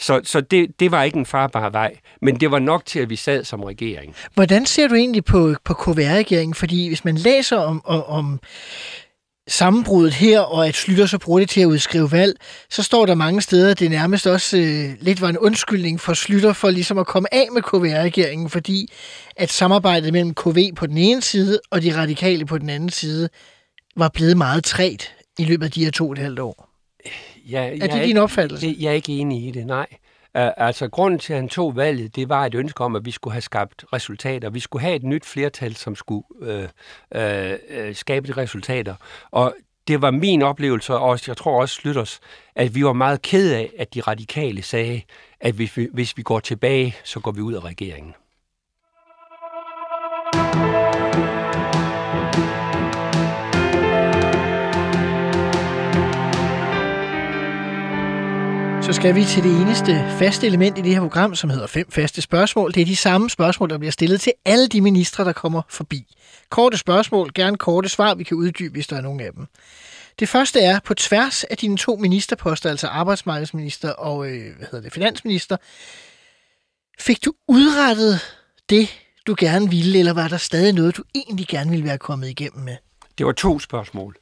så 0.00 0.20
så 0.24 0.40
det, 0.40 0.80
det 0.80 0.90
var 0.90 1.02
ikke 1.02 1.18
en 1.18 1.26
farbar 1.26 1.70
vej, 1.70 1.94
men 2.22 2.40
det 2.40 2.50
var 2.50 2.58
nok 2.58 2.86
til, 2.86 2.98
at 3.00 3.10
vi 3.10 3.16
sad 3.16 3.44
som 3.44 3.62
regering. 3.62 4.14
Hvordan 4.34 4.66
ser 4.66 4.88
du 4.88 4.94
egentlig 4.94 5.24
på, 5.24 5.54
på 5.64 5.74
KVR-regeringen? 5.74 6.54
Fordi 6.54 6.88
hvis 6.88 7.04
man 7.04 7.14
læser 7.14 7.56
om, 7.56 7.82
om, 7.84 8.02
om 8.24 8.40
sammenbruddet 9.48 10.14
her, 10.14 10.40
og 10.40 10.68
at 10.68 10.74
Slytter 10.74 11.06
så 11.06 11.18
bruger 11.18 11.40
det 11.40 11.48
til 11.48 11.60
at 11.60 11.66
udskrive 11.66 12.12
valg, 12.12 12.36
så 12.70 12.82
står 12.82 13.06
der 13.06 13.14
mange 13.14 13.40
steder, 13.40 13.70
at 13.70 13.78
det 13.78 13.90
nærmest 13.90 14.26
også 14.26 14.58
øh, 14.58 14.90
lidt 15.00 15.20
var 15.20 15.28
en 15.28 15.38
undskyldning 15.38 16.00
for 16.00 16.14
Slytter 16.14 16.52
for 16.52 16.70
ligesom 16.70 16.98
at 16.98 17.06
komme 17.06 17.34
af 17.34 17.46
med 17.52 17.62
KVR-regeringen, 17.62 18.50
fordi 18.50 18.92
at 19.36 19.50
samarbejdet 19.50 20.12
mellem 20.12 20.34
KV 20.34 20.74
på 20.76 20.86
den 20.86 20.98
ene 20.98 21.22
side 21.22 21.60
og 21.70 21.82
de 21.82 21.96
radikale 21.96 22.46
på 22.46 22.58
den 22.58 22.68
anden 22.68 22.90
side 22.90 23.28
var 23.96 24.08
blevet 24.08 24.36
meget 24.36 24.64
træt 24.64 25.14
i 25.38 25.44
løbet 25.44 25.64
af 25.66 25.72
de 25.72 25.84
her 25.84 25.90
to 25.90 26.06
og 26.06 26.12
et 26.12 26.18
halvt 26.18 26.38
år. 26.38 26.68
Ja, 27.50 27.70
Er 27.80 27.86
det 27.86 28.04
din 28.04 28.16
opfattelse? 28.16 28.66
Det, 28.66 28.76
jeg 28.78 28.88
er 28.88 28.94
ikke 28.94 29.12
enig 29.12 29.48
i 29.48 29.50
det, 29.50 29.66
nej. 29.66 29.86
Altså, 30.34 30.88
grunden 30.88 31.20
til, 31.20 31.32
at 31.32 31.38
han 31.38 31.48
tog 31.48 31.76
valget, 31.76 32.16
det 32.16 32.28
var 32.28 32.46
et 32.46 32.54
ønske 32.54 32.84
om, 32.84 32.96
at 32.96 33.04
vi 33.04 33.10
skulle 33.10 33.32
have 33.32 33.42
skabt 33.42 33.84
resultater. 33.92 34.50
Vi 34.50 34.60
skulle 34.60 34.82
have 34.82 34.96
et 34.96 35.02
nyt 35.02 35.24
flertal, 35.24 35.76
som 35.76 35.96
skulle 35.96 36.24
øh, 36.40 36.68
øh, 37.14 37.58
øh 37.70 37.94
skabe 37.94 38.28
de 38.28 38.32
resultater. 38.32 38.94
Og 39.30 39.54
det 39.88 40.02
var 40.02 40.10
min 40.10 40.42
oplevelse, 40.42 40.94
og 40.94 41.00
også, 41.00 41.24
jeg 41.28 41.36
tror 41.36 41.60
også 41.60 41.74
Slytters, 41.74 42.20
at 42.54 42.74
vi 42.74 42.84
var 42.84 42.92
meget 42.92 43.22
ked 43.22 43.52
af, 43.52 43.72
at 43.78 43.94
de 43.94 44.00
radikale 44.00 44.62
sagde, 44.62 45.02
at 45.40 45.54
hvis 45.54 45.76
vi, 45.76 45.88
hvis 45.92 46.16
vi 46.16 46.22
går 46.22 46.40
tilbage, 46.40 46.96
så 47.04 47.20
går 47.20 47.32
vi 47.32 47.40
ud 47.40 47.54
af 47.54 47.64
regeringen. 47.64 48.14
Så 58.84 58.92
skal 58.92 59.14
vi 59.14 59.24
til 59.24 59.42
det 59.42 59.60
eneste 59.60 59.92
faste 60.18 60.46
element 60.46 60.78
i 60.78 60.80
det 60.80 60.92
her 60.92 61.00
program, 61.00 61.34
som 61.34 61.50
hedder 61.50 61.66
fem 61.66 61.90
faste 61.90 62.22
spørgsmål. 62.22 62.74
Det 62.74 62.80
er 62.80 62.84
de 62.84 62.96
samme 62.96 63.30
spørgsmål, 63.30 63.70
der 63.70 63.78
bliver 63.78 63.92
stillet 63.92 64.20
til 64.20 64.32
alle 64.44 64.68
de 64.68 64.80
ministre, 64.80 65.24
der 65.24 65.32
kommer 65.32 65.62
forbi. 65.68 66.16
Korte 66.50 66.78
spørgsmål, 66.78 67.30
gerne 67.34 67.56
korte 67.56 67.88
svar, 67.88 68.14
vi 68.14 68.24
kan 68.24 68.36
uddybe, 68.36 68.72
hvis 68.72 68.86
der 68.86 68.96
er 68.96 69.00
nogen 69.00 69.20
af 69.20 69.32
dem. 69.32 69.46
Det 70.18 70.28
første 70.28 70.60
er, 70.60 70.80
på 70.84 70.94
tværs 70.94 71.44
af 71.44 71.56
dine 71.56 71.76
to 71.76 71.96
ministerposter, 71.96 72.70
altså 72.70 72.86
arbejdsmarkedsminister 72.86 73.90
og 73.90 74.26
øh, 74.26 74.56
hvad 74.56 74.66
hedder 74.70 74.80
det, 74.80 74.92
finansminister, 74.92 75.56
fik 77.00 77.24
du 77.24 77.32
udrettet 77.48 78.20
det, 78.70 79.00
du 79.26 79.34
gerne 79.38 79.70
ville, 79.70 79.98
eller 79.98 80.12
var 80.12 80.28
der 80.28 80.36
stadig 80.36 80.72
noget, 80.72 80.96
du 80.96 81.02
egentlig 81.14 81.46
gerne 81.46 81.70
ville 81.70 81.84
være 81.84 81.98
kommet 81.98 82.28
igennem 82.28 82.64
med? 82.64 82.76
Det 83.18 83.26
var 83.26 83.32
to 83.32 83.58
spørgsmål. 83.58 84.16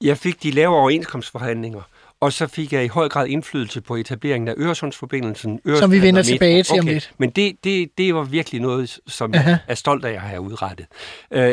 Jeg 0.00 0.18
fik 0.18 0.42
de 0.42 0.50
lave 0.50 0.76
overenskomstforhandlinger, 0.76 1.82
og 2.20 2.32
så 2.32 2.46
fik 2.46 2.72
jeg 2.72 2.84
i 2.84 2.88
høj 2.88 3.08
grad 3.08 3.26
indflydelse 3.26 3.80
på 3.80 3.96
etableringen 3.96 4.48
af 4.48 4.54
Øresundsforbindelsen. 4.56 5.60
Som 5.78 5.90
vi 5.90 6.02
vender 6.02 6.22
Øresund- 6.22 6.26
tilbage 6.26 6.62
til 6.62 6.72
om 6.72 6.78
okay. 6.78 6.92
lidt. 6.92 7.12
Men 7.18 7.30
det, 7.30 7.64
det, 7.64 7.98
det 7.98 8.14
var 8.14 8.22
virkelig 8.22 8.60
noget, 8.60 9.00
som 9.06 9.34
Aha. 9.34 9.50
jeg 9.50 9.58
er 9.68 9.74
stolt 9.74 10.04
af 10.04 10.12
at 10.12 10.20
have 10.20 10.40
udrettet. 10.40 10.86
Uh, 11.36 11.52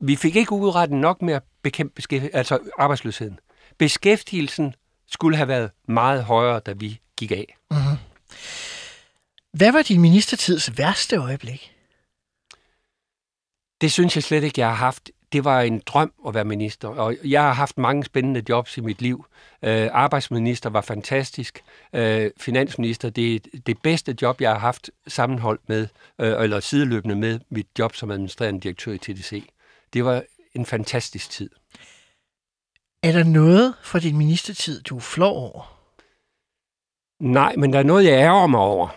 vi 0.00 0.16
fik 0.16 0.36
ikke 0.36 0.52
udrettet 0.52 0.98
nok 0.98 1.22
med 1.22 1.34
at 1.34 1.42
bekæmpe 1.62 2.02
altså 2.32 2.58
arbejdsløsheden. 2.78 3.38
Beskæftigelsen 3.78 4.74
skulle 5.10 5.36
have 5.36 5.48
været 5.48 5.70
meget 5.88 6.24
højere, 6.24 6.60
da 6.60 6.72
vi 6.72 7.00
gik 7.16 7.30
af. 7.30 7.56
Hvad 9.52 9.72
var 9.72 9.82
din 9.82 10.00
ministertids 10.00 10.78
værste 10.78 11.16
øjeblik? 11.16 11.72
Det 13.80 13.92
synes 13.92 14.16
jeg 14.16 14.22
slet 14.22 14.44
ikke, 14.44 14.60
jeg 14.60 14.68
har 14.68 14.74
haft. 14.74 15.10
Det 15.32 15.44
var 15.44 15.60
en 15.60 15.82
drøm 15.86 16.12
at 16.28 16.34
være 16.34 16.44
minister, 16.44 16.88
og 16.88 17.16
jeg 17.24 17.42
har 17.42 17.52
haft 17.52 17.78
mange 17.78 18.04
spændende 18.04 18.42
jobs 18.48 18.76
i 18.76 18.80
mit 18.80 19.02
liv. 19.02 19.26
Øh, 19.62 19.88
arbejdsminister 19.92 20.70
var 20.70 20.80
fantastisk. 20.80 21.64
Øh, 21.92 22.30
finansminister, 22.36 23.10
det 23.10 23.34
er 23.34 23.38
det 23.66 23.78
bedste 23.82 24.16
job, 24.22 24.40
jeg 24.40 24.50
har 24.50 24.58
haft 24.58 24.90
sammenholdt 25.06 25.68
med, 25.68 25.88
øh, 26.20 26.42
eller 26.42 26.60
sideløbende 26.60 27.14
med 27.14 27.40
mit 27.50 27.66
job 27.78 27.94
som 27.94 28.10
administrerende 28.10 28.60
direktør 28.60 28.92
i 28.92 28.98
TDC. 28.98 29.48
Det 29.92 30.04
var 30.04 30.22
en 30.54 30.66
fantastisk 30.66 31.30
tid. 31.30 31.50
Er 33.02 33.12
der 33.12 33.24
noget 33.24 33.74
fra 33.82 33.98
din 33.98 34.16
ministertid, 34.16 34.82
du 34.82 34.96
er 34.96 35.00
flov 35.00 35.36
over? 35.36 35.76
Nej, 37.20 37.56
men 37.56 37.72
der 37.72 37.78
er 37.78 37.82
noget, 37.82 38.04
jeg 38.04 38.12
ærger 38.12 38.46
mig 38.46 38.60
over. 38.60 38.88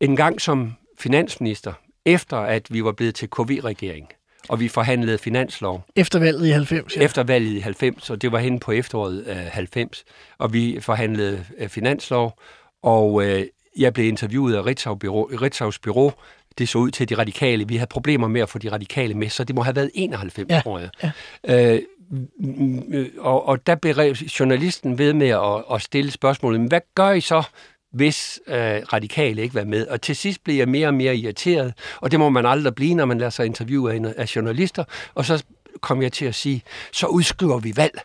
En 0.00 0.16
gang 0.16 0.40
som 0.40 0.74
finansminister, 0.98 1.72
efter 2.04 2.36
at 2.36 2.72
vi 2.72 2.84
var 2.84 2.92
blevet 2.92 3.14
til 3.14 3.30
KV-regering, 3.30 4.08
og 4.48 4.60
vi 4.60 4.68
forhandlede 4.68 5.18
finanslov, 5.18 5.84
Efter 5.96 6.18
valget 6.18 6.46
i 6.46 6.50
90, 6.50 6.96
ja. 6.96 7.02
efter 7.02 7.22
valget 7.22 7.50
i 7.50 7.58
90, 7.58 8.10
og 8.10 8.22
det 8.22 8.32
var 8.32 8.38
hen 8.38 8.58
på 8.58 8.72
efteråret 8.72 9.24
øh, 9.26 9.36
90, 9.36 10.04
og 10.38 10.52
vi 10.52 10.78
forhandlede 10.80 11.44
øh, 11.58 11.68
finanslov, 11.68 12.38
og 12.82 13.24
øh, 13.26 13.44
jeg 13.78 13.94
blev 13.94 14.06
interviewet 14.06 14.54
af 14.54 14.66
Ritzau 14.66 14.94
Bureau, 14.94 15.28
Ritzau's 15.28 15.78
Bureau. 15.82 16.12
Det 16.58 16.68
så 16.68 16.78
ud 16.78 16.90
til 16.90 17.08
de 17.08 17.14
radikale. 17.14 17.68
Vi 17.68 17.76
havde 17.76 17.88
problemer 17.88 18.28
med 18.28 18.40
at 18.40 18.48
få 18.48 18.58
de 18.58 18.72
radikale 18.72 19.14
med, 19.14 19.28
så 19.28 19.44
det 19.44 19.54
må 19.54 19.62
have 19.62 19.76
været 19.76 19.90
91, 19.94 20.50
Ja, 20.50 20.60
tror 20.60 20.78
jeg. 20.78 20.90
Ja. 21.02 21.74
Øh, 21.74 21.82
mm, 22.38 22.94
øh, 22.94 23.08
og, 23.18 23.48
og 23.48 23.66
der 23.66 23.74
blev 23.74 23.94
journalisten 24.40 24.98
ved 24.98 25.12
med 25.12 25.28
at, 25.28 25.74
at 25.74 25.82
stille 25.82 26.10
spørgsmålet, 26.10 26.60
men 26.60 26.68
hvad 26.68 26.80
gør 26.94 27.10
I 27.10 27.20
så, 27.20 27.42
hvis 27.92 28.40
øh, 28.46 28.54
radikale 28.92 29.42
ikke 29.42 29.54
var 29.54 29.64
med? 29.64 29.86
Og 29.86 30.00
til 30.00 30.16
sidst 30.16 30.44
blev 30.44 30.56
jeg 30.56 30.68
mere 30.68 30.86
og 30.86 30.94
mere 30.94 31.16
irriteret, 31.16 31.74
og 32.00 32.10
det 32.10 32.20
må 32.20 32.28
man 32.28 32.46
aldrig 32.46 32.74
blive, 32.74 32.94
når 32.94 33.04
man 33.04 33.18
lader 33.18 33.30
sig 33.30 33.46
interviewe 33.46 33.92
af, 33.92 34.14
af 34.16 34.36
journalister, 34.36 34.84
og 35.14 35.24
så 35.24 35.44
kom 35.80 36.02
jeg 36.02 36.12
til 36.12 36.24
at 36.24 36.34
sige, 36.34 36.62
så 36.92 37.06
udskriver 37.06 37.58
vi 37.58 37.72
valg. 37.76 37.98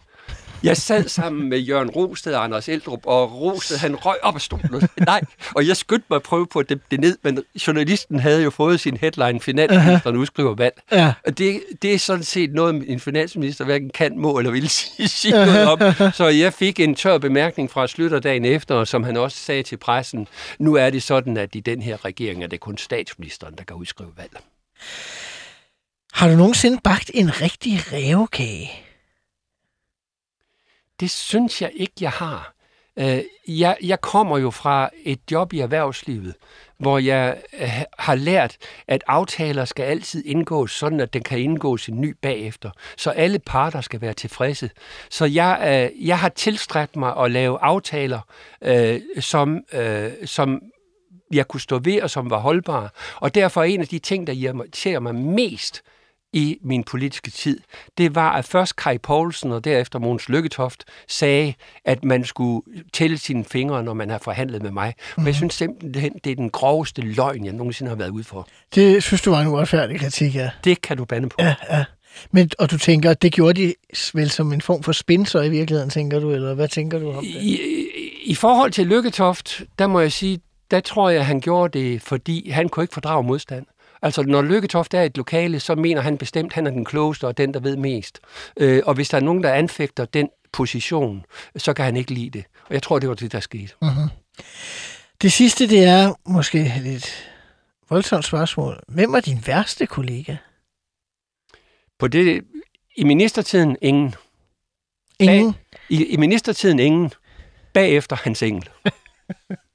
Jeg 0.64 0.78
sad 0.78 1.08
sammen 1.08 1.50
med 1.50 1.60
Jørgen 1.60 1.90
Rosted 1.90 2.34
og 2.34 2.44
Anders 2.44 2.70
Eldrup, 2.70 3.00
og 3.06 3.42
Rosted 3.42 3.78
han 3.78 3.96
røg 3.96 4.16
op 4.24 4.36
af 4.36 4.42
stolen. 4.42 4.90
Nej, 5.06 5.22
og 5.56 5.68
jeg 5.68 5.78
skyndte 5.78 6.06
mig 6.10 6.16
at 6.16 6.24
prøve 6.24 6.48
på 6.48 6.60
at 6.60 6.70
det, 6.70 6.80
det 6.92 7.00
ned, 7.00 7.18
men 7.24 7.44
journalisten 7.68 8.20
havde 8.20 8.44
jo 8.44 8.50
fået 8.50 8.80
sin 8.80 8.98
headline, 8.98 9.40
finansministeren 9.40 10.16
udskriver 10.16 10.56
valg. 10.56 10.82
Ja. 10.92 11.14
Og 11.26 11.38
det, 11.38 11.62
det 11.82 11.94
er 11.94 12.00
sådan 12.00 12.24
set 12.24 12.54
noget, 12.54 12.84
en 12.88 13.00
finansminister 13.00 13.66
hverken 13.66 13.90
kan, 13.90 14.20
må 14.20 14.38
eller 14.38 14.52
vil 14.52 14.70
sige, 14.70 15.08
sige 15.22 15.32
noget 15.32 15.68
om. 15.68 15.80
Så 16.14 16.28
jeg 16.28 16.54
fik 16.54 16.80
en 16.80 16.96
tør 16.96 17.18
bemærkning 17.18 17.72
fra 17.72 17.88
Slytter 17.88 18.20
dagen 18.20 18.46
efter, 18.46 18.84
som 18.84 19.04
han 19.04 19.18
også 19.18 19.38
sagde 19.38 19.64
til 19.64 19.78
pressen, 19.78 20.28
nu 20.60 20.76
er 20.76 20.90
det 20.90 21.04
sådan, 21.04 21.38
at 21.38 21.56
i 21.56 21.60
den 21.60 21.82
her 21.82 22.06
regering 22.06 22.44
er 22.44 22.48
det 22.48 22.60
kun 22.60 22.78
statsministeren, 22.78 23.56
der 23.58 23.64
kan 23.64 23.76
udskrive 23.76 24.12
valg. 24.18 24.38
Har 26.14 26.30
du 26.30 26.36
nogensinde 26.36 26.80
bagt 26.84 27.12
en 27.14 27.42
rigtig 27.42 27.94
rævekage? 27.94 28.87
Det 31.00 31.10
synes 31.10 31.62
jeg 31.62 31.72
ikke, 31.76 31.94
jeg 32.02 32.12
har. 32.12 32.54
Øh, 33.00 33.22
jeg, 33.48 33.78
jeg 33.84 34.02
kommer 34.02 34.38
jo 34.38 34.52
fra 34.52 34.90
et 35.04 35.20
job 35.32 35.54
i 35.54 35.60
erhvervslivet, 35.60 36.36
hvor 36.78 36.98
jeg 37.00 37.38
øh, 37.60 37.70
har 38.00 38.16
lært, 38.16 38.58
at 38.88 39.04
aftaler 39.08 39.66
skal 39.66 39.84
altid 39.84 40.26
indgås, 40.26 40.72
sådan 40.72 41.00
at 41.00 41.14
den 41.14 41.24
kan 41.24 41.40
indgås 41.40 41.90
en 41.90 42.02
ny 42.02 42.16
bagefter. 42.22 42.72
Så 42.98 43.10
alle 43.10 43.40
parter 43.40 43.82
skal 43.82 44.02
være 44.02 44.14
tilfredse. 44.14 44.70
Så 45.10 45.26
jeg, 45.26 45.90
øh, 45.96 46.08
jeg 46.08 46.20
har 46.20 46.30
tilstræbt 46.30 46.96
mig 46.96 47.18
at 47.18 47.32
lave 47.32 47.60
aftaler, 47.62 48.20
øh, 48.62 49.02
som, 49.20 49.64
øh, 49.74 50.12
som 50.26 50.62
jeg 51.32 51.48
kunne 51.48 51.62
stå 51.62 51.80
ved 51.80 52.02
og 52.02 52.10
som 52.10 52.30
var 52.30 52.40
holdbare. 52.40 52.90
Og 53.16 53.36
derfor 53.36 53.62
er 53.62 53.66
en 53.66 53.82
af 53.82 53.88
de 53.88 54.00
ting, 54.00 54.28
der 54.28 54.34
irriterer 54.34 55.00
mig 55.00 55.16
mest 55.16 55.84
i 56.34 56.58
min 56.62 56.84
politiske 56.84 57.32
tid, 57.32 57.60
det 57.98 58.16
var, 58.16 58.32
at 58.32 58.46
først 58.46 58.76
Kai 58.76 58.98
Poulsen 58.98 59.52
og 59.52 59.64
derefter 59.64 60.00
Måns 60.00 60.30
Lykketoft 60.30 60.84
sagde, 61.08 61.54
at 61.86 62.04
man 62.04 62.26
skulle 62.26 62.62
tælle 62.94 63.18
sine 63.18 63.46
fingre, 63.46 63.84
når 63.84 63.94
man 63.94 64.10
har 64.10 64.18
forhandlet 64.18 64.62
med 64.62 64.72
mig. 64.72 64.94
Mm. 65.18 65.24
Og 65.24 65.28
jeg 65.28 65.36
synes 65.36 65.54
simpelthen, 65.54 66.14
det 66.24 66.32
er 66.32 66.36
den 66.36 66.50
groveste 66.50 67.02
løgn, 67.02 67.46
jeg 67.46 67.54
nogensinde 67.54 67.90
har 67.90 67.96
været 67.96 68.10
ude 68.10 68.24
for. 68.24 68.48
Det 68.76 69.04
synes 69.04 69.22
du 69.22 69.32
var 69.32 69.42
en 69.42 69.48
uretfærdig 69.48 70.00
kritik, 70.00 70.36
ja. 70.36 70.50
Det 70.64 70.82
kan 70.82 70.98
du 70.98 71.06
bande 71.06 71.30
på. 71.30 71.36
Ja, 71.40 71.56
ja. 71.70 71.86
Men, 72.32 72.50
og 72.60 72.72
du 72.72 72.78
tænker, 72.78 73.14
det 73.14 73.34
gjorde 73.34 73.62
de 73.62 73.74
vel 74.14 74.30
som 74.30 74.54
en 74.54 74.62
form 74.62 74.84
for 74.84 74.92
spin, 74.92 75.26
så 75.26 75.42
i 75.42 75.50
virkeligheden, 75.50 75.90
tænker 75.90 76.20
du, 76.20 76.32
eller 76.32 76.54
hvad 76.54 76.68
tænker 76.68 77.00
du 77.00 77.12
om 77.12 77.24
det? 77.24 77.30
I, 77.30 77.60
I 78.24 78.36
forhold 78.36 78.72
til 78.72 78.88
Lykketoft, 78.88 79.62
der 79.80 79.88
må 79.88 80.00
jeg 80.00 80.12
sige, 80.12 80.40
der 80.72 80.80
tror 80.80 81.10
jeg, 81.10 81.26
han 81.26 81.42
gjorde 81.42 81.80
det, 81.80 82.02
fordi 82.02 82.50
han 82.50 82.70
kunne 82.70 82.84
ikke 82.84 82.94
fordrage 82.94 83.24
modstand. 83.24 83.66
Altså, 84.08 84.24
når 84.24 84.42
Lykketoft 84.42 84.94
er 84.94 85.04
et 85.04 85.18
lokale, 85.18 85.60
så 85.60 85.76
mener 85.76 86.02
han 86.02 86.18
bestemt, 86.18 86.52
at 86.52 86.54
han 86.54 86.68
er 86.68 86.72
den 86.72 86.86
klogeste 86.86 87.28
og 87.28 87.38
den, 87.38 87.54
der 87.54 87.60
ved 87.60 87.76
mest. 87.78 88.20
Øh, 88.58 88.82
og 88.86 88.94
hvis 88.94 89.10
der 89.10 89.18
er 89.18 89.22
nogen, 89.22 89.44
der 89.44 89.54
anfægter 89.54 90.06
den 90.06 90.30
position, 90.54 91.26
så 91.56 91.74
kan 91.74 91.86
han 91.86 91.98
ikke 91.98 92.14
lide 92.14 92.30
det. 92.30 92.46
Og 92.68 92.74
jeg 92.74 92.84
tror, 92.84 93.00
det 93.00 93.10
var 93.10 93.16
det, 93.16 93.32
der 93.32 93.40
skete. 93.40 93.74
Mm-hmm. 93.82 94.10
Det 95.22 95.32
sidste, 95.32 95.70
det 95.70 95.84
er 95.84 96.14
måske 96.26 96.74
lidt 96.84 97.32
voldsomt 97.90 98.26
spørgsmål. 98.26 98.84
Hvem 98.88 99.12
var 99.12 99.20
din 99.20 99.44
værste 99.46 99.86
kollega? 99.86 100.36
På 102.00 102.08
det, 102.08 102.44
I 102.96 103.04
ministertiden 103.04 103.78
ingen. 103.82 104.16
Ingen? 105.20 105.54
Bag, 105.54 105.80
i, 105.90 106.06
I 106.06 106.18
ministertiden 106.18 106.80
ingen. 106.80 107.14
Bagefter 107.74 108.16
hans 108.16 108.44
engel. 108.44 108.70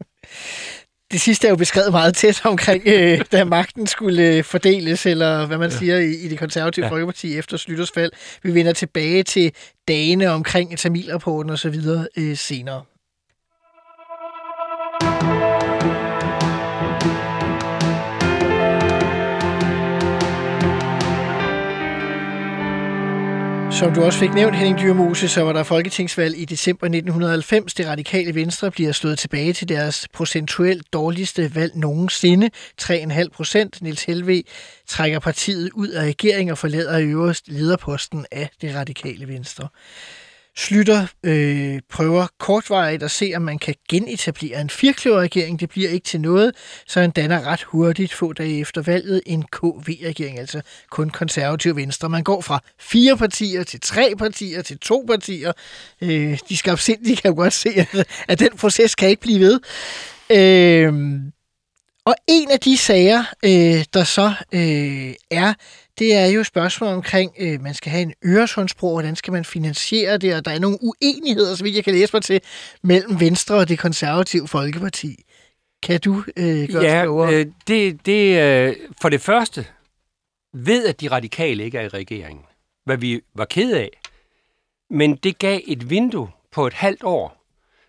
det 1.13 1.21
sidste 1.21 1.47
er 1.47 1.51
jo 1.51 1.57
beskrevet 1.57 1.93
meget 1.93 2.17
tæt 2.17 2.41
omkring, 2.45 2.83
øh, 2.87 3.21
da 3.33 3.45
magten 3.45 3.87
skulle 3.87 4.23
øh, 4.23 4.45
fordeles, 4.45 5.07
eller 5.07 5.47
hvad 5.47 5.59
man 5.59 5.71
ja. 5.71 5.77
siger 5.77 5.99
i, 5.99 6.15
i 6.15 6.29
det 6.29 6.39
konservative 6.39 6.87
ja. 6.87 6.93
Folkeparti 6.93 7.39
efter 7.39 7.57
Slytters 7.57 7.91
fald. 7.91 8.13
Vi 8.43 8.55
vender 8.55 8.73
tilbage 8.73 9.23
til 9.23 9.53
dagene 9.89 10.31
omkring 10.31 10.79
Tamilrapporten 10.79 11.51
og 11.51 11.59
så 11.59 11.71
videre 11.71 12.07
øh, 12.17 12.37
senere. 12.37 12.83
Som 23.83 23.95
du 23.95 24.05
også 24.05 24.19
fik 24.19 24.35
nævnt, 24.35 24.57
Henning 24.57 24.79
Dyrmose, 24.79 25.29
så 25.29 25.43
var 25.43 25.53
der 25.53 25.63
folketingsvalg 25.63 26.39
i 26.39 26.45
december 26.45 26.87
1990. 26.87 27.75
Det 27.75 27.87
radikale 27.87 28.35
venstre 28.35 28.71
bliver 28.71 28.93
slået 28.93 29.19
tilbage 29.19 29.53
til 29.53 29.69
deres 29.69 30.09
procentuelt 30.13 30.93
dårligste 30.93 31.55
valg 31.55 31.77
nogensinde. 31.77 32.51
3,5 32.83 33.29
procent. 33.29 33.83
Niels 33.83 34.05
Helve 34.05 34.43
trækker 34.87 35.19
partiet 35.19 35.71
ud 35.75 35.89
af 35.89 36.05
regeringen 36.05 36.53
og 36.53 36.59
forlader 36.59 36.99
i 36.99 37.05
øvrigt 37.05 37.43
lederposten 37.47 38.27
af 38.33 38.51
det 38.61 38.75
radikale 38.75 39.29
venstre. 39.29 39.69
Slytter 40.57 41.07
øh, 41.25 41.81
prøver 41.91 42.27
kortvarigt 42.39 43.03
at 43.03 43.11
se, 43.11 43.33
om 43.37 43.43
man 43.43 43.59
kan 43.59 43.75
genetablere 43.89 44.61
en 44.61 44.71
firkløverregering. 44.71 45.61
Det 45.61 45.69
bliver 45.69 45.91
ikke 45.91 46.05
til 46.05 46.21
noget, 46.21 46.53
så 46.87 47.01
han 47.01 47.11
danner 47.11 47.47
ret 47.47 47.63
hurtigt 47.63 48.13
få 48.13 48.33
dage 48.33 48.61
efter 48.61 48.83
valget 48.83 49.21
en 49.27 49.43
KV-regering, 49.43 50.39
altså 50.39 50.61
kun 50.91 51.11
konservativ 51.11 51.77
venstre. 51.77 52.09
Man 52.09 52.25
går 52.25 52.41
fra 52.41 52.61
fire 52.79 53.17
partier 53.17 53.63
til 53.63 53.81
tre 53.81 54.15
partier 54.19 54.63
til 54.63 54.79
to 54.79 55.05
partier. 55.07 55.53
Øh, 56.01 56.39
de 56.49 56.57
skabsindige 56.57 57.17
kan 57.17 57.31
jo 57.31 57.37
godt 57.37 57.53
se, 57.53 57.69
at, 57.69 58.07
at 58.29 58.39
den 58.39 58.51
proces 58.57 58.95
kan 58.95 59.09
ikke 59.09 59.23
blive 59.23 59.41
ved. 59.41 59.61
Øh, 60.31 60.93
og 62.05 62.15
en 62.29 62.51
af 62.51 62.61
de 62.61 62.77
sager, 62.77 63.25
øh, 63.45 63.85
der 63.95 64.05
så 64.05 64.33
øh, 64.53 65.15
er, 65.31 65.55
det 65.99 66.15
er 66.15 66.27
jo 66.27 66.45
spørgsmål 66.45 66.91
omkring, 66.91 67.33
øh, 67.39 67.61
man 67.61 67.75
skal 67.75 67.93
have 67.93 68.03
en 68.03 68.15
Øresundsbro, 68.25 68.93
hvordan 68.93 69.17
skal 69.17 69.33
man 69.33 69.45
finansiere 69.45 70.19
det, 70.19 70.35
og 70.35 70.45
der 70.45 70.51
er 70.51 70.59
nogle 70.59 70.79
uenigheder, 70.83 71.63
vidt 71.63 71.77
jeg 71.77 71.85
kan 71.85 71.95
læse 71.95 72.11
mig 72.13 72.23
til, 72.23 72.41
mellem 72.83 73.21
Venstre 73.21 73.55
og 73.55 73.69
det 73.69 73.79
konservative 73.79 74.49
Folkeparti. 74.49 75.25
Kan 75.83 76.01
du 76.01 76.25
øh, 76.37 76.69
gøre 76.69 76.83
ja, 76.83 77.03
klogere? 77.03 77.35
Øh, 77.35 77.47
det, 77.67 78.07
det, 78.07 78.41
øh, 78.43 78.77
for 79.01 79.09
det 79.09 79.21
første, 79.21 79.67
ved 80.55 80.87
at 80.87 81.01
de 81.01 81.09
radikale 81.09 81.65
ikke 81.65 81.79
er 81.79 81.83
i 81.83 81.89
regeringen, 81.89 82.45
hvad 82.85 82.97
vi 82.97 83.21
var 83.35 83.45
ked 83.45 83.73
af, 83.73 83.91
men 84.91 85.17
det 85.17 85.39
gav 85.39 85.61
et 85.67 85.91
vindue 85.91 86.31
på 86.53 86.67
et 86.67 86.73
halvt 86.73 87.05
år, 87.05 87.45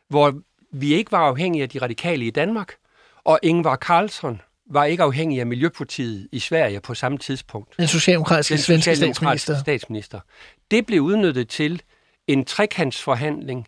hvor 0.09 0.33
vi 0.71 0.93
ikke 0.93 1.11
var 1.11 1.19
afhængige 1.19 1.63
af 1.63 1.69
de 1.69 1.79
radikale 1.79 2.25
i 2.25 2.29
Danmark, 2.29 2.75
og 3.23 3.39
Ingvar 3.43 3.75
Carlsson 3.75 4.41
var 4.73 4.85
ikke 4.85 5.03
afhængig 5.03 5.39
af 5.39 5.45
Miljøpartiet 5.45 6.27
i 6.31 6.39
Sverige 6.39 6.79
på 6.79 6.93
samme 6.93 7.17
tidspunkt. 7.17 7.77
Den 7.77 7.87
socialdemokratiske 7.87 8.51
Den 8.53 8.61
svenske 8.61 8.95
statsminister. 8.95 9.59
statsminister. 9.59 10.19
Det 10.71 10.85
blev 10.85 11.01
udnyttet 11.01 11.49
til 11.49 11.81
en 12.27 12.45
trekantsforhandling, 12.45 13.67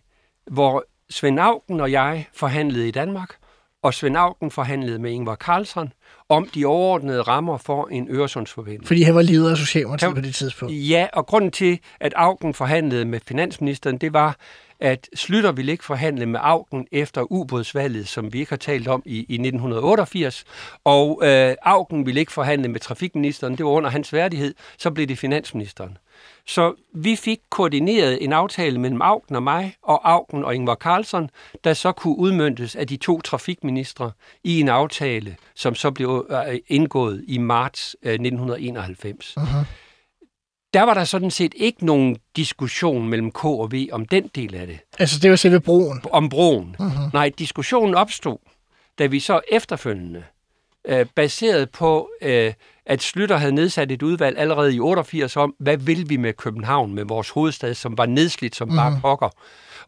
hvor 0.50 0.84
Svend 1.10 1.40
Augen 1.40 1.80
og 1.80 1.92
jeg 1.92 2.26
forhandlede 2.34 2.88
i 2.88 2.90
Danmark, 2.90 3.36
og 3.82 3.94
Svend 3.94 4.16
Augen 4.16 4.50
forhandlede 4.50 4.98
med 4.98 5.10
Ingvar 5.10 5.34
Carlsson 5.34 5.92
om 6.28 6.48
de 6.54 6.66
overordnede 6.66 7.22
rammer 7.22 7.58
for 7.58 7.88
en 7.88 8.08
Øresundsforbindelse. 8.10 8.86
Fordi 8.86 9.02
han 9.02 9.14
var 9.14 9.22
leder 9.22 9.50
af 9.50 9.56
Socialdemokratiet 9.56 10.14
på 10.14 10.20
det 10.20 10.34
tidspunkt. 10.34 10.74
Ja, 10.74 11.06
og 11.12 11.26
grunden 11.26 11.50
til, 11.50 11.78
at 12.00 12.12
Augen 12.16 12.54
forhandlede 12.54 13.04
med 13.04 13.20
finansministeren, 13.26 13.98
det 13.98 14.12
var, 14.12 14.36
at 14.80 15.08
Slytter 15.14 15.52
ville 15.52 15.72
ikke 15.72 15.84
forhandle 15.84 16.26
med 16.26 16.40
Augen 16.42 16.86
efter 16.92 17.32
ubådsvalget, 17.32 18.08
som 18.08 18.32
vi 18.32 18.38
ikke 18.38 18.50
har 18.50 18.56
talt 18.56 18.88
om 18.88 19.02
i, 19.06 19.16
i 19.16 19.34
1988, 19.34 20.44
og 20.84 21.20
øh, 21.24 21.54
Augen 21.62 22.06
ville 22.06 22.20
ikke 22.20 22.32
forhandle 22.32 22.68
med 22.68 22.80
trafikministeren, 22.80 23.56
det 23.56 23.66
var 23.66 23.72
under 23.72 23.90
hans 23.90 24.12
værdighed, 24.12 24.54
så 24.78 24.90
blev 24.90 25.06
det 25.06 25.18
finansministeren. 25.18 25.98
Så 26.46 26.74
vi 26.94 27.16
fik 27.16 27.40
koordineret 27.50 28.24
en 28.24 28.32
aftale 28.32 28.80
mellem 28.80 29.02
Augen 29.02 29.36
og 29.36 29.42
mig, 29.42 29.74
og 29.82 30.10
Augen 30.10 30.44
og 30.44 30.54
Ingvar 30.54 30.74
Carlsson, 30.74 31.30
der 31.64 31.74
så 31.74 31.92
kunne 31.92 32.18
udmyndtes 32.18 32.76
af 32.76 32.86
de 32.86 32.96
to 32.96 33.20
trafikministre 33.20 34.10
i 34.44 34.60
en 34.60 34.68
aftale, 34.68 35.36
som 35.54 35.74
så 35.74 35.90
blev 35.90 36.26
øh, 36.30 36.58
indgået 36.68 37.24
i 37.28 37.38
marts 37.38 37.96
øh, 38.02 38.12
1991. 38.12 39.34
Uh-huh. 39.38 39.85
Der 40.76 40.82
var 40.82 40.94
der 40.94 41.04
sådan 41.04 41.30
set 41.30 41.52
ikke 41.56 41.86
nogen 41.86 42.16
diskussion 42.36 43.08
mellem 43.08 43.32
K 43.32 43.44
og 43.44 43.72
V 43.72 43.88
om 43.92 44.04
den 44.06 44.30
del 44.34 44.54
af 44.54 44.66
det. 44.66 44.78
Altså, 44.98 45.18
det 45.18 45.30
var 45.30 45.36
selve 45.36 45.60
broen. 45.60 46.00
Om 46.12 46.28
broen. 46.28 46.76
Mhm. 46.78 46.90
Nej, 47.12 47.32
diskussionen 47.38 47.94
opstod, 47.94 48.38
da 48.98 49.06
vi 49.06 49.20
så 49.20 49.40
efterfølgende, 49.52 50.24
øh, 50.88 51.06
baseret 51.14 51.70
på, 51.70 52.10
øh, 52.22 52.52
at 52.86 53.02
Slytter 53.02 53.36
havde 53.36 53.52
nedsat 53.52 53.92
et 53.92 54.02
udvalg 54.02 54.38
allerede 54.38 54.74
i 54.74 54.80
88 54.80 55.36
om, 55.36 55.54
hvad 55.58 55.76
vil 55.76 56.08
vi 56.08 56.16
med 56.16 56.32
København, 56.32 56.94
med 56.94 57.04
vores 57.04 57.30
hovedstad, 57.30 57.74
som 57.74 57.98
var 57.98 58.06
nedslidt 58.06 58.56
som 58.56 58.68
bare 58.68 58.90
Mhm. 58.90 59.00
pokker. 59.00 59.28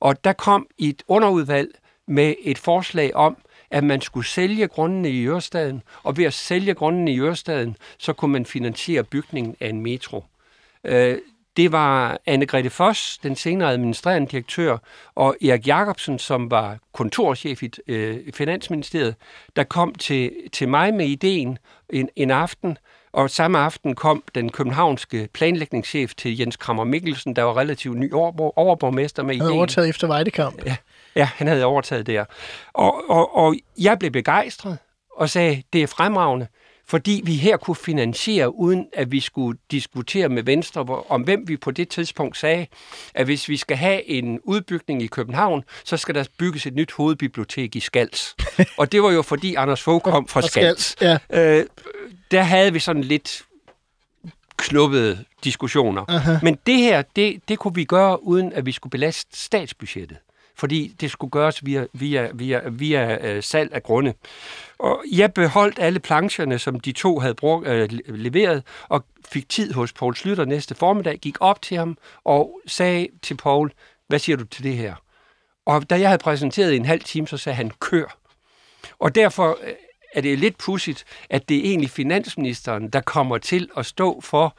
Og 0.01 0.25
der 0.25 0.33
kom 0.33 0.67
et 0.79 1.03
underudvalg 1.09 1.69
med 2.09 2.35
et 2.43 2.59
forslag 2.59 3.15
om, 3.15 3.37
at 3.71 3.85
man 3.85 4.01
skulle 4.01 4.27
sælge 4.27 4.69
grundene 4.69 5.11
i 5.11 5.25
Ørestaden, 5.27 5.83
og 6.03 6.17
ved 6.17 6.25
at 6.25 6.35
sælge 6.35 6.75
grundene 6.75 7.13
i 7.13 7.21
Ørestaden, 7.21 7.77
så 7.99 8.13
kunne 8.13 8.33
man 8.33 8.47
finansiere 8.47 9.03
bygningen 9.05 9.57
af 9.61 9.69
en 9.69 9.81
metro. 9.81 10.25
Øh, 10.85 11.19
Det 11.57 11.73
var 11.73 12.19
Anne-Grethe 12.31 12.69
Foss, 12.69 13.19
den 13.19 13.37
senere 13.37 13.73
administrerende 13.73 14.29
direktør, 14.29 14.77
og 15.15 15.37
Erik 15.43 15.67
Jacobsen, 15.67 16.19
som 16.19 16.51
var 16.51 16.79
kontorchef 16.93 17.63
i 17.63 17.71
øh, 17.89 18.33
Finansministeriet, 18.35 19.15
der 19.57 19.65
kom 19.65 19.95
til, 19.95 20.33
til 20.53 20.69
mig 20.69 20.95
med 20.95 21.07
ideen 21.07 21.59
en, 21.91 22.09
en 22.17 22.31
aften, 22.31 22.79
og 23.13 23.31
samme 23.31 23.59
aften 23.59 23.95
kom 23.95 24.23
den 24.35 24.53
københavnske 24.53 25.29
planlægningschef 25.33 26.15
til 26.15 26.39
Jens 26.39 26.57
Krammer 26.57 26.85
Mikkelsen, 26.85 27.37
der 27.37 27.43
var 27.43 27.57
relativt 27.57 27.99
ny 27.99 28.13
over, 28.13 28.59
overborgmester 28.59 29.23
med 29.23 29.35
ideen. 29.35 29.41
Han 29.41 29.47
havde 29.51 29.59
overtaget 29.59 29.89
efter 29.89 30.07
Vejdekamp. 30.07 30.67
Ja, 30.67 30.77
ja, 31.17 31.29
han 31.37 31.47
havde 31.47 31.65
overtaget 31.65 32.07
der. 32.07 32.25
Og, 32.73 33.11
og, 33.11 33.37
og 33.37 33.55
jeg 33.79 33.99
blev 33.99 34.11
begejstret 34.11 34.79
og 35.17 35.31
sagde, 35.31 35.63
det 35.73 35.83
er 35.83 35.87
fremragende 35.87 36.47
fordi 36.89 37.23
vi 37.25 37.35
her 37.35 37.57
kunne 37.57 37.77
finansiere, 37.77 38.55
uden 38.55 38.87
at 38.93 39.13
vi 39.13 39.21
skulle 39.21 39.59
diskutere 39.71 40.29
med 40.29 40.43
Venstre, 40.43 40.83
hvor, 40.83 41.07
om 41.09 41.23
hvem 41.23 41.49
vi 41.49 41.57
på 41.57 41.71
det 41.71 41.89
tidspunkt 41.89 42.37
sagde, 42.37 42.67
at 43.15 43.25
hvis 43.25 43.49
vi 43.49 43.57
skal 43.57 43.77
have 43.77 44.09
en 44.09 44.41
udbygning 44.45 45.03
i 45.03 45.07
København, 45.07 45.65
så 45.85 45.97
skal 45.97 46.15
der 46.15 46.25
bygges 46.39 46.67
et 46.67 46.75
nyt 46.75 46.93
hovedbibliotek 46.93 47.77
i 47.77 47.81
Skals. 47.81 48.37
og 48.79 48.93
det 48.93 49.03
var 49.03 49.11
jo 49.11 49.23
fordi 49.23 49.55
Anders 49.55 49.83
Fogh 49.83 50.03
kom 50.03 50.29
fra 50.29 50.43
Skals. 50.43 50.97
Ja. 51.01 51.19
Øh, 51.33 51.67
der 52.31 52.43
havde 52.43 52.73
vi 52.73 52.79
sådan 52.79 53.05
lidt 53.05 53.43
knuppede 54.57 55.25
diskussioner. 55.45 56.05
Uh-huh. 56.05 56.45
Men 56.45 56.59
det 56.67 56.77
her, 56.77 57.03
det, 57.17 57.41
det 57.49 57.59
kunne 57.59 57.75
vi 57.75 57.85
gøre, 57.85 58.23
uden 58.23 58.53
at 58.53 58.67
vi 58.67 58.73
skulle 58.73 58.91
belaste 58.91 59.39
statsbudgettet 59.39 60.17
fordi 60.59 60.95
det 61.01 61.11
skulle 61.11 61.31
gøres 61.31 61.67
via, 61.67 61.87
via, 61.93 62.31
via, 62.35 62.69
via 62.69 63.27
øh, 63.27 63.43
salg 63.43 63.73
af 63.73 63.83
grunde. 63.83 64.15
Og 64.79 65.05
jeg 65.13 65.33
beholdt 65.33 65.79
alle 65.79 66.01
plancherne, 66.01 66.59
som 66.59 66.81
de 66.81 66.93
to 66.93 67.19
havde 67.19 67.35
brug, 67.35 67.67
øh, 67.67 67.89
leveret, 68.07 68.63
og 68.89 69.05
fik 69.29 69.49
tid 69.49 69.73
hos 69.73 69.93
Paul 69.93 70.17
Slytter 70.17 70.45
næste 70.45 70.75
formiddag, 70.75 71.19
gik 71.19 71.37
op 71.41 71.63
til 71.63 71.77
ham 71.77 71.99
og 72.25 72.61
sagde 72.67 73.09
til 73.23 73.37
Paul, 73.37 73.73
hvad 74.09 74.19
siger 74.19 74.37
du 74.37 74.45
til 74.45 74.65
det 74.65 74.77
her? 74.77 74.95
Og 75.67 75.91
da 75.91 76.01
jeg 76.01 76.09
havde 76.09 76.23
præsenteret 76.23 76.73
i 76.73 76.77
en 76.77 76.85
halv 76.85 77.01
time, 77.01 77.27
så 77.27 77.37
sagde 77.37 77.57
han, 77.57 77.71
kør. 77.81 78.19
Og 78.99 79.15
derfor 79.15 79.59
øh, 79.63 79.73
er 80.15 80.21
det 80.21 80.39
lidt 80.39 80.59
pudsigt, 80.59 81.05
at 81.31 81.49
det 81.49 81.57
er 81.57 81.63
egentlig 81.63 81.91
finansministeren, 81.91 82.89
der 82.89 83.01
kommer 83.01 83.39
til 83.39 83.69
at 83.77 83.87
stå 83.87 84.21
for 84.21 84.57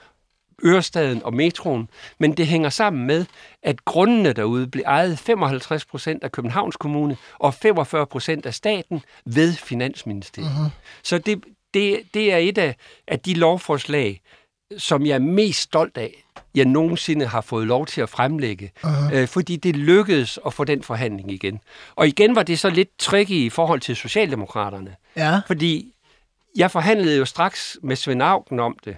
Ørestaden 0.65 1.23
og 1.23 1.33
metroen, 1.33 1.89
men 2.19 2.37
det 2.37 2.47
hænger 2.47 2.69
sammen 2.69 3.07
med, 3.07 3.25
at 3.63 3.85
grundene 3.85 4.33
derude 4.33 4.67
blev 4.67 4.83
ejet 4.87 5.19
55 5.19 5.85
procent 5.85 6.23
af 6.23 6.31
Københavns 6.31 6.75
Kommune 6.75 7.17
og 7.39 7.53
45 7.53 8.05
procent 8.05 8.45
af 8.45 8.53
staten 8.53 9.01
ved 9.25 9.53
Finansministeriet. 9.53 10.49
Uh-huh. 10.49 10.69
Så 11.03 11.17
det, 11.17 11.43
det, 11.73 12.01
det 12.13 12.33
er 12.33 12.37
et 12.37 12.57
af, 12.57 12.75
af 13.07 13.19
de 13.19 13.33
lovforslag, 13.33 14.21
som 14.77 15.05
jeg 15.05 15.15
er 15.15 15.19
mest 15.19 15.59
stolt 15.59 15.97
af, 15.97 16.23
jeg 16.55 16.65
nogensinde 16.65 17.25
har 17.25 17.41
fået 17.41 17.67
lov 17.67 17.85
til 17.85 18.01
at 18.01 18.09
fremlægge, 18.09 18.71
uh-huh. 18.83 19.13
øh, 19.13 19.27
fordi 19.27 19.55
det 19.55 19.75
lykkedes 19.75 20.39
at 20.45 20.53
få 20.53 20.63
den 20.63 20.83
forhandling 20.83 21.31
igen. 21.31 21.59
Og 21.95 22.07
igen 22.07 22.35
var 22.35 22.43
det 22.43 22.59
så 22.59 22.69
lidt 22.69 22.89
tricky 22.97 23.31
i 23.31 23.49
forhold 23.49 23.79
til 23.79 23.95
Socialdemokraterne, 23.95 24.95
ja. 25.15 25.41
fordi 25.47 25.93
jeg 26.55 26.71
forhandlede 26.71 27.17
jo 27.17 27.25
straks 27.25 27.77
med 27.83 27.95
Svend 27.95 28.23
Augen 28.23 28.59
om 28.59 28.77
det, 28.85 28.97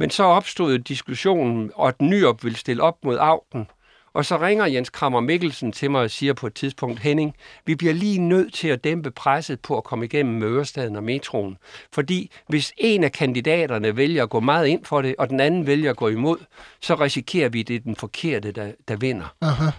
men 0.00 0.10
så 0.10 0.22
opstod 0.22 0.78
diskussionen, 0.78 1.70
og 1.74 1.88
at 1.88 2.02
Nyop 2.02 2.44
ville 2.44 2.58
stille 2.58 2.82
op 2.82 3.04
mod 3.04 3.16
Augen. 3.20 3.66
Og 4.12 4.24
så 4.24 4.38
ringer 4.38 4.66
Jens 4.66 4.90
Krammer 4.90 5.20
Mikkelsen 5.20 5.72
til 5.72 5.90
mig 5.90 6.00
og 6.00 6.10
siger 6.10 6.32
på 6.32 6.46
et 6.46 6.54
tidspunkt, 6.54 7.00
Henning, 7.00 7.34
vi 7.66 7.74
bliver 7.74 7.94
lige 7.94 8.18
nødt 8.18 8.54
til 8.54 8.68
at 8.68 8.84
dæmpe 8.84 9.10
presset 9.10 9.60
på 9.60 9.76
at 9.76 9.84
komme 9.84 10.04
igennem 10.04 10.34
Mørestaden 10.34 10.96
og 10.96 11.04
metroen. 11.04 11.56
Fordi 11.92 12.30
hvis 12.48 12.72
en 12.76 13.04
af 13.04 13.12
kandidaterne 13.12 13.96
vælger 13.96 14.22
at 14.22 14.30
gå 14.30 14.40
meget 14.40 14.66
ind 14.66 14.84
for 14.84 15.02
det, 15.02 15.14
og 15.18 15.30
den 15.30 15.40
anden 15.40 15.66
vælger 15.66 15.90
at 15.90 15.96
gå 15.96 16.08
imod, 16.08 16.38
så 16.80 16.94
risikerer 16.94 17.48
vi, 17.48 17.60
at 17.60 17.68
det 17.68 17.76
er 17.76 17.80
den 17.80 17.96
forkerte, 17.96 18.52
der, 18.52 18.72
der 18.88 18.96
vinder. 18.96 19.34
Aha. 19.40 19.70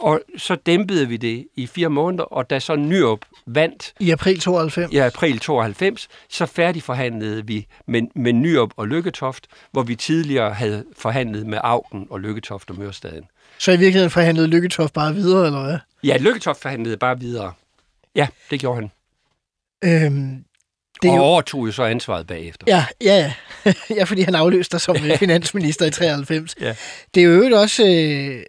Og 0.00 0.20
så 0.36 0.54
dæmpede 0.54 1.08
vi 1.08 1.16
det 1.16 1.46
i 1.56 1.66
fire 1.66 1.88
måneder, 1.88 2.24
og 2.24 2.50
da 2.50 2.58
så 2.58 2.76
Nyrup 2.76 3.20
vandt... 3.46 3.92
I 4.00 4.10
april 4.10 4.40
92? 4.40 4.92
I 4.92 4.96
april 4.96 5.38
92, 5.38 6.08
så 6.28 6.46
færdigforhandlede 6.46 7.46
vi 7.46 7.66
med, 7.86 8.02
med 8.14 8.32
Nyrup 8.32 8.70
og 8.76 8.88
Lykketoft, 8.88 9.46
hvor 9.72 9.82
vi 9.82 9.94
tidligere 9.94 10.54
havde 10.54 10.84
forhandlet 10.96 11.46
med 11.46 11.58
Augen 11.62 12.06
og 12.10 12.20
Lykketoft 12.20 12.70
og 12.70 12.78
Mørstaden. 12.78 13.24
Så 13.58 13.72
i 13.72 13.76
virkeligheden 13.76 14.10
forhandlede 14.10 14.48
Lykketoft 14.48 14.92
bare 14.92 15.14
videre, 15.14 15.46
eller 15.46 15.64
hvad? 15.64 15.78
Ja, 16.04 16.16
Lykketoft 16.16 16.62
forhandlede 16.62 16.96
bare 16.96 17.20
videre. 17.20 17.52
Ja, 18.14 18.28
det 18.50 18.60
gjorde 18.60 18.76
han. 18.80 18.90
Øhm, 19.84 20.44
det 21.02 21.10
og 21.10 21.16
jo... 21.16 21.22
overtog 21.22 21.66
jo 21.66 21.72
så 21.72 21.82
ansvaret 21.82 22.26
bagefter. 22.26 22.64
Ja, 22.68 22.84
ja, 23.00 23.32
ja. 23.90 24.04
fordi 24.10 24.22
han 24.22 24.34
afløste 24.34 24.72
dig 24.72 24.80
som 24.80 24.96
finansminister 25.18 25.86
i 25.86 25.90
93. 25.90 26.56
Ja. 26.60 26.74
Det 27.14 27.22
er 27.22 27.24
jo 27.24 27.56
også... 27.60 27.86
Øh 27.86 28.42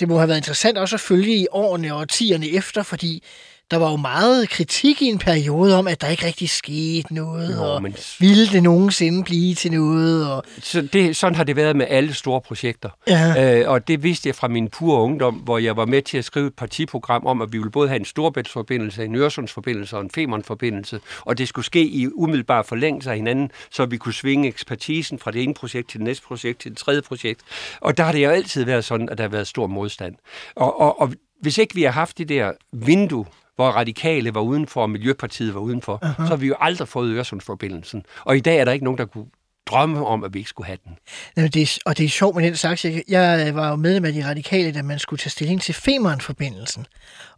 det 0.00 0.08
må 0.08 0.18
have 0.18 0.28
været 0.28 0.38
interessant 0.38 0.78
også 0.78 0.96
at 0.96 1.00
følge 1.00 1.36
i 1.36 1.46
årene 1.50 1.94
og 1.94 2.00
årtierne 2.00 2.48
efter, 2.48 2.82
fordi 2.82 3.22
der 3.70 3.76
var 3.76 3.90
jo 3.90 3.96
meget 3.96 4.48
kritik 4.48 5.02
i 5.02 5.06
en 5.06 5.18
periode 5.18 5.78
om, 5.78 5.86
at 5.86 6.00
der 6.00 6.08
ikke 6.08 6.26
rigtig 6.26 6.50
skete 6.50 7.14
noget, 7.14 7.56
Nå, 7.56 7.64
og 7.64 7.82
men... 7.82 7.96
ville 8.20 8.46
det 8.46 8.62
nogensinde 8.62 9.24
blive 9.24 9.54
til 9.54 9.72
noget? 9.72 10.30
Og... 10.30 10.44
Så 10.58 10.88
det, 10.92 11.16
sådan 11.16 11.36
har 11.36 11.44
det 11.44 11.56
været 11.56 11.76
med 11.76 11.86
alle 11.88 12.14
store 12.14 12.40
projekter. 12.40 12.90
Ja. 13.08 13.60
Øh, 13.60 13.70
og 13.70 13.88
det 13.88 14.02
vidste 14.02 14.28
jeg 14.28 14.34
fra 14.34 14.48
min 14.48 14.68
pure 14.68 15.02
ungdom, 15.02 15.34
hvor 15.34 15.58
jeg 15.58 15.76
var 15.76 15.86
med 15.86 16.02
til 16.02 16.18
at 16.18 16.24
skrive 16.24 16.46
et 16.46 16.54
partiprogram 16.54 17.26
om, 17.26 17.42
at 17.42 17.52
vi 17.52 17.58
ville 17.58 17.70
både 17.70 17.88
have 17.88 17.98
en 17.98 18.04
storbæltsforbindelse, 18.04 19.04
en 19.04 19.14
Øresundsforbindelse 19.14 19.96
og 19.96 20.02
en 20.02 20.10
Femernforbindelse, 20.10 21.00
og 21.20 21.38
det 21.38 21.48
skulle 21.48 21.66
ske 21.66 21.82
i 21.82 22.06
umiddelbar 22.14 22.62
forlængelse 22.62 23.10
af 23.10 23.16
hinanden, 23.16 23.50
så 23.70 23.86
vi 23.86 23.96
kunne 23.96 24.14
svinge 24.14 24.48
ekspertisen 24.48 25.18
fra 25.18 25.30
det 25.30 25.42
ene 25.42 25.54
projekt 25.54 25.88
til 25.88 25.98
det 26.00 26.04
næste 26.04 26.26
projekt 26.26 26.60
til 26.60 26.70
det 26.70 26.78
tredje 26.78 27.02
projekt. 27.02 27.40
Og 27.80 27.96
der 27.96 28.04
har 28.04 28.12
det 28.12 28.24
jo 28.24 28.30
altid 28.30 28.64
været 28.64 28.84
sådan, 28.84 29.08
at 29.08 29.18
der 29.18 29.24
har 29.24 29.28
været 29.28 29.46
stor 29.46 29.66
modstand. 29.66 30.14
Og, 30.54 30.80
og, 30.80 31.00
og 31.00 31.12
hvis 31.40 31.58
ikke 31.58 31.74
vi 31.74 31.82
har 31.82 31.90
haft 31.90 32.18
det 32.18 32.28
der 32.28 32.52
vindue 32.72 33.26
hvor 33.56 33.70
radikale 33.70 34.34
var 34.34 34.40
udenfor, 34.40 34.82
og 34.82 34.90
Miljøpartiet 34.90 35.54
var 35.54 35.60
udenfor, 35.60 35.98
uh-huh. 36.04 36.16
så 36.16 36.28
har 36.28 36.36
vi 36.36 36.46
jo 36.46 36.54
aldrig 36.60 36.88
fået 36.88 37.14
Øresundsforbindelsen. 37.14 38.04
Og 38.24 38.36
i 38.36 38.40
dag 38.40 38.58
er 38.58 38.64
der 38.64 38.72
ikke 38.72 38.84
nogen, 38.84 38.98
der 38.98 39.04
kunne 39.04 39.26
drømme 39.66 40.06
om, 40.06 40.24
at 40.24 40.34
vi 40.34 40.38
ikke 40.38 40.48
skulle 40.48 40.66
have 40.66 40.78
den. 40.84 40.98
Jamen, 41.36 41.50
det 41.50 41.62
er, 41.62 41.78
og 41.84 41.98
det 41.98 42.04
er 42.04 42.08
sjovt 42.08 42.36
med 42.36 42.44
den 42.44 42.56
slags. 42.56 42.84
Jeg, 42.84 43.02
jeg 43.08 43.54
var 43.54 43.70
jo 43.70 43.76
medlem 43.76 44.04
af 44.04 44.12
de 44.12 44.28
radikale, 44.28 44.72
da 44.72 44.82
man 44.82 44.98
skulle 44.98 45.18
tage 45.18 45.30
stilling 45.30 45.62
til 45.62 45.74
Femern-forbindelsen. 45.74 46.86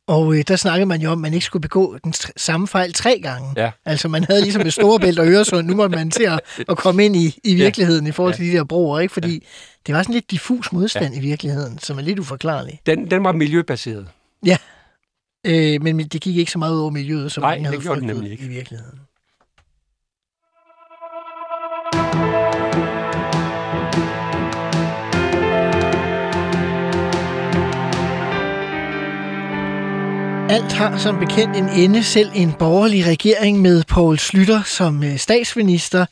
Og 0.07 0.35
øh, 0.35 0.45
der 0.49 0.57
snakkede 0.57 0.87
man 0.87 1.01
jo 1.01 1.11
om, 1.11 1.19
at 1.19 1.23
man 1.23 1.35
ikke 1.35 1.47
skulle 1.47 1.61
begå 1.61 1.99
den 2.05 2.15
samme 2.37 2.69
fejl 2.69 2.93
tre 2.93 3.21
gange. 3.23 3.53
Ja. 3.57 3.71
Altså 3.85 4.09
man 4.09 4.25
havde 4.25 4.43
ligesom 4.43 4.63
med 4.63 4.71
Storebælt 4.71 5.19
og 5.19 5.27
Øresund, 5.27 5.67
nu 5.67 5.77
måtte 5.77 5.97
man 5.97 6.11
til 6.11 6.23
at, 6.23 6.41
at 6.69 6.77
komme 6.77 7.05
ind 7.05 7.17
i, 7.17 7.39
i 7.45 7.55
virkeligheden 7.55 8.05
ja. 8.05 8.09
i 8.09 8.13
forhold 8.13 8.35
til 8.35 8.47
ja. 8.47 8.53
de 8.53 8.57
der 8.57 8.65
broer, 8.65 9.01
ikke? 9.01 9.13
fordi 9.13 9.33
ja. 9.33 9.39
det 9.87 9.95
var 9.95 10.03
sådan 10.03 10.15
lidt 10.15 10.31
diffus 10.31 10.73
modstand 10.73 11.15
ja. 11.15 11.21
i 11.21 11.23
virkeligheden, 11.23 11.79
som 11.79 11.99
er 11.99 12.03
lidt 12.03 12.19
uforklarlig. 12.19 12.81
Den, 12.87 13.11
den 13.11 13.25
var 13.25 13.33
miljøbaseret. 13.33 14.07
Ja, 14.47 14.57
Øh, 15.49 15.83
men 15.83 15.99
det 15.99 16.21
gik 16.21 16.37
ikke 16.37 16.53
så 16.53 16.59
meget 16.59 16.81
over 16.81 16.91
miljøet, 16.91 17.33
som 17.33 17.43
Nej, 17.43 17.61
mange 17.61 17.83
havde 17.83 17.95
det 17.97 18.05
nemlig 18.05 18.31
ikke. 18.33 18.45
i 18.45 18.49
virkeligheden. 18.49 18.99
Alt 30.51 30.73
har 30.73 30.99
som 30.99 31.19
bekendt 31.19 31.57
en 31.57 31.69
ende, 31.69 32.03
selv 32.03 32.31
en 32.35 32.53
borgerlig 32.59 33.07
regering 33.07 33.61
med 33.63 33.83
Poul 33.89 34.19
Slytter 34.19 34.63
som 34.63 35.05
øh, 35.05 35.17
statsminister. 35.17 36.07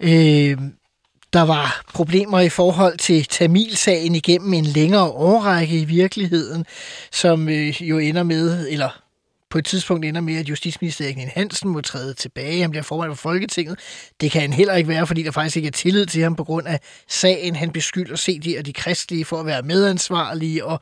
Øh, 0.00 0.58
der 1.34 1.42
var 1.42 1.84
problemer 1.94 2.40
i 2.40 2.48
forhold 2.48 2.98
til 2.98 3.24
Tamilsagen 3.24 4.14
igennem 4.14 4.52
en 4.52 4.64
længere 4.64 5.10
årrække 5.10 5.80
i 5.80 5.84
virkeligheden, 5.84 6.66
som 7.12 7.48
øh, 7.48 7.82
jo 7.82 7.98
ender 7.98 8.22
med, 8.22 8.68
eller 8.68 9.00
på 9.50 9.58
et 9.58 9.64
tidspunkt 9.64 10.04
ender 10.04 10.20
med, 10.20 10.36
at 10.36 10.48
justitsminister 10.48 11.04
Erik 11.04 11.16
Hansen 11.16 11.70
må 11.70 11.80
træde 11.80 12.14
tilbage. 12.14 12.60
Han 12.60 12.70
bliver 12.70 12.82
formand 12.82 13.10
for 13.10 13.16
Folketinget. 13.16 13.78
Det 14.20 14.30
kan 14.30 14.40
han 14.40 14.52
heller 14.52 14.74
ikke 14.74 14.88
være, 14.88 15.06
fordi 15.06 15.22
der 15.22 15.30
faktisk 15.30 15.56
ikke 15.56 15.66
er 15.66 15.72
tillid 15.72 16.06
til 16.06 16.22
ham 16.22 16.36
på 16.36 16.44
grund 16.44 16.66
af 16.66 16.80
sagen. 17.08 17.56
Han 17.56 17.70
beskylder 17.70 18.16
CD 18.16 18.58
og 18.58 18.66
de 18.66 18.72
kristlige 18.72 19.24
for 19.24 19.40
at 19.40 19.46
være 19.46 19.62
medansvarlige, 19.62 20.64
og 20.64 20.80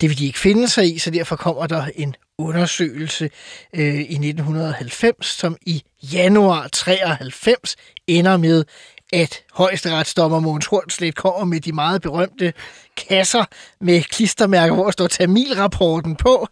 det 0.00 0.08
vil 0.08 0.18
de 0.18 0.26
ikke 0.26 0.38
finde 0.38 0.68
sig 0.68 0.94
i, 0.94 0.98
så 0.98 1.10
derfor 1.10 1.36
kommer 1.36 1.66
der 1.66 1.84
en 1.96 2.14
undersøgelse 2.38 3.30
øh, 3.74 3.94
i 3.94 4.14
1990, 4.14 5.26
som 5.26 5.56
i 5.66 5.82
januar 6.02 6.68
93 6.72 7.76
ender 8.06 8.36
med, 8.36 8.64
at 9.12 9.42
højesteretsdommer 9.52 10.40
Mogens 10.40 10.66
Hornslet 10.66 11.14
kommer 11.14 11.44
med 11.44 11.60
de 11.60 11.72
meget 11.72 12.02
berømte 12.02 12.52
kasser 12.96 13.44
med 13.80 14.02
klistermærker, 14.02 14.74
hvor 14.74 14.90
står 14.90 15.06
Tamil-rapporten 15.06 16.16
på. 16.16 16.46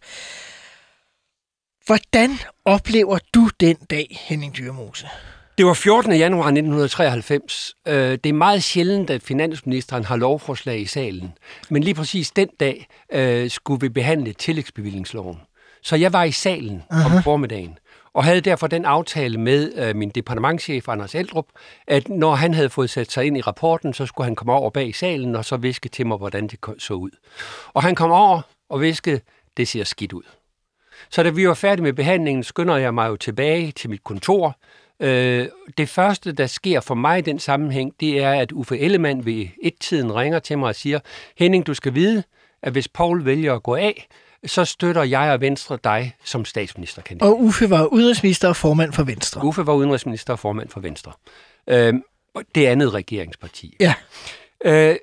Hvordan 1.87 2.31
oplever 2.65 3.19
du 3.35 3.49
den 3.61 3.77
dag, 3.77 4.25
Henning 4.29 4.57
Dyrmose? 4.57 5.09
Det 5.59 5.67
var 5.67 5.75
14. 5.75 6.13
januar 6.13 6.47
1993. 6.47 7.75
Øh, 7.89 7.95
det 7.95 8.27
er 8.27 8.33
meget 8.33 8.63
sjældent, 8.63 9.11
at 9.11 9.23
finansministeren 9.23 10.05
har 10.05 10.17
lovforslag 10.17 10.81
i 10.81 10.87
salen. 10.87 11.33
Men 11.71 11.83
lige 11.83 11.95
præcis 11.95 12.31
den 12.31 12.49
dag 12.61 12.89
øh, 13.13 13.51
skulle 13.51 13.81
vi 13.81 13.89
behandle 13.89 14.33
tillægsbevillingsloven. 14.33 15.37
Så 15.83 15.97
jeg 15.97 16.13
var 16.13 16.25
i 16.25 16.33
salen 16.33 16.83
Aha. 16.91 17.17
om 17.17 17.23
formiddagen 17.23 17.79
og 18.19 18.25
havde 18.25 18.41
derfor 18.41 18.67
den 18.67 18.85
aftale 18.85 19.39
med 19.39 19.73
øh, 19.77 19.97
min 19.97 20.11
departementchef 20.11 20.89
Anders 20.89 21.15
Eldrup, 21.15 21.47
at 21.87 22.09
når 22.09 22.35
han 22.35 22.55
havde 22.55 22.71
fået 22.71 22.91
sat 22.91 23.13
sig 23.13 23.25
ind 23.25 23.37
i 23.37 23.41
rapporten, 23.41 23.95
så 23.95 24.07
skulle 24.07 24.25
han 24.25 24.37
komme 24.37 24.53
over 24.53 24.71
bag 24.71 24.89
i 24.89 24.93
salen 24.93 25.37
og 25.37 25.45
så 25.45 25.57
viske 25.57 25.89
til 25.89 26.07
mig, 26.07 26.17
hvordan 26.17 26.47
det 26.47 26.59
så 26.79 26.95
ud. 26.95 27.11
Og 27.73 27.83
han 27.83 27.95
kom 27.95 28.11
over 28.11 28.41
og 28.69 28.81
viskede, 28.81 29.21
det 29.57 29.69
ser 29.69 29.85
skidt 29.85 30.13
ud. 30.13 30.23
Så 31.11 31.23
da 31.23 31.31
vi 31.31 31.49
var 31.49 31.55
færdige 31.55 31.83
med 31.83 31.93
behandlingen, 31.93 32.45
skynder 32.45 32.77
jeg 32.77 32.95
mig 32.95 33.09
jo 33.09 33.17
tilbage 33.17 33.73
til 33.73 33.91
mit 33.91 34.05
kontor. 34.05 34.59
Øh, 35.01 35.47
det 35.79 35.89
første, 35.89 36.33
der 36.33 36.47
sker 36.47 36.81
for 36.81 36.95
mig 36.95 37.19
i 37.19 37.23
den 37.23 37.39
sammenhæng, 37.39 37.93
det 38.01 38.23
er, 38.23 38.33
at 38.33 38.53
Uffe 38.53 38.79
Ellemann 38.79 39.27
ved 39.27 39.47
et-tiden 39.63 40.15
ringer 40.15 40.39
til 40.39 40.59
mig 40.59 40.69
og 40.69 40.75
siger, 40.75 41.01
Henning, 41.37 41.67
du 41.67 41.75
skal 41.75 41.95
vide, 41.95 42.23
at 42.63 42.73
hvis 42.73 42.89
Paul 42.89 43.25
vælger 43.25 43.55
at 43.55 43.63
gå 43.63 43.75
af, 43.75 44.07
så 44.47 44.65
støtter 44.65 45.03
jeg 45.03 45.33
og 45.33 45.41
Venstre 45.41 45.79
dig 45.85 46.17
som 46.25 46.45
statsministerkandidat. 46.45 47.29
Og 47.29 47.43
Uffe 47.43 47.71
var 47.71 47.85
udenrigsminister 47.85 48.49
og 48.49 48.57
formand 48.57 48.93
for 48.93 49.03
Venstre. 49.03 49.45
Uffe 49.45 49.67
var 49.67 49.73
udenrigsminister 49.75 50.33
og 50.33 50.39
formand 50.39 50.69
for 50.69 50.81
Venstre. 50.81 51.13
Øh, 51.67 51.95
det 52.55 52.67
andet 52.67 52.95
regeringsparti. 52.95 53.77
Ja. 53.81 53.95
Øh, 54.65 54.97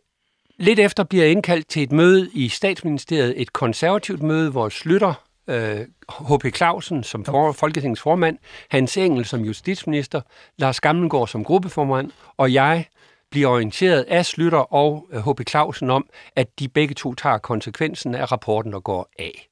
lidt 0.58 0.80
efter 0.80 1.04
bliver 1.04 1.24
jeg 1.24 1.32
indkaldt 1.32 1.68
til 1.68 1.84
et 1.84 1.92
møde 1.92 2.30
i 2.34 2.50
statsministeriet, 2.50 3.42
et 3.42 3.54
konservativt 3.54 4.24
møde, 4.24 4.52
hvor 4.52 4.70
Slytter, 4.70 5.14
øh, 5.48 5.80
H.P. 6.10 6.56
Clausen 6.56 7.04
som 7.04 7.26
for, 7.26 7.52
Folketingets 7.52 8.02
formand, 8.02 8.38
Hans 8.70 8.98
Engel 8.98 9.26
som 9.26 9.42
justitsminister, 9.42 10.22
Lars 10.58 10.80
Gammelgaard 10.80 11.28
som 11.28 11.44
gruppeformand, 11.44 12.12
og 12.38 12.54
jeg 12.54 12.86
bliver 13.32 13.48
orienteret 13.48 14.04
af 14.04 14.26
Slytter 14.26 14.74
og 14.74 15.08
H.P. 15.26 15.50
Clausen 15.50 15.90
om, 15.90 16.10
at 16.36 16.60
de 16.60 16.68
begge 16.68 16.94
to 16.96 17.14
tager 17.14 17.38
konsekvensen 17.38 18.16
af 18.16 18.32
rapporten 18.32 18.74
og 18.74 18.84
går 18.84 19.10
af. 19.20 19.50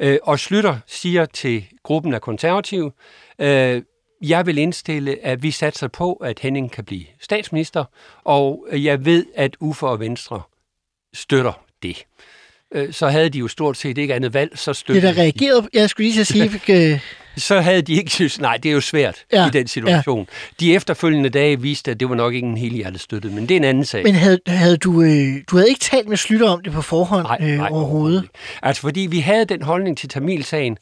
Øh, 0.00 0.18
og 0.22 0.38
Slytter 0.38 0.78
siger 0.86 1.24
til 1.26 1.66
gruppen 1.82 2.14
af 2.14 2.20
konservative, 2.20 2.92
øh, 3.38 3.82
jeg 4.22 4.46
vil 4.46 4.58
indstille, 4.58 5.24
at 5.24 5.42
vi 5.42 5.50
satser 5.50 5.88
på, 5.88 6.12
at 6.12 6.38
Henning 6.38 6.72
kan 6.72 6.84
blive 6.84 7.04
statsminister, 7.20 7.84
og 8.24 8.66
jeg 8.72 9.04
ved, 9.04 9.26
at 9.34 9.56
Uffe 9.60 9.86
og 9.86 10.00
Venstre 10.00 10.42
støtter 11.14 11.64
det. 11.82 12.06
Øh, 12.74 12.92
så 12.92 13.08
havde 13.08 13.28
de 13.28 13.38
jo 13.38 13.48
stort 13.48 13.76
set 13.76 13.98
ikke 13.98 14.14
andet 14.14 14.34
valg, 14.34 14.58
så 14.58 14.70
Det 14.70 14.76
støttede 14.76 15.06
der 15.06 15.18
reagerede, 15.22 15.68
jeg 15.72 15.90
skulle 15.90 16.06
lige 16.10 16.24
så 16.24 16.32
sige, 16.32 16.92
øh, 16.92 17.00
så 17.36 17.60
havde 17.60 17.82
de 17.82 17.92
ikke 17.92 18.10
synes, 18.10 18.40
nej, 18.40 18.56
det 18.56 18.68
er 18.68 18.72
jo 18.72 18.80
svært 18.80 19.24
Ja, 19.32 19.46
i 19.46 19.50
den 19.50 19.66
situation. 19.66 20.18
Ja. 20.18 20.54
De 20.60 20.74
efterfølgende 20.74 21.28
dage 21.28 21.60
viste, 21.60 21.90
at 21.90 22.00
det 22.00 22.08
var 22.08 22.14
nok 22.14 22.34
ikke 22.34 22.48
en 22.48 22.56
hel 22.56 22.72
hjerte 22.72 22.98
støttet, 22.98 23.32
men 23.32 23.42
det 23.48 23.50
er 23.50 23.56
en 23.56 23.64
anden 23.64 23.84
sag. 23.84 24.02
men 24.04 24.14
havde, 24.14 24.38
havde 24.46 24.76
du, 24.76 25.02
øh, 25.02 25.42
du 25.50 25.56
havde 25.56 25.68
ikke 25.68 25.80
talt 25.80 26.08
med 26.08 26.16
Slytter 26.16 26.48
om 26.48 26.62
det 26.62 26.72
på 26.72 26.82
forhånd 26.82 27.26
øh, 27.42 27.72
overhovedet? 27.72 28.22
ikke. 28.22 28.34
Altså, 28.62 28.82
fordi 28.82 29.00
vi 29.00 29.20
havde 29.20 29.44
den 29.44 29.62
holdning 29.62 29.98
til 29.98 30.08
Tamilsagen. 30.08 30.78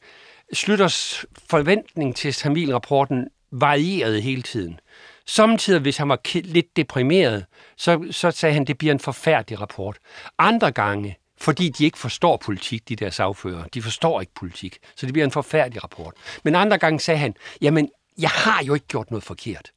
Slytters 0.52 1.24
forventning 1.50 2.16
til 2.16 2.32
Tamilrapporten 2.32 3.24
varierede 3.52 4.20
hele 4.20 4.42
tiden. 4.42 4.80
Samtidig, 5.26 5.80
hvis 5.80 5.96
han 5.96 6.08
var 6.08 6.20
lidt 6.34 6.76
deprimeret, 6.76 7.44
så, 7.76 8.04
så 8.10 8.30
sagde 8.30 8.52
han, 8.52 8.62
at 8.62 8.68
det 8.68 8.78
bliver 8.78 8.94
en 8.94 9.00
forfærdelig 9.00 9.60
rapport. 9.60 9.96
Andre 10.38 10.70
gange, 10.72 11.16
fordi 11.42 11.68
de 11.68 11.84
ikke 11.84 11.98
forstår 11.98 12.36
politik, 12.36 12.88
de 12.88 12.96
der 12.96 13.10
sagfører. 13.10 13.64
De 13.74 13.82
forstår 13.82 14.20
ikke 14.20 14.34
politik, 14.34 14.78
så 14.96 15.06
det 15.06 15.12
bliver 15.12 15.24
en 15.24 15.30
forfærdelig 15.30 15.84
rapport. 15.84 16.14
Men 16.42 16.54
andre 16.54 16.78
gange 16.78 17.00
sagde 17.00 17.18
han, 17.18 17.34
jamen, 17.60 17.88
jeg 18.18 18.30
har 18.30 18.64
jo 18.64 18.74
ikke 18.74 18.86
gjort 18.86 19.10
noget 19.10 19.24
forkert. 19.24 19.70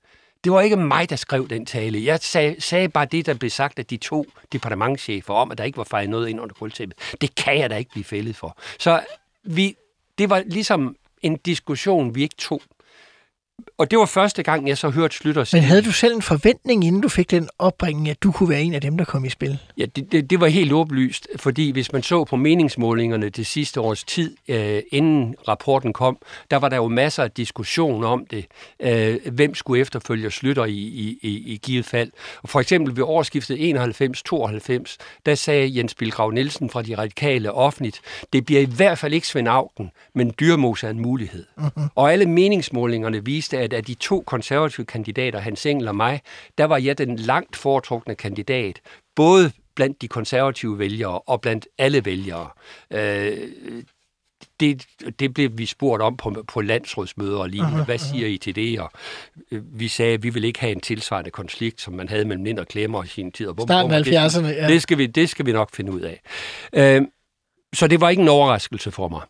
Det 0.43 0.51
var 0.51 0.61
ikke 0.61 0.76
mig, 0.76 1.09
der 1.09 1.16
skrev 1.16 1.49
den 1.49 1.66
tale. 1.66 2.05
Jeg 2.05 2.20
sag, 2.20 2.63
sagde 2.63 2.89
bare 2.89 3.05
det, 3.05 3.26
der 3.26 3.34
blev 3.34 3.49
sagt 3.49 3.80
af 3.80 3.86
de 3.86 3.97
to 3.97 4.26
departementchefer 4.51 5.34
om, 5.34 5.51
at 5.51 5.57
der 5.57 5.63
ikke 5.63 5.78
var 5.78 5.84
fejret 5.84 6.09
noget 6.09 6.30
ind 6.30 6.41
under 6.41 6.55
gulvtæppet. 6.55 6.97
Det 7.22 7.36
kan 7.36 7.59
jeg 7.59 7.70
da 7.70 7.76
ikke 7.76 7.91
blive 7.91 8.03
fældet 8.03 8.36
for. 8.36 8.57
Så 8.80 9.03
vi, 9.43 9.76
det 10.18 10.30
var 10.30 10.43
ligesom 10.45 10.95
en 11.22 11.38
diskussion, 11.38 12.16
vi 12.16 12.22
ikke 12.22 12.36
tog. 12.38 12.61
Og 13.78 13.91
det 13.91 13.99
var 13.99 14.06
første 14.06 14.43
gang, 14.43 14.68
jeg 14.68 14.78
så 14.78 14.89
hørte 14.89 15.16
Slytter 15.16 15.43
sige... 15.43 15.62
Men 15.62 15.68
havde 15.68 15.82
du 15.82 15.91
selv 15.91 16.16
en 16.16 16.22
forventning, 16.22 16.86
inden 16.86 17.01
du 17.01 17.10
fik 17.10 17.32
den 17.32 17.49
opbringning, 17.60 18.10
at 18.10 18.24
du 18.24 18.32
kunne 18.32 18.49
være 18.49 18.62
en 18.62 18.74
af 18.74 18.82
dem, 18.82 18.97
der 18.97 19.06
kom 19.06 19.26
i 19.26 19.30
spil? 19.30 19.60
Ja, 19.78 19.86
det, 19.86 20.12
det, 20.12 20.30
det 20.30 20.39
var 20.39 20.47
helt 20.47 20.72
åbenlyst, 20.72 21.28
fordi 21.36 21.72
hvis 21.72 21.93
man 21.93 22.03
så 22.03 22.24
på 22.24 22.36
meningsmålingerne 22.36 23.30
det 23.30 23.47
sidste 23.47 23.82
års 23.82 24.03
tid, 24.03 24.36
øh, 24.47 24.82
inden 24.91 25.36
rapporten 25.47 25.93
kom, 25.93 26.18
der 26.51 26.58
var 26.58 26.70
der 26.70 26.76
jo 26.76 26.88
masser 26.88 27.24
af 27.24 27.32
diskussion 27.32 28.03
om 28.03 28.26
det. 28.26 28.45
Øh, 28.80 29.18
hvem 29.32 29.56
skulle 29.56 29.82
efterfølge 29.82 30.32
Slytter 30.32 30.66
i, 30.66 30.72
i, 30.72 31.20
i, 31.22 31.53
i 31.53 31.60
givet 31.64 31.86
fald? 31.86 32.12
Og 32.43 32.49
for 32.49 32.60
eksempel 32.60 32.95
ved 32.95 33.03
årsskiftet 33.03 33.58
91-92, 33.58 34.97
der 35.26 35.36
sagde 35.36 35.78
Jens 35.78 35.95
Bilgrav 35.95 36.32
Nielsen 36.32 36.70
fra 36.70 36.82
De 36.82 36.97
Radikale 36.97 37.51
offentligt, 37.51 38.01
det 38.34 38.45
bliver 38.45 38.62
i 38.62 38.66
hvert 38.76 38.97
fald 38.97 39.14
ikke 39.14 39.28
Svend 39.28 39.47
Augen, 39.47 39.91
men 40.14 40.34
Dyrmose 40.39 40.88
er 40.88 40.91
en 40.91 40.99
mulighed. 40.99 41.45
Uh-huh. 41.58 41.82
Og 41.95 42.14
alle 42.14 42.26
meningsmålingerne 42.26 43.26
viste, 43.26 43.45
at 43.54 43.74
af 43.74 43.84
de 43.84 43.93
to 43.93 44.24
konservative 44.28 44.86
kandidater, 44.86 45.39
Hans 45.39 45.66
Engel 45.66 45.88
og 45.88 45.96
mig, 45.96 46.22
der 46.58 46.66
var 46.66 46.78
jeg 46.78 46.98
den 46.98 47.16
langt 47.16 47.56
foretrukne 47.56 48.16
kandidat, 48.16 48.80
både 49.16 49.52
blandt 49.76 50.02
de 50.02 50.08
konservative 50.08 50.80
vælgere 50.80 51.20
og 51.20 51.41
blandt 51.41 51.68
alle 51.78 52.06
vælgere. 52.06 52.50
Øh, 52.93 53.38
det, 54.60 54.86
det 55.20 55.34
blev 55.34 55.50
vi 55.58 55.66
spurgt 55.66 56.02
om 56.04 56.18
på, 56.18 56.43
på 56.48 56.62
landsrådsmøder 56.62 57.38
og 57.39 57.50
lignende. 57.50 57.84
Hvad 57.86 57.98
siger 57.98 58.28
I 58.28 58.38
til 58.38 58.56
det? 58.56 58.80
Og 58.80 58.91
øh, 59.52 59.80
vi 59.80 59.88
sagde, 59.88 60.14
at 60.14 60.24
vi 60.24 60.30
vil 60.30 60.43
ikke 60.43 60.60
have 60.60 60.72
en 60.72 60.80
tilsvarende 60.80 61.32
konflikt, 61.32 61.82
som 61.82 61.93
man 61.93 62.10
havde 62.10 62.26
mellem 62.26 62.43
Lind 62.46 62.60
og 62.60 62.68
Klemmer 62.68 63.04
i 63.04 63.08
sin 63.08 63.32
tid. 63.32 63.48
Og 63.48 63.56
bum, 63.56 63.68
Starten 63.68 63.91
af 63.91 64.04
det- 64.04 64.14
70'erne, 64.14 64.46
ja. 64.48 64.68
Det 64.68 64.82
skal, 64.82 64.98
vi, 64.98 65.06
det 65.06 65.30
skal 65.30 65.46
vi 65.46 65.52
nok 65.52 65.76
finde 65.76 65.91
ud 65.91 66.02
af. 66.02 66.22
Øh, 66.74 67.02
så 67.76 67.88
det 67.88 68.02
var 68.02 68.10
ikke 68.10 68.22
en 68.22 68.28
overraskelse 68.28 68.91
for 68.91 69.08
mig. 69.08 69.22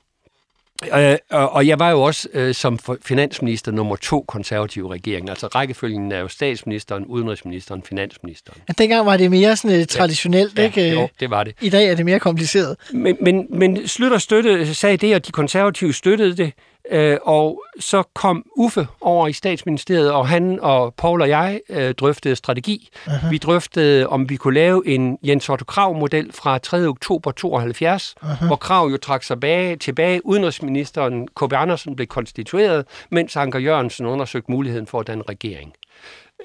Øh, 0.83 1.17
og, 1.29 1.67
jeg 1.67 1.79
var 1.79 1.91
jo 1.91 2.01
også 2.01 2.29
øh, 2.33 2.55
som 2.55 2.79
finansminister 3.01 3.71
nummer 3.71 3.95
to 3.95 4.25
konservative 4.27 4.93
regering. 4.93 5.29
Altså 5.29 5.47
rækkefølgen 5.47 6.11
er 6.11 6.19
jo 6.19 6.27
statsministeren, 6.27 7.05
udenrigsministeren, 7.05 7.83
finansministeren. 7.83 8.61
Men 8.67 8.75
dengang 8.77 9.05
var 9.05 9.17
det 9.17 9.31
mere 9.31 9.55
sådan 9.55 9.79
uh, 9.79 9.85
traditionelt, 9.85 10.57
Ja, 10.57 10.63
ikke? 10.63 10.89
jo, 10.89 11.09
det 11.19 11.29
var 11.29 11.43
det. 11.43 11.55
I 11.61 11.69
dag 11.69 11.89
er 11.89 11.95
det 11.95 12.05
mere 12.05 12.19
kompliceret. 12.19 12.77
Men, 12.93 13.17
men, 13.21 13.47
men 13.49 13.87
Slytter 13.87 14.17
støtte, 14.17 14.73
sagde 14.73 14.97
det, 14.97 15.15
og 15.15 15.27
de 15.27 15.31
konservative 15.31 15.93
støttede 15.93 16.37
det. 16.37 16.53
Øh, 16.91 17.17
og 17.21 17.63
så 17.79 18.03
kom 18.13 18.45
Uffe 18.57 18.87
over 19.01 19.27
i 19.27 19.33
statsministeriet, 19.33 20.11
og 20.11 20.27
han 20.27 20.59
og 20.61 20.93
Paul 20.93 21.21
og 21.21 21.29
jeg 21.29 21.61
øh, 21.69 21.93
drøftede 21.93 22.35
strategi. 22.35 22.89
Uh-huh. 23.05 23.29
Vi 23.29 23.37
drøftede, 23.37 24.07
om 24.07 24.29
vi 24.29 24.35
kunne 24.35 24.53
lave 24.53 24.87
en 24.87 25.17
Jens 25.23 25.49
Otto 25.49 25.65
Krav-model 25.65 26.33
fra 26.33 26.57
3. 26.57 26.87
oktober 26.87 27.31
72, 27.31 28.15
uh-huh. 28.21 28.47
hvor 28.47 28.55
Krav 28.55 28.87
jo 28.87 28.97
trak 28.97 29.23
sig 29.23 29.35
tilbage, 29.35 29.75
tilbage. 29.75 30.25
Udenrigsministeren 30.25 31.27
K.B. 31.27 31.53
Andersen 31.53 31.95
blev 31.95 32.07
konstitueret, 32.07 32.85
mens 33.11 33.35
Anker 33.35 33.59
Jørgensen 33.59 34.05
undersøgte 34.05 34.51
muligheden 34.51 34.87
for 34.87 34.99
at 34.99 35.07
danne 35.07 35.23
regering. 35.29 35.73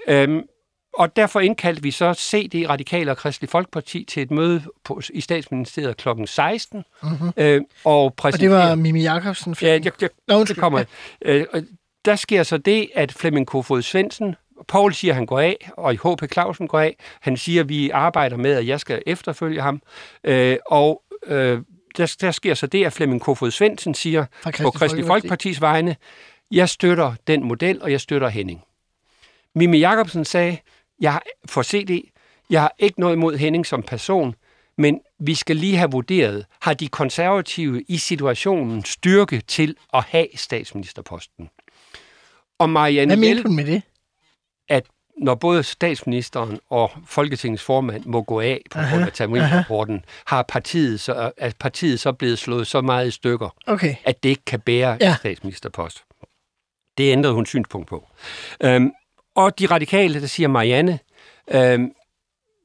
Øhm, 0.08 0.42
og 0.92 1.16
derfor 1.16 1.40
indkaldte 1.40 1.82
vi 1.82 1.90
så 1.90 2.14
CD, 2.14 2.68
Radikale 2.68 3.10
og 3.10 3.16
Kristelig 3.16 3.50
Folkeparti 3.50 4.04
til 4.04 4.22
et 4.22 4.30
møde 4.30 4.62
på, 4.84 5.00
i 5.14 5.20
statsministeriet 5.20 5.96
kl. 5.96 6.08
16. 6.26 6.84
Uh-huh. 7.02 7.30
Øh, 7.36 7.60
og, 7.84 8.04
Og 8.04 8.12
det 8.16 8.50
var 8.50 8.70
præsenterede- 8.70 8.76
Mimi 8.76 9.02
Jacobsen. 9.02 9.56
Ja, 9.62 9.68
jeg, 9.84 9.92
jeg, 10.00 10.10
Nå, 10.28 10.44
det 10.44 10.56
kommer. 10.56 10.84
Øh, 11.22 11.46
og 11.52 11.62
der 12.04 12.16
sker 12.16 12.42
så 12.42 12.58
det, 12.58 12.90
at 12.94 13.12
Flemming 13.12 13.46
Kofod 13.46 13.82
Svendsen, 13.82 14.34
Paul 14.68 14.92
siger, 14.94 15.12
at 15.12 15.16
han 15.16 15.26
går 15.26 15.40
af, 15.40 15.70
og 15.76 15.92
H.P. 15.92 16.32
Clausen 16.32 16.68
går 16.68 16.80
af. 16.80 16.96
Han 17.20 17.36
siger, 17.36 17.62
at 17.62 17.68
vi 17.68 17.90
arbejder 17.90 18.36
med, 18.36 18.52
at 18.52 18.66
jeg 18.66 18.80
skal 18.80 19.02
efterfølge 19.06 19.60
ham. 19.60 19.82
Øh, 20.24 20.56
og 20.66 21.02
øh, 21.26 21.60
der, 21.96 22.16
der 22.20 22.30
sker 22.30 22.54
så 22.54 22.66
det, 22.66 22.84
at 22.84 22.92
Flemming 22.92 23.20
Kofod 23.20 23.50
Svendsen 23.50 23.94
siger 23.94 24.24
Fra 24.42 24.50
på 24.50 24.50
Kristelig 24.50 24.72
Kristelig 24.72 25.06
Folkeparti. 25.06 25.28
Folkepartis 25.28 25.60
vegne, 25.60 25.96
jeg 26.50 26.68
støtter 26.68 27.14
den 27.26 27.44
model, 27.44 27.82
og 27.82 27.90
jeg 27.92 28.00
støtter 28.00 28.28
Henning. 28.28 28.62
Mimi 29.54 29.78
Jacobsen 29.78 30.24
sagde, 30.24 30.56
jeg 31.00 31.12
har- 31.12 31.22
for 31.48 31.62
CD, 31.62 32.10
jeg 32.50 32.60
har 32.60 32.74
ikke 32.78 33.00
noget 33.00 33.14
imod 33.16 33.36
Henning 33.36 33.66
som 33.66 33.82
person, 33.82 34.34
men 34.78 35.00
vi 35.18 35.34
skal 35.34 35.56
lige 35.56 35.76
have 35.76 35.90
vurderet, 35.90 36.46
har 36.60 36.74
de 36.74 36.88
konservative 36.88 37.82
i 37.88 37.98
situationen 37.98 38.84
styrke 38.84 39.40
til 39.40 39.76
at 39.94 40.04
have 40.04 40.26
statsministerposten? 40.34 41.48
Og 42.58 42.70
Marianne 42.70 43.14
Hvad 43.16 43.28
mente 43.28 43.42
hun 43.42 43.56
med 43.56 43.64
det? 43.64 43.82
at 44.68 44.86
når 45.18 45.34
både 45.34 45.62
statsministeren 45.62 46.58
og 46.70 46.90
Folketingets 47.06 47.62
formand 47.62 48.04
må 48.06 48.22
gå 48.22 48.40
af 48.40 48.60
på 48.70 48.78
grund 48.90 49.04
af 49.04 49.12
terminrapporten, 49.12 50.04
har 50.26 50.42
partiet 50.42 51.00
så, 51.00 51.32
at 51.36 51.56
partiet 51.56 52.00
så 52.00 52.12
blevet 52.12 52.38
slået 52.38 52.66
så 52.66 52.80
meget 52.80 53.08
i 53.08 53.10
stykker, 53.10 53.48
Okay. 53.66 53.94
at 54.04 54.22
det 54.22 54.28
ikke 54.28 54.44
kan 54.46 54.60
bære 54.60 54.98
ja. 55.00 55.14
statsministerpost. 55.18 56.04
Det 56.98 57.12
ændrede 57.12 57.34
hun 57.34 57.46
synspunkt 57.46 57.88
på. 57.88 58.08
Øhm, 58.62 58.92
og 59.36 59.58
de 59.58 59.66
radikale, 59.66 60.20
der 60.20 60.26
siger 60.26 60.48
Marianne, 60.48 60.98
øhm, 61.50 61.92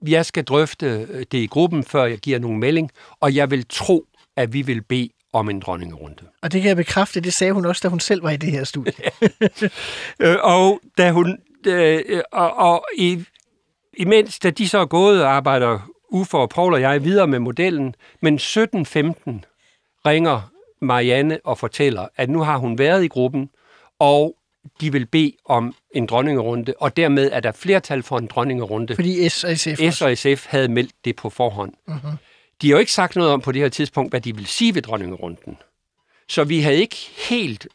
jeg 0.08 0.26
skal 0.26 0.44
drøfte 0.44 0.86
øh, 0.86 1.26
det 1.32 1.38
i 1.38 1.48
gruppen, 1.48 1.84
før 1.84 2.06
jeg 2.06 2.18
giver 2.18 2.40
nogen 2.40 2.60
melding, 2.60 2.92
og 3.20 3.36
jeg 3.36 3.52
vil 3.52 3.66
tro, 3.70 4.06
at 4.36 4.54
vi 4.54 4.62
vil 4.62 4.82
bede 4.82 5.10
om 5.34 5.50
en 5.50 5.60
dronningerunde. 5.60 6.24
Og 6.42 6.52
det 6.52 6.62
kan 6.62 6.68
jeg 6.68 6.78
bekræfte, 6.78 7.20
det 7.20 7.34
sagde 7.34 7.54
hun 7.54 7.66
også, 7.66 7.80
da 7.84 7.88
hun 7.88 8.00
selv 8.00 8.24
var 8.24 8.30
i 8.30 8.38
det 8.38 8.52
her 8.52 8.64
studie. 8.64 8.94
Øh, 10.20 10.36
og 10.42 10.82
da 10.98 11.12
hun, 11.12 11.38
øh, 11.68 12.04
øh, 12.08 12.22
og, 12.32 12.54
og 12.54 12.86
i, 12.98 13.24
imens, 13.98 14.40
da 14.40 14.50
de 14.50 14.70
så 14.70 14.78
er 14.78 14.86
gået 14.86 15.24
og 15.24 15.32
arbejder 15.32 15.90
Uffe 16.10 16.38
og 16.38 16.50
Paul 16.50 16.74
og 16.74 16.82
jeg 16.82 17.04
videre 17.04 17.28
med 17.28 17.40
modellen, 17.40 17.96
men 18.22 18.36
17.15 18.36 18.42
ringer 20.06 20.52
Marianne 20.82 21.40
og 21.44 21.58
fortæller, 21.58 22.08
at 22.16 22.30
nu 22.30 22.40
har 22.40 22.58
hun 22.58 22.78
været 22.78 23.04
i 23.04 23.08
gruppen, 23.08 23.50
og 24.00 24.36
de 24.82 24.92
vil 24.92 25.06
bede 25.06 25.32
om 25.46 25.76
en 25.96 26.06
dronningerunde, 26.06 26.74
og 26.80 26.98
dermed 26.98 27.30
er 27.32 27.40
der 27.40 27.52
flertal 27.52 28.04
for 28.04 28.18
en 28.18 28.28
dronningerunde. 28.28 28.96
Fordi 28.96 29.30
S 29.30 29.44
og 29.44 29.58
SF... 29.58 29.80
S 29.92 30.02
og 30.02 30.18
SF 30.18 30.46
havde 30.48 30.68
meldt 30.68 30.94
det 31.06 31.16
på 31.16 31.30
forhånd. 31.30 31.74
Uh-huh. 31.88 32.16
De 32.62 32.68
har 32.68 32.76
jo 32.76 32.80
ikke 32.80 32.92
sagt 32.92 33.16
noget 33.16 33.32
om 33.32 33.42
på 33.42 33.52
det 33.52 33.62
her 33.62 33.70
tidspunkt, 33.70 34.12
hvad 34.12 34.22
de 34.22 34.36
vil 34.36 34.46
sige 34.46 34.76
ved 34.76 34.82
dronningerunden. 34.82 35.58
Så 36.30 36.44
vi 36.44 36.62
havde 36.62 36.78
ikke 36.78 36.98
helt 37.30 37.68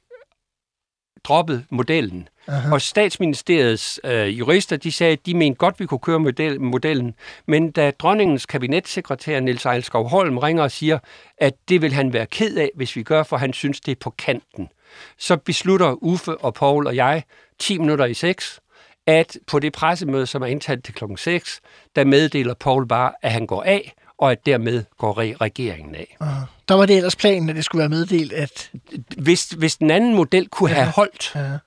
droppet 1.24 1.64
modellen. 1.70 2.28
Aha. 2.48 2.72
Og 2.74 2.80
statsministeriets 2.80 4.00
øh, 4.04 4.38
jurister, 4.38 4.76
de 4.76 4.92
sagde, 4.92 5.12
at 5.12 5.26
de 5.26 5.34
mente 5.34 5.58
godt, 5.58 5.80
vi 5.80 5.86
kunne 5.86 6.00
køre 6.00 6.18
model, 6.18 6.60
modellen. 6.60 7.14
Men 7.46 7.70
da 7.70 7.90
dronningens 7.90 8.46
kabinetssekretær 8.46 9.40
Niels 9.40 9.66
Eilskov 9.66 10.08
Holm 10.08 10.38
ringer 10.38 10.62
og 10.62 10.70
siger, 10.70 10.98
at 11.38 11.54
det 11.68 11.82
vil 11.82 11.92
han 11.92 12.12
være 12.12 12.26
ked 12.26 12.56
af, 12.56 12.70
hvis 12.74 12.96
vi 12.96 13.02
gør, 13.02 13.22
for 13.22 13.36
han 13.36 13.52
synes, 13.52 13.80
det 13.80 13.92
er 13.92 14.00
på 14.00 14.10
kanten, 14.10 14.68
så 15.18 15.36
beslutter 15.36 15.92
Uffe 16.02 16.36
og 16.36 16.54
Paul 16.54 16.86
og 16.86 16.96
jeg 16.96 17.22
10 17.58 17.78
minutter 17.78 18.04
i 18.04 18.14
6, 18.14 18.60
at 19.06 19.38
på 19.46 19.58
det 19.58 19.72
pressemøde, 19.72 20.26
som 20.26 20.42
er 20.42 20.46
indtalt 20.46 20.84
til 20.84 20.94
klokken 20.94 21.16
6, 21.16 21.60
der 21.96 22.04
meddeler 22.04 22.54
Paul 22.54 22.86
bare, 22.86 23.12
at 23.22 23.32
han 23.32 23.46
går 23.46 23.62
af, 23.62 23.94
og 24.18 24.32
at 24.32 24.46
dermed 24.46 24.84
går 24.98 25.40
regeringen 25.40 25.94
af. 25.94 26.16
Aha. 26.20 26.44
Der 26.68 26.74
var 26.74 26.86
det 26.86 26.96
ellers 26.96 27.16
planen, 27.16 27.48
at 27.48 27.56
det 27.56 27.64
skulle 27.64 27.80
være 27.80 27.88
meddelt, 27.88 28.32
at... 28.32 28.70
Hvis, 29.16 29.48
hvis 29.48 29.76
den 29.76 29.90
anden 29.90 30.14
model 30.14 30.48
kunne 30.48 30.70
ja. 30.70 30.76
have 30.76 30.90
holdt, 30.90 31.32
ja. 31.34 31.58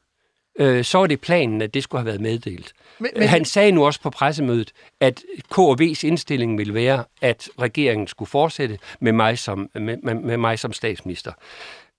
øh, 0.65 0.83
så 0.83 0.97
var 0.97 1.07
det 1.07 1.21
planen, 1.21 1.61
at 1.61 1.73
det 1.73 1.83
skulle 1.83 1.99
have 1.99 2.05
været 2.05 2.21
meddelt. 2.21 2.73
Men, 2.99 3.11
men... 3.15 3.27
Han 3.27 3.45
sagde 3.45 3.71
nu 3.71 3.85
også 3.85 4.01
på 4.01 4.09
pressemødet, 4.09 4.71
at 4.99 5.21
KV's 5.55 6.07
indstilling 6.07 6.57
ville 6.57 6.73
være, 6.73 7.03
at 7.21 7.49
regeringen 7.59 8.07
skulle 8.07 8.29
fortsætte 8.29 8.79
med 8.99 9.11
mig 9.11 9.39
som, 9.39 9.69
med, 9.73 9.97
med, 10.03 10.15
med 10.15 10.37
mig 10.37 10.59
som 10.59 10.73
statsminister. 10.73 11.31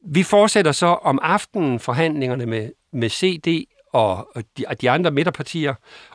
Vi 0.06 0.22
fortsætter 0.22 0.72
så 0.72 0.86
om 0.86 1.18
aftenen 1.22 1.80
forhandlingerne 1.80 2.46
med, 2.46 2.70
med 2.92 3.10
CD 3.10 3.66
og 3.92 4.28
de, 4.58 4.64
de 4.80 4.90
andre 4.90 5.10
midterpartier, 5.10 5.74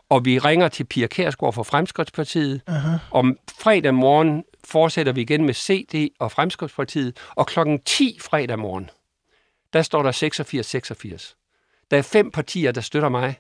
og 0.10 0.26
vi 0.26 0.40
ringer 0.40 0.68
til 0.68 0.84
Pia 0.84 1.08
Kærsgaard 1.08 1.54
fra 1.54 1.64
Fremskridspartiet. 1.64 2.62
Uh-huh. 2.70 2.90
Om 3.12 3.38
fredag 3.60 3.94
morgen 3.94 4.44
fortsætter 4.64 5.12
vi 5.12 5.22
igen 5.22 5.46
med 5.46 5.54
CD 5.54 6.10
og 6.20 6.32
Fremskridspartiet, 6.32 7.18
og 7.36 7.48
klokken 7.48 7.80
10 7.80 8.18
fredag 8.22 8.60
morgen, 8.60 8.90
der 9.74 9.82
står 9.82 10.04
der 10.04 10.12
86-86. 11.32 11.36
Der 11.92 11.98
er 11.98 12.02
fem 12.02 12.32
partier, 12.32 12.72
der 12.72 12.82
støtter 12.82 13.10
mig. 13.10 13.36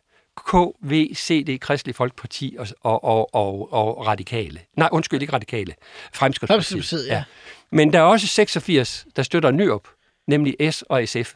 K, 0.47 0.55
V, 0.81 1.15
CD, 1.15 1.59
Kristelig 1.59 1.95
Folkeparti 1.95 2.55
og, 2.59 2.67
og, 2.83 3.03
og, 3.03 3.33
og, 3.33 3.73
og 3.73 4.07
Radikale. 4.07 4.59
Nej, 4.77 4.89
undskyld, 4.91 5.21
ikke 5.21 5.33
Radikale. 5.33 5.73
Fremskridspartiet. 6.13 7.07
Ja. 7.07 7.13
ja. 7.13 7.23
Men 7.71 7.93
der 7.93 7.99
er 7.99 8.03
også 8.03 8.27
86, 8.27 9.05
der 9.15 9.23
støtter 9.23 9.51
Nyrup, 9.51 9.87
nemlig 10.29 10.73
S 10.73 10.81
og 10.81 11.07
SF. 11.07 11.33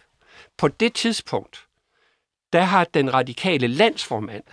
På 0.57 0.67
det 0.67 0.93
tidspunkt, 0.93 1.65
der 2.53 2.61
har 2.61 2.83
den 2.83 3.13
radikale 3.13 3.67
landsformand, 3.67 4.43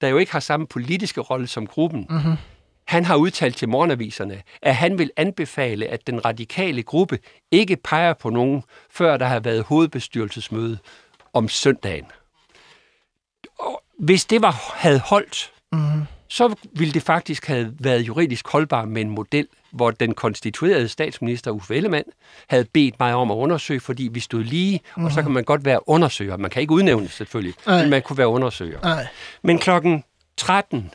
der 0.00 0.08
jo 0.08 0.16
ikke 0.16 0.32
har 0.32 0.40
samme 0.40 0.66
politiske 0.66 1.20
rolle 1.20 1.46
som 1.46 1.66
gruppen, 1.66 2.06
mm-hmm. 2.10 2.36
han 2.84 3.04
har 3.04 3.16
udtalt 3.16 3.56
til 3.56 3.68
morgenaviserne, 3.68 4.42
at 4.62 4.76
han 4.76 4.98
vil 4.98 5.10
anbefale, 5.16 5.86
at 5.86 6.06
den 6.06 6.24
radikale 6.24 6.82
gruppe 6.82 7.18
ikke 7.50 7.76
peger 7.76 8.14
på 8.14 8.30
nogen, 8.30 8.62
før 8.90 9.16
der 9.16 9.26
har 9.26 9.40
været 9.40 9.62
hovedbestyrelsesmøde 9.62 10.78
om 11.32 11.48
søndagen. 11.48 12.06
Og 13.58 13.82
hvis 13.98 14.24
det 14.24 14.42
var 14.42 14.72
havde 14.74 15.00
holdt, 15.00 15.52
mm-hmm. 15.72 16.02
Så 16.28 16.54
ville 16.72 16.94
det 16.94 17.02
faktisk 17.02 17.46
have 17.46 17.74
været 17.80 18.00
juridisk 18.00 18.48
holdbart 18.48 18.88
med 18.88 19.02
en 19.02 19.10
model, 19.10 19.48
hvor 19.70 19.90
den 19.90 20.14
konstituerede 20.14 20.88
statsminister 20.88 21.50
Uffe 21.50 21.76
Ellemann 21.76 22.04
havde 22.48 22.64
bedt 22.64 23.00
mig 23.00 23.14
om 23.14 23.30
at 23.30 23.34
undersøge, 23.34 23.80
fordi 23.80 24.08
vi 24.12 24.20
stod 24.20 24.44
lige, 24.44 24.78
mm-hmm. 24.84 25.04
og 25.04 25.12
så 25.12 25.22
kan 25.22 25.30
man 25.30 25.44
godt 25.44 25.64
være 25.64 25.88
undersøger. 25.88 26.36
Man 26.36 26.50
kan 26.50 26.62
ikke 26.62 26.72
udnævne 26.72 27.08
selvfølgelig, 27.08 27.54
Ej. 27.66 27.80
men 27.80 27.90
man 27.90 28.02
kunne 28.02 28.18
være 28.18 28.28
undersøger. 28.28 28.80
Ej. 28.80 29.06
Men 29.42 29.58
klokken 29.58 30.04
13 30.36 30.90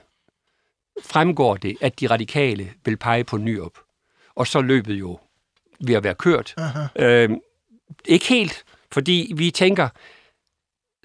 fremgår 1.04 1.58
det, 1.58 1.78
at 1.82 2.00
de 2.00 2.08
radikale 2.08 2.74
vil 2.86 2.98
pege 2.98 3.24
på 3.24 3.38
Nyop. 3.38 3.78
Og 4.36 4.48
så 4.48 4.62
løbet 4.62 4.94
jo 4.94 5.20
ved 5.80 5.96
at 5.96 6.04
være 6.04 6.16
kørt. 6.16 6.56
Øh, 6.96 7.30
ikke 8.06 8.26
helt, 8.26 8.64
fordi 8.92 9.34
vi 9.36 9.52
tænker, 9.52 9.90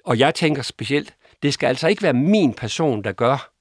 og 0.05 0.19
jeg 0.19 0.35
tænker 0.35 0.61
specielt, 0.61 1.13
det 1.43 1.53
skal 1.53 1.67
altså 1.67 1.87
ikke 1.87 2.03
være 2.03 2.13
min 2.13 2.53
person, 2.53 3.03
der 3.03 3.11
gør, 3.11 3.51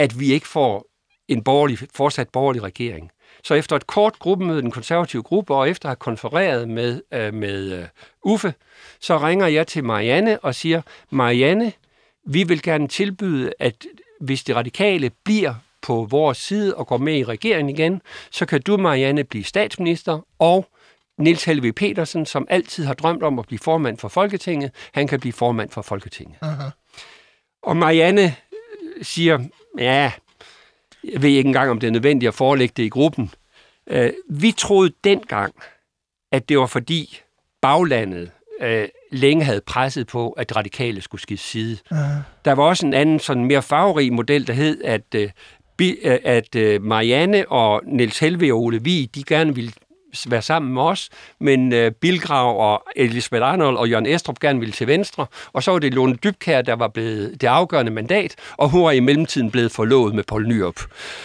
at 0.00 0.20
vi 0.20 0.32
ikke 0.32 0.48
får 0.48 0.86
en 1.28 1.42
borgerlig, 1.42 1.78
fortsat 1.94 2.28
borgerlig 2.28 2.62
regering. 2.62 3.10
Så 3.44 3.54
efter 3.54 3.76
et 3.76 3.86
kort 3.86 4.18
gruppemøde, 4.18 4.62
den 4.62 4.70
konservative 4.70 5.22
gruppe, 5.22 5.54
og 5.54 5.70
efter 5.70 5.86
at 5.86 5.90
have 5.90 5.96
konfereret 5.96 6.68
med, 6.68 7.02
øh, 7.12 7.34
med 7.34 7.72
øh, 7.72 7.84
Uffe, 8.24 8.54
så 9.00 9.18
ringer 9.18 9.46
jeg 9.46 9.66
til 9.66 9.84
Marianne 9.84 10.38
og 10.38 10.54
siger, 10.54 10.82
Marianne, 11.10 11.72
vi 12.26 12.42
vil 12.42 12.62
gerne 12.62 12.88
tilbyde, 12.88 13.52
at 13.58 13.74
hvis 14.20 14.44
det 14.44 14.56
radikale 14.56 15.10
bliver 15.24 15.54
på 15.82 16.06
vores 16.10 16.38
side 16.38 16.74
og 16.74 16.86
går 16.86 16.98
med 16.98 17.14
i 17.14 17.24
regeringen 17.24 17.76
igen, 17.76 18.02
så 18.30 18.46
kan 18.46 18.62
du, 18.62 18.76
Marianne, 18.76 19.24
blive 19.24 19.44
statsminister, 19.44 20.26
og 20.38 20.66
Nils 21.18 21.44
Helve 21.44 21.72
Petersen, 21.72 22.26
som 22.26 22.46
altid 22.50 22.84
har 22.84 22.94
drømt 22.94 23.22
om 23.22 23.38
at 23.38 23.46
blive 23.46 23.58
formand 23.58 23.98
for 23.98 24.08
Folketinget, 24.08 24.70
han 24.94 25.06
kan 25.06 25.20
blive 25.20 25.32
formand 25.32 25.70
for 25.70 25.82
Folketinget. 25.82 26.36
Uh-huh. 26.42 26.70
Og 27.62 27.76
Marianne 27.76 28.36
siger, 29.02 29.38
ja, 29.78 30.12
jeg 31.04 31.22
ved 31.22 31.30
ikke 31.30 31.46
engang, 31.48 31.70
om 31.70 31.80
det 31.80 31.86
er 31.86 31.90
nødvendigt 31.90 32.28
at 32.28 32.34
forelægge 32.34 32.72
det 32.76 32.82
i 32.82 32.88
gruppen. 32.88 33.30
Øh, 33.86 34.12
vi 34.30 34.52
troede 34.52 34.92
dengang, 35.04 35.54
at 36.32 36.48
det 36.48 36.58
var 36.58 36.66
fordi 36.66 37.20
baglandet 37.62 38.30
øh, 38.60 38.88
længe 39.12 39.44
havde 39.44 39.60
presset 39.60 40.06
på, 40.06 40.30
at 40.30 40.56
radikale 40.56 41.00
skulle 41.00 41.20
skifte 41.20 41.44
side. 41.46 41.78
Uh-huh. 41.90 41.96
Der 42.44 42.52
var 42.52 42.64
også 42.64 42.86
en 42.86 42.94
anden, 42.94 43.18
sådan 43.18 43.44
mere 43.44 43.62
farverig 43.62 44.12
model, 44.12 44.46
der 44.46 44.52
hed, 44.52 44.84
at, 44.84 45.14
øh, 45.14 45.30
at 46.24 46.82
Marianne 46.82 47.48
og 47.48 47.82
Niels 47.86 48.18
Helve 48.18 48.52
og 48.52 48.60
Ole 48.60 48.84
Vig, 48.84 49.14
de 49.14 49.24
gerne 49.24 49.54
ville 49.54 49.72
være 50.26 50.42
sammen 50.42 50.74
med 50.74 50.82
os, 50.82 51.08
men 51.40 51.72
uh, 51.72 51.90
Bilgrav 52.00 52.60
og 52.60 52.82
Elisabeth 52.96 53.44
Arnold 53.44 53.76
og 53.76 53.90
Jørgen 53.90 54.06
Estrup 54.06 54.40
gerne 54.40 54.58
ville 54.58 54.72
til 54.72 54.86
venstre, 54.86 55.26
og 55.52 55.62
så 55.62 55.70
var 55.70 55.78
det 55.78 55.94
Lone 55.94 56.14
Dybkær, 56.14 56.62
der 56.62 56.74
var 56.74 56.88
blevet 56.88 57.40
det 57.40 57.46
afgørende 57.46 57.92
mandat, 57.92 58.34
og 58.56 58.68
hun 58.68 58.82
var 58.82 58.90
i 58.90 59.00
mellemtiden 59.00 59.50
blevet 59.50 59.72
forlovet 59.72 60.14
med 60.14 60.24
Poul 60.24 60.48
Nyrup. 60.48 60.80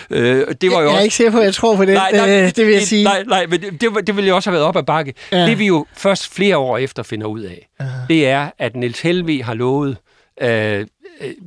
Uh, 0.09 0.17
det 0.17 0.25
var 0.25 0.47
jo 0.61 0.79
jeg 0.79 0.85
er 0.85 0.89
også... 0.89 1.03
ikke 1.03 1.15
sikker 1.15 1.31
på, 1.31 1.37
at 1.37 1.45
jeg 1.45 1.53
tror 1.53 1.75
på 1.75 1.85
det, 1.85 1.93
nej, 1.93 2.11
nej, 2.11 2.43
uh, 2.43 2.49
det 2.49 2.65
vil 2.65 2.73
jeg 2.73 2.81
sige. 2.81 3.03
Nej, 3.03 3.23
nej 3.27 3.45
men 3.45 3.61
det, 3.61 3.81
det, 3.81 4.07
det 4.07 4.15
ville 4.15 4.27
jo 4.27 4.35
også 4.35 4.49
have 4.49 4.53
været 4.53 4.67
op 4.67 4.77
ad 4.77 4.83
bakke. 4.83 5.13
Ja. 5.31 5.45
Det 5.45 5.59
vi 5.59 5.65
jo 5.65 5.85
først 5.93 6.33
flere 6.33 6.57
år 6.57 6.77
efter 6.77 7.03
finder 7.03 7.27
ud 7.27 7.41
af, 7.41 7.69
uh. 7.79 7.85
det 8.09 8.27
er, 8.27 8.49
at 8.59 8.75
Niels 8.75 9.01
Helve 9.01 9.43
har 9.43 9.53
lovet 9.53 9.97
uh, 10.43 10.85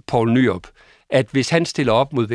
Poul 0.06 0.32
Nyrup, 0.32 0.66
at 1.10 1.26
hvis 1.30 1.48
han 1.48 1.66
stiller 1.66 1.92
op 1.92 2.12
mod 2.12 2.28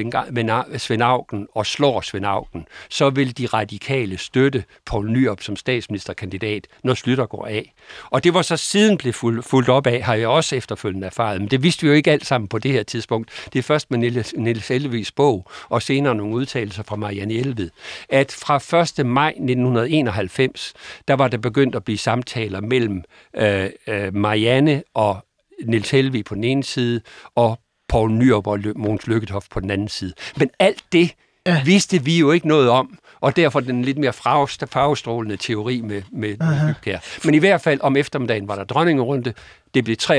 Svend 0.78 1.04
Augen 1.04 1.48
og 1.56 1.66
slår 1.66 2.02
Svend 2.02 2.26
Augen, 2.26 2.66
så 2.90 3.10
vil 3.10 3.38
de 3.38 3.46
radikale 3.46 4.18
støtte 4.18 4.64
Poul 4.86 5.12
Nyrup 5.12 5.42
som 5.42 5.56
statsministerkandidat, 5.56 6.68
når 6.84 6.94
Slytter 6.94 7.26
går 7.26 7.46
af. 7.46 7.74
Og 8.10 8.24
det 8.24 8.34
var 8.34 8.42
så 8.42 8.58
siden 8.58 8.98
blev 8.98 9.14
fuldt 9.14 9.70
op 9.70 9.88
af, 9.88 10.02
har 10.02 10.16
jeg 10.16 10.28
også 10.28 10.56
efterfølgende 10.56 11.08
erfaret. 11.08 11.42
Men 11.42 11.52
det 11.52 11.64
vidste 11.64 11.82
vi 11.82 11.88
jo 11.88 11.94
ikke 11.94 12.12
alt 12.12 12.26
sammen 12.26 12.48
på 12.48 12.60
det 12.60 12.72
her 12.72 12.84
tidspunkt. 12.84 13.48
Det 13.54 13.60
er 13.60 13.64
først 13.64 13.92
med 13.92 14.24
Niels 14.38 14.72
Elvis 14.72 15.12
bog, 15.12 15.48
og 15.70 15.82
senere 15.82 16.16
nogle 16.16 16.36
udtalelser 16.36 16.84
fra 16.84 16.96
Marianne 16.96 17.34
Elved, 17.34 17.70
at 18.10 18.32
fra 18.32 18.56
1. 19.00 19.06
maj 19.06 19.30
1991, 19.30 20.74
der 21.08 21.14
var 21.14 21.28
der 21.28 21.38
begyndt 21.38 21.76
at 21.76 21.84
blive 21.84 21.98
samtaler 21.98 22.62
mellem 22.62 23.04
øh, 23.36 23.70
øh, 23.88 24.16
Marianne 24.16 24.84
og 24.94 25.26
Nils 25.66 25.92
Helvi 25.92 26.24
på 26.24 26.36
den 26.36 26.44
ene 26.44 26.64
side, 26.64 27.02
og 27.36 27.60
Poul 27.94 28.12
Nyrup 28.12 28.48
og 28.48 28.60
Måns 28.76 29.08
Lykketoft 29.08 29.50
på 29.50 29.60
den 29.60 29.70
anden 29.70 29.88
side. 29.88 30.14
Men 30.38 30.50
alt 30.60 30.84
det 30.92 31.16
ja. 31.46 31.64
vidste 31.66 32.04
vi 32.04 32.20
jo 32.20 32.32
ikke 32.32 32.48
noget 32.48 32.70
om, 32.70 32.98
og 33.22 33.36
derfor 33.36 33.60
den 33.60 33.82
lidt 33.82 33.98
mere 33.98 34.14
farvestrålende 34.14 35.38
teori 35.38 35.82
med, 35.82 36.02
med 36.12 36.36
Lykkær. 36.68 37.00
Men 37.26 37.34
i 37.34 37.38
hvert 37.38 37.62
fald 37.62 37.80
om 37.82 37.96
eftermiddagen 37.96 38.48
var 38.48 38.56
der 38.56 38.64
dronningerunde, 38.64 39.34
det 39.74 39.84
blev 39.84 39.96
93-86, 40.02 40.10
og, 40.10 40.18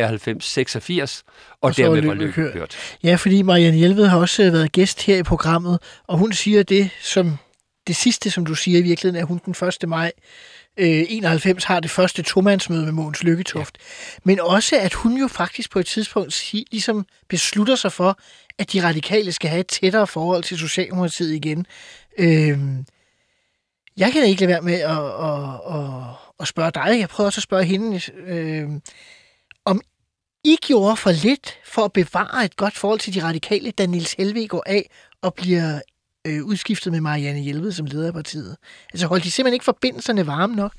og 1.61 1.77
dermed 1.77 2.03
var 2.03 2.15
Lykke 2.15 2.33
hørt. 2.33 2.77
Ja, 3.03 3.15
fordi 3.15 3.43
Marianne 3.43 3.77
Hjelved 3.77 4.07
har 4.07 4.19
også 4.19 4.51
været 4.51 4.73
gæst 4.73 5.03
her 5.03 5.17
i 5.17 5.23
programmet, 5.23 5.79
og 6.07 6.19
hun 6.19 6.33
siger 6.33 6.63
det, 6.63 6.91
som 7.01 7.39
det 7.87 7.97
sidste, 7.97 8.31
som 8.31 8.47
du 8.47 8.55
siger 8.55 8.79
i 8.79 8.83
virkeligheden, 8.83 9.23
er 9.23 9.27
hun 9.27 9.41
den 9.45 9.69
1. 9.83 9.89
maj 9.89 10.13
øh, 10.77 11.05
91 11.09 11.65
har 11.65 11.81
det 11.81 11.91
første 11.91 12.23
tomandsmøde 12.23 12.85
med 12.85 12.93
Mogens 12.93 13.23
Lykketoft. 13.23 13.79
Ja. 13.79 14.21
Men 14.25 14.41
også, 14.41 14.77
at 14.81 14.95
hun 14.95 15.17
jo 15.17 15.29
faktisk 15.29 15.71
på 15.71 15.79
et 15.79 15.87
tidspunkt 15.87 16.53
ligesom 16.53 17.07
beslutter 17.29 17.77
sig 17.77 17.93
for, 17.93 18.19
at 18.59 18.73
de 18.73 18.83
radikale 18.83 19.33
skal 19.33 19.51
have 19.51 19.61
et 19.61 19.67
tættere 19.67 20.07
forhold 20.07 20.43
til 20.43 20.59
Socialdemokratiet 20.59 21.35
igen. 21.35 21.67
Øh, 22.19 22.59
jeg 23.97 24.13
kan 24.13 24.25
ikke 24.25 24.41
lade 24.41 24.49
være 24.49 24.63
med 24.63 24.81
at, 24.81 24.91
at, 24.91 25.81
at, 25.81 26.17
at 26.41 26.49
spørge 26.49 26.71
dig. 26.71 27.01
Jeg 27.01 27.09
prøver 27.09 27.27
også 27.27 27.39
at 27.39 27.43
spørge 27.43 27.65
hende, 27.65 28.01
øh, 28.27 28.69
om 29.65 29.81
I 30.45 30.57
gjorde 30.63 30.97
for 30.97 31.11
lidt 31.11 31.59
for 31.65 31.85
at 31.85 31.93
bevare 31.93 32.45
et 32.45 32.57
godt 32.57 32.77
forhold 32.77 33.01
til 33.01 33.15
de 33.15 33.23
radikale, 33.23 33.71
da 33.71 33.87
Nils 33.87 34.13
Helvig 34.13 34.51
går 34.51 34.63
af 34.67 34.91
og 35.23 35.35
bliver 35.35 35.81
øh, 36.27 36.45
udskiftet 36.45 36.93
med 36.93 37.01
Marianne 37.01 37.41
Hjelved 37.41 37.73
som 37.73 37.87
leder 37.87 38.07
af 38.07 38.13
partiet? 38.13 38.57
Altså 38.93 39.07
holdt 39.07 39.25
de 39.25 39.31
simpelthen 39.31 39.55
ikke 39.55 39.65
forbindelserne 39.65 40.27
varme 40.27 40.55
nok? 40.55 40.73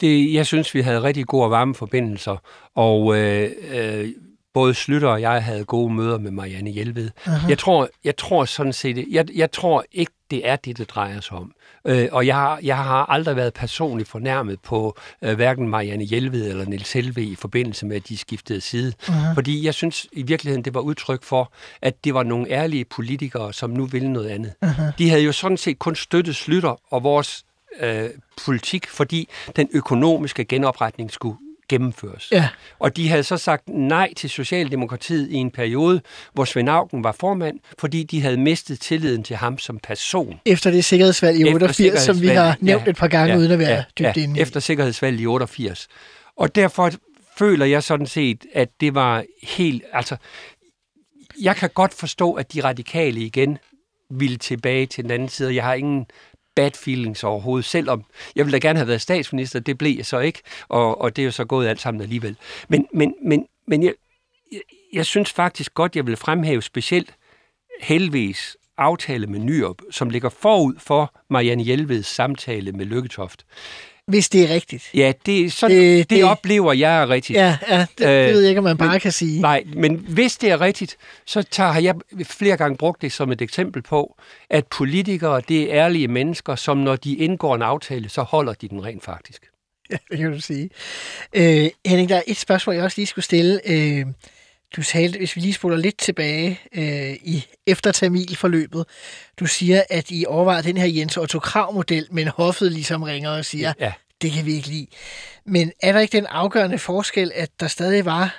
det, 0.00 0.32
jeg 0.34 0.46
synes, 0.46 0.74
vi 0.74 0.80
havde 0.80 1.02
rigtig 1.02 1.26
gode 1.26 1.44
og 1.44 1.50
varme 1.50 1.74
forbindelser, 1.74 2.36
og 2.74 3.16
øh, 3.16 3.50
øh, 3.70 4.08
både 4.54 4.74
Slytter 4.74 5.08
og 5.08 5.20
jeg 5.20 5.44
havde 5.44 5.64
gode 5.64 5.92
møder 5.92 6.18
med 6.18 6.30
Marianne 6.30 6.70
Hjelved. 6.70 7.10
Uh-huh. 7.16 7.48
Jeg 7.48 7.58
tror, 7.58 7.88
jeg 8.04 8.16
tror 8.16 8.44
sådan 8.44 8.72
set, 8.72 9.06
jeg, 9.10 9.26
jeg 9.34 9.52
tror 9.52 9.84
ikke, 9.92 10.12
det 10.30 10.48
er 10.48 10.56
det, 10.56 10.78
det 10.78 10.90
drejer 10.90 11.20
sig 11.20 11.36
om. 11.36 11.52
Øh, 11.84 12.08
og 12.12 12.26
jeg 12.26 12.34
har, 12.34 12.60
jeg 12.62 12.76
har 12.76 13.06
aldrig 13.10 13.36
været 13.36 13.54
personligt 13.54 14.08
fornærmet 14.08 14.60
på 14.60 14.98
øh, 15.22 15.34
hverken 15.34 15.68
Marianne 15.68 16.04
Hjelved 16.04 16.50
eller 16.50 16.64
Niels 16.64 16.92
Helve 16.92 17.22
i 17.22 17.34
forbindelse 17.34 17.86
med, 17.86 17.96
at 17.96 18.08
de 18.08 18.16
skiftede 18.16 18.60
side. 18.60 18.92
Uh-huh. 19.02 19.34
Fordi 19.34 19.64
jeg 19.64 19.74
synes 19.74 20.06
i 20.12 20.22
virkeligheden, 20.22 20.64
det 20.64 20.74
var 20.74 20.80
udtryk 20.80 21.22
for, 21.22 21.52
at 21.82 22.04
det 22.04 22.14
var 22.14 22.22
nogle 22.22 22.50
ærlige 22.50 22.84
politikere, 22.84 23.52
som 23.52 23.70
nu 23.70 23.86
ville 23.86 24.12
noget 24.12 24.28
andet. 24.28 24.54
Uh-huh. 24.64 24.82
De 24.98 25.10
havde 25.10 25.22
jo 25.22 25.32
sådan 25.32 25.56
set 25.56 25.78
kun 25.78 25.96
støttet 25.96 26.36
Slytter 26.36 26.80
og 26.90 27.02
vores 27.02 27.44
øh, 27.80 28.10
politik, 28.44 28.86
fordi 28.88 29.28
den 29.56 29.68
økonomiske 29.72 30.44
genopretning 30.44 31.10
skulle 31.10 31.36
gennemføres. 31.68 32.28
Ja. 32.32 32.48
Og 32.78 32.96
de 32.96 33.08
havde 33.08 33.22
så 33.22 33.36
sagt 33.36 33.68
nej 33.68 34.14
til 34.16 34.30
Socialdemokratiet 34.30 35.30
i 35.30 35.34
en 35.34 35.50
periode, 35.50 36.00
hvor 36.32 36.44
Svend 36.44 36.68
Augen 36.68 37.04
var 37.04 37.12
formand, 37.12 37.58
fordi 37.78 38.02
de 38.02 38.20
havde 38.20 38.36
mistet 38.36 38.80
tilliden 38.80 39.22
til 39.22 39.36
ham 39.36 39.58
som 39.58 39.78
person. 39.78 40.40
Efter 40.46 40.70
det 40.70 40.84
sikkerhedsvalg 40.84 41.38
i 41.38 41.40
Efter 41.40 41.54
88, 41.54 42.00
som 42.00 42.22
vi 42.22 42.28
har 42.28 42.56
nævnt 42.60 42.84
ja, 42.86 42.90
et 42.90 42.96
par 42.96 43.08
gange, 43.08 43.32
ja, 43.32 43.38
uden 43.38 43.50
at 43.50 43.58
være 43.58 43.70
ja, 43.70 43.84
dybt 43.98 44.16
ja, 44.16 44.22
inde 44.22 44.38
i. 44.38 44.42
Efter 44.42 44.60
sikkerhedsvalget 44.60 45.20
i 45.20 45.26
88. 45.26 45.88
Og 46.36 46.54
derfor 46.54 46.90
føler 47.38 47.66
jeg 47.66 47.82
sådan 47.82 48.06
set, 48.06 48.46
at 48.54 48.68
det 48.80 48.94
var 48.94 49.24
helt... 49.42 49.82
Altså, 49.92 50.16
jeg 51.42 51.56
kan 51.56 51.70
godt 51.74 51.94
forstå, 51.94 52.32
at 52.32 52.52
de 52.52 52.64
radikale 52.64 53.20
igen 53.20 53.58
ville 54.10 54.36
tilbage 54.36 54.86
til 54.86 55.04
den 55.04 55.10
anden 55.10 55.28
side. 55.28 55.54
Jeg 55.54 55.64
har 55.64 55.74
ingen 55.74 56.06
bad 56.58 56.70
feelings 56.70 57.24
overhovedet, 57.24 57.64
selvom 57.64 58.04
jeg 58.36 58.46
ville 58.46 58.58
da 58.58 58.68
gerne 58.68 58.78
have 58.78 58.88
været 58.88 59.00
statsminister, 59.00 59.60
det 59.60 59.78
blev 59.78 59.96
jeg 59.96 60.06
så 60.06 60.18
ikke, 60.18 60.42
og, 60.68 61.00
og 61.00 61.16
det 61.16 61.22
er 61.22 61.26
jo 61.26 61.30
så 61.30 61.44
gået 61.44 61.68
alt 61.68 61.80
sammen 61.80 62.02
alligevel. 62.02 62.36
Men, 62.68 62.86
men, 62.92 63.14
men, 63.22 63.46
men 63.66 63.82
jeg, 63.82 63.94
jeg, 64.52 64.60
jeg 64.92 65.06
synes 65.06 65.32
faktisk 65.32 65.74
godt, 65.74 65.96
jeg 65.96 66.06
vil 66.06 66.16
fremhæve 66.16 66.62
specielt 66.62 67.14
Helves 67.80 68.56
aftale 68.76 69.26
med 69.26 69.38
Nyrup, 69.38 69.82
som 69.90 70.10
ligger 70.10 70.28
forud 70.28 70.74
for 70.78 71.14
Marianne 71.30 71.62
Hjelveds 71.62 72.06
samtale 72.06 72.72
med 72.72 72.86
Lykketoft. 72.86 73.46
Hvis 74.08 74.28
det 74.28 74.44
er 74.50 74.54
rigtigt. 74.54 74.90
Ja, 74.94 75.12
det, 75.26 75.52
så, 75.52 75.68
Det- 75.68 75.76
det, 75.76 75.82
det, 75.98 76.10
det- 76.10 76.16
det 76.16 76.24
oplever 76.24 76.72
jeg 76.72 77.02
er 77.02 77.08
rigtigt. 77.08 77.36
Ja, 77.36 77.58
ja 77.68 77.80
det, 77.80 77.88
det 77.98 78.04
Øh, 78.28 78.34
ved 78.34 78.40
jeg 78.40 78.48
ikke, 78.48 78.58
om 78.58 78.64
man 78.64 78.76
bare 78.76 78.90
men- 78.90 79.00
kan 79.00 79.12
sige. 79.12 79.40
Nej, 79.40 79.64
men 79.74 79.94
hvis 80.08 80.36
det 80.36 80.50
er 80.50 80.60
rigtigt, 80.60 80.96
så 81.26 81.42
tager, 81.42 81.70
har 81.72 81.80
jeg 81.80 81.94
flere 82.24 82.56
gange 82.56 82.76
brugt 82.76 83.02
det 83.02 83.12
som 83.12 83.32
et 83.32 83.42
eksempel 83.42 83.82
på, 83.82 84.16
at 84.50 84.66
politikere, 84.66 85.42
det 85.48 85.62
er 85.74 85.84
ærlige 85.84 86.08
mennesker, 86.08 86.54
som 86.54 86.76
når 86.76 86.96
de 86.96 87.14
indgår 87.16 87.54
en 87.54 87.62
aftale, 87.62 88.08
så 88.08 88.22
holder 88.22 88.52
de 88.52 88.68
den 88.68 88.84
rent 88.84 89.04
faktisk. 89.04 89.42
Ja, 89.90 89.96
det 90.10 90.18
kan 90.18 90.32
du 90.32 90.40
sige. 90.40 90.70
Øh, 91.32 91.68
Henning, 91.86 92.08
der 92.08 92.16
er 92.16 92.22
et 92.26 92.36
spørgsmål, 92.36 92.74
jeg 92.76 92.84
også 92.84 92.98
lige 92.98 93.06
skulle 93.06 93.24
stille. 93.24 93.60
Øh, 93.66 94.06
du 94.76 94.82
talte, 94.82 95.18
hvis 95.18 95.36
vi 95.36 95.40
lige 95.40 95.52
spoler 95.52 95.76
lidt 95.76 95.98
tilbage 95.98 96.60
øh, 96.74 97.12
i 97.12 97.44
eftertamilforløbet, 97.66 98.84
du 99.40 99.46
siger, 99.46 99.82
at 99.90 100.10
I 100.10 100.24
overvejer 100.28 100.62
den 100.62 100.76
her 100.76 100.86
Jens 100.86 101.16
Otto 101.16 101.38
Krav-model, 101.38 102.06
men 102.10 102.28
hoffet 102.28 102.72
ligesom 102.72 103.02
ringer 103.02 103.30
og 103.30 103.44
siger, 103.44 103.72
Ja. 103.80 103.92
det 104.22 104.32
kan 104.32 104.46
vi 104.46 104.52
ikke 104.54 104.68
lide. 104.68 104.86
Men 105.46 105.72
er 105.82 105.92
der 105.92 106.00
ikke 106.00 106.16
den 106.16 106.26
afgørende 106.26 106.78
forskel, 106.78 107.32
at 107.34 107.50
der 107.60 107.68
stadig 107.68 108.04
var 108.04 108.36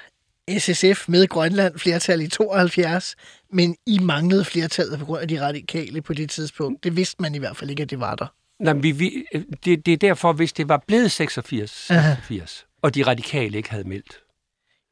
SSF 0.60 1.10
med 1.10 1.28
Grønland 1.28 1.80
flertal 1.80 2.22
i 2.22 2.28
72, 2.28 3.16
men 3.54 3.76
I 3.88 4.00
manglede 4.00 4.46
flertallet 4.46 5.00
på 5.00 5.06
grund 5.06 5.22
af 5.22 5.28
de 5.28 5.42
radikale 5.42 6.02
på 6.02 6.14
det 6.14 6.30
tidspunkt? 6.30 6.84
Det 6.84 6.96
vidste 6.98 7.16
man 7.22 7.36
i 7.36 7.38
hvert 7.38 7.58
fald 7.58 7.70
ikke, 7.70 7.84
at 7.84 7.90
det 7.90 8.00
var 8.00 8.16
der. 8.16 8.26
Nej, 8.60 8.74
men 8.74 8.84
vi, 8.84 8.92
vi, 8.92 9.26
det, 9.66 9.86
det 9.86 9.94
er 9.94 9.98
derfor, 9.98 10.34
hvis 10.34 10.54
det 10.54 10.70
var 10.70 10.84
blevet 10.88 11.12
86, 11.12 11.72
86 11.72 12.66
og 12.82 12.96
de 12.96 13.04
radikale 13.04 13.58
ikke 13.58 13.70
havde 13.70 13.88
meldt, 13.90 14.18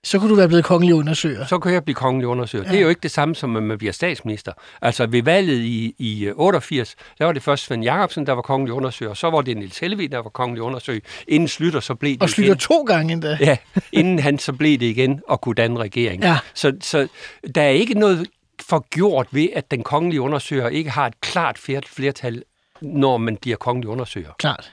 Så 0.07 0.19
kunne 0.19 0.29
du 0.29 0.35
være 0.35 0.47
blevet 0.47 0.65
kongelig 0.65 0.95
undersøger. 0.95 1.45
så 1.45 1.59
kan 1.59 1.73
jeg 1.73 1.83
blive 1.83 1.95
kongelig 1.95 2.27
undersøger. 2.27 2.65
Ja. 2.65 2.71
Det 2.71 2.77
er 2.77 2.81
jo 2.81 2.89
ikke 2.89 3.01
det 3.01 3.11
samme, 3.11 3.35
som 3.35 3.55
at 3.55 3.63
man 3.63 3.77
bliver 3.77 3.93
statsminister. 3.93 4.53
Altså 4.81 5.05
ved 5.07 5.23
valget 5.23 5.57
i, 5.59 5.95
i 5.97 6.25
øh, 6.25 6.33
88, 6.35 6.95
der 7.17 7.25
var 7.25 7.31
det 7.31 7.43
først 7.43 7.63
Svend 7.65 7.83
Jacobsen, 7.83 8.25
der 8.27 8.33
var 8.33 8.41
kongelig 8.41 8.73
undersøger, 8.73 9.13
så 9.13 9.29
var 9.29 9.41
det 9.41 9.57
Niels 9.57 9.79
Helvig, 9.79 10.11
der 10.11 10.17
var 10.17 10.29
kongelig 10.29 10.61
undersøger. 10.63 10.99
Inden 11.27 11.47
Slytter, 11.47 11.79
så 11.79 11.95
blev 11.95 12.13
det 12.13 12.21
Og 12.21 12.29
slutter 12.29 12.53
igen. 12.53 12.59
to 12.59 12.83
gange 12.83 13.13
endda. 13.13 13.37
Ja, 13.41 13.57
inden 13.91 14.19
han 14.19 14.39
så 14.39 14.53
blev 14.53 14.79
det 14.79 14.85
igen 14.85 15.21
og 15.27 15.41
kunne 15.41 15.55
danne 15.55 15.79
regering. 15.79 16.23
Ja. 16.23 16.37
Så, 16.53 16.73
så 16.81 17.07
der 17.55 17.61
er 17.61 17.69
ikke 17.69 17.93
noget 17.93 18.27
forgjort 18.61 19.27
ved, 19.31 19.47
at 19.55 19.71
den 19.71 19.83
kongelige 19.83 20.21
undersøger 20.21 20.69
ikke 20.69 20.89
har 20.89 21.07
et 21.07 21.21
klart 21.21 21.57
fler- 21.57 21.81
flertal, 21.87 22.43
når 22.81 23.17
man 23.17 23.37
bliver 23.37 23.57
kongelig 23.57 23.89
undersøger. 23.89 24.31
Klart. 24.39 24.71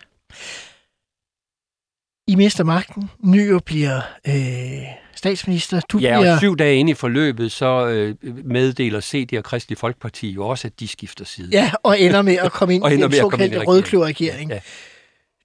I 2.28 2.34
mister 2.34 2.64
magten. 2.64 3.10
Nyrup 3.24 3.62
bliver 3.64 4.00
øh, 4.28 4.82
statsminister. 5.16 5.80
Du 5.88 5.98
Ja, 5.98 6.20
bliver... 6.20 6.32
og 6.32 6.38
syv 6.38 6.56
dage 6.56 6.76
inde 6.76 6.90
i 6.90 6.94
forløbet, 6.94 7.52
så 7.52 7.86
øh, 7.86 8.14
meddeler 8.44 9.00
CD 9.00 9.38
og 9.38 9.44
Kristelig 9.44 9.78
Folkeparti 9.78 10.30
jo 10.30 10.48
også, 10.48 10.68
at 10.68 10.80
de 10.80 10.88
skifter 10.88 11.24
side. 11.24 11.48
Ja, 11.52 11.72
og 11.82 12.00
ender 12.00 12.22
med 12.22 12.36
at 12.36 12.52
komme 12.52 12.74
ind 12.74 12.86
i 12.86 12.96
den 12.96 13.12
såkaldte 13.12 13.58
rødkløverregering. 13.58 14.50
Ja. 14.50 14.60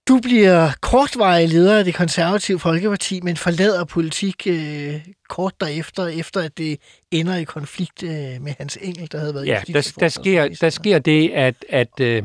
Du 0.08 0.20
bliver 0.20 0.70
kortvarig 0.82 1.50
leder 1.50 1.78
af 1.78 1.84
det 1.86 1.94
konservative 1.94 2.60
Folkeparti, 2.60 3.20
men 3.24 3.38
forlader 3.38 3.86
politik 3.86 4.48
øh, 4.48 4.96
kort 5.30 5.54
derefter, 5.62 6.08
efter 6.08 6.42
at 6.42 6.58
det 6.58 6.80
ender 7.12 7.36
i 7.36 7.44
konflikt 7.44 8.04
øh, 8.04 8.10
med 8.12 8.54
Hans 8.58 8.78
Engel, 8.82 9.12
der 9.12 9.20
havde 9.20 9.34
været 9.34 9.48
Ja, 9.48 9.62
der, 9.68 9.94
der, 10.00 10.10
sker, 10.10 10.48
der 10.62 10.70
sker 10.70 11.00
det, 11.00 11.30
at, 11.30 11.56
at, 11.70 12.00
øh, 12.02 12.24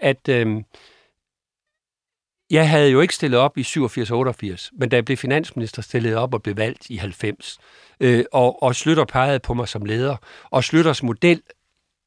at 0.00 0.28
øh, 0.28 0.46
jeg 2.54 2.70
havde 2.70 2.90
jo 2.90 3.00
ikke 3.00 3.14
stillet 3.14 3.40
op 3.40 3.58
i 3.58 3.62
87-88, 3.62 4.68
men 4.72 4.88
da 4.88 4.96
jeg 4.96 5.04
blev 5.04 5.16
finansminister, 5.16 5.82
stillede 5.82 6.16
op 6.16 6.34
og 6.34 6.42
blev 6.42 6.56
valgt 6.56 6.90
i 6.90 6.96
90. 6.96 7.58
Øh, 8.00 8.24
og, 8.32 8.62
og 8.62 8.74
Slytter 8.74 9.04
pegede 9.04 9.38
på 9.38 9.54
mig 9.54 9.68
som 9.68 9.84
leder. 9.84 10.16
Og 10.50 10.64
Slytters 10.64 11.02
model, 11.02 11.42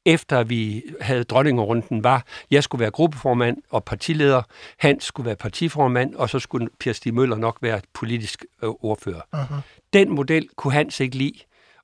efter 0.06 0.42
vi 0.42 0.82
havde 1.00 1.24
dronningerunden, 1.24 2.04
var, 2.04 2.26
jeg 2.50 2.64
skulle 2.64 2.80
være 2.80 2.90
gruppeformand 2.90 3.56
og 3.70 3.84
partileder, 3.84 4.42
Hans 4.78 5.04
skulle 5.04 5.26
være 5.26 5.36
partiformand, 5.36 6.14
og 6.14 6.30
så 6.30 6.38
skulle 6.38 6.68
Per 6.80 6.92
Stig 6.92 7.14
Møller 7.14 7.36
nok 7.36 7.58
være 7.62 7.80
politisk 7.94 8.44
øh, 8.62 8.70
ordfører. 8.80 9.20
Uh-huh. 9.34 9.54
Den 9.92 10.10
model 10.10 10.48
kunne 10.56 10.72
Hans 10.72 11.00
ikke 11.00 11.16
lide, 11.16 11.38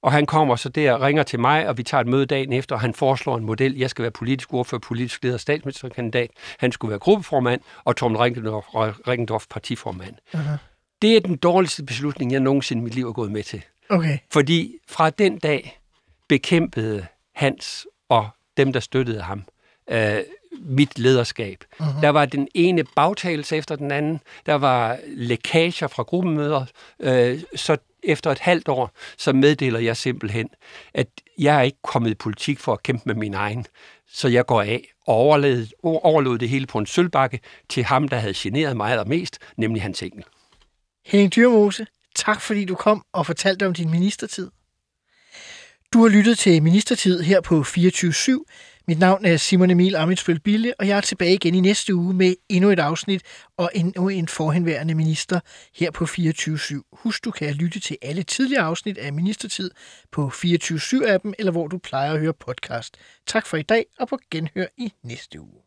og 0.05 0.12
han 0.12 0.26
kommer 0.26 0.57
så 0.57 0.68
der 0.68 0.92
og 0.92 1.00
ringer 1.00 1.22
til 1.22 1.40
mig, 1.40 1.68
og 1.68 1.78
vi 1.78 1.82
tager 1.82 2.00
et 2.00 2.07
møde 2.07 2.26
dagen 2.26 2.52
efter, 2.52 2.74
og 2.74 2.80
han 2.80 2.94
foreslår 2.94 3.36
en 3.36 3.44
model. 3.44 3.76
Jeg 3.76 3.90
skal 3.90 4.02
være 4.02 4.11
politisk 4.11 4.55
ordfører, 4.55 4.78
politisk 4.78 5.24
leder, 5.24 5.36
statsministerkandidat. 5.36 6.30
Han 6.59 6.72
skulle 6.72 6.90
være 6.90 6.98
gruppeformand, 6.98 7.61
og 7.84 7.96
Tom 7.96 8.16
Ringendorf, 8.16 8.64
Ringendorf 9.09 9.46
partiformand. 9.50 10.14
Uh-huh. 10.34 10.40
Det 11.02 11.16
er 11.16 11.20
den 11.20 11.36
dårligste 11.36 11.84
beslutning, 11.84 12.32
jeg 12.32 12.40
nogensinde 12.40 12.80
i 12.80 12.84
mit 12.84 12.94
liv 12.94 13.09
er 13.09 13.12
gået 13.12 13.32
med 13.32 13.42
til. 13.42 13.62
Okay. 13.90 14.18
Fordi 14.32 14.74
fra 14.88 15.11
den 15.11 15.38
dag 15.38 15.80
bekæmpede 16.28 17.07
Hans 17.34 17.86
og 18.09 18.28
dem, 18.57 18.72
der 18.72 18.80
støttede 18.80 19.22
ham, 19.22 19.42
øh, 19.90 20.18
mit 20.61 20.98
lederskab. 20.98 21.64
Uh-huh. 21.80 22.00
Der 22.00 22.09
var 22.09 22.24
den 22.24 22.48
ene 22.55 22.84
bagtagelse 22.96 23.57
efter 23.57 23.76
den 23.76 23.90
anden. 23.90 24.20
Der 24.46 24.55
var 24.55 24.98
lækager 25.07 25.86
fra 25.86 26.02
gruppemøder. 26.02 26.64
Øh, 27.00 27.40
så 27.55 27.76
efter 28.05 28.30
et 28.30 28.38
halvt 28.38 28.68
år, 28.68 28.90
så 29.18 29.32
meddeler 29.32 29.78
jeg 29.78 29.96
simpelthen, 29.96 30.48
at 30.94 31.07
jeg 31.38 31.57
er 31.57 31.62
ikke 31.62 31.82
kommet 31.82 32.11
i 32.11 32.14
politik 32.14 32.59
for 32.59 32.72
at 32.72 32.82
kæmpe 32.82 33.02
med 33.07 33.14
min 33.14 33.34
egen. 33.34 33.66
Så 34.09 34.28
jeg 34.28 34.46
går 34.46 34.62
af 34.62 34.92
og 35.07 35.14
overlod, 35.14 35.66
overlod 35.82 36.38
det 36.38 36.48
hele 36.48 36.66
på 36.66 36.78
en 36.78 36.86
sølvbakke 36.86 37.40
til 37.68 37.84
ham, 37.84 38.09
der 38.09 38.16
havde 38.16 38.34
generet 38.36 38.76
mig 38.76 38.90
allermest, 38.90 39.38
nemlig 39.57 39.82
hans 39.82 40.02
engel. 40.02 40.24
Henning 41.07 41.34
Dyrmose, 41.34 41.86
tak 42.14 42.40
fordi 42.40 42.64
du 42.64 42.74
kom 42.74 43.05
og 43.12 43.26
fortalte 43.26 43.66
om 43.66 43.74
din 43.74 43.90
ministertid. 43.90 44.50
Du 45.92 46.02
har 46.02 46.09
lyttet 46.09 46.38
til 46.38 46.62
Ministertid 46.62 47.22
her 47.22 47.40
på 47.40 47.61
24-7. 47.61 48.44
Mit 48.87 48.99
navn 48.99 49.24
er 49.24 49.37
Simon 49.37 49.70
Emil 49.70 49.97
Amitsbøl 49.97 50.41
Bille, 50.41 50.74
og 50.78 50.89
jeg 50.89 50.97
er 50.97 51.01
tilbage 51.01 51.35
igen 51.35 51.55
i 51.55 51.61
næste 51.61 51.95
uge 51.95 52.14
med 52.14 52.35
endnu 52.49 52.70
et 52.70 52.78
afsnit 52.78 53.22
og 53.57 53.70
endnu 53.74 54.09
en 54.09 54.28
forhenværende 54.28 54.95
minister 54.95 55.41
her 55.74 55.91
på 55.91 56.05
24.7. 56.05 56.80
Husk, 56.93 57.24
du 57.24 57.30
kan 57.30 57.55
lytte 57.55 57.80
til 57.80 57.99
alle 58.03 58.22
tidligere 58.22 58.62
afsnit 58.62 58.99
af 58.99 59.12
Ministertid 59.12 59.70
på 60.12 60.28
24.7-appen, 60.35 61.32
eller 61.39 61.53
hvor 61.53 61.68
du 61.68 61.78
plejer 61.78 62.12
at 62.12 62.20
høre 62.20 62.35
podcast. 62.35 62.97
Tak 63.26 63.47
for 63.47 63.57
i 63.57 63.62
dag, 63.62 63.87
og 63.99 64.09
på 64.09 64.18
genhør 64.30 64.66
i 64.78 64.93
næste 65.03 65.41
uge. 65.41 65.64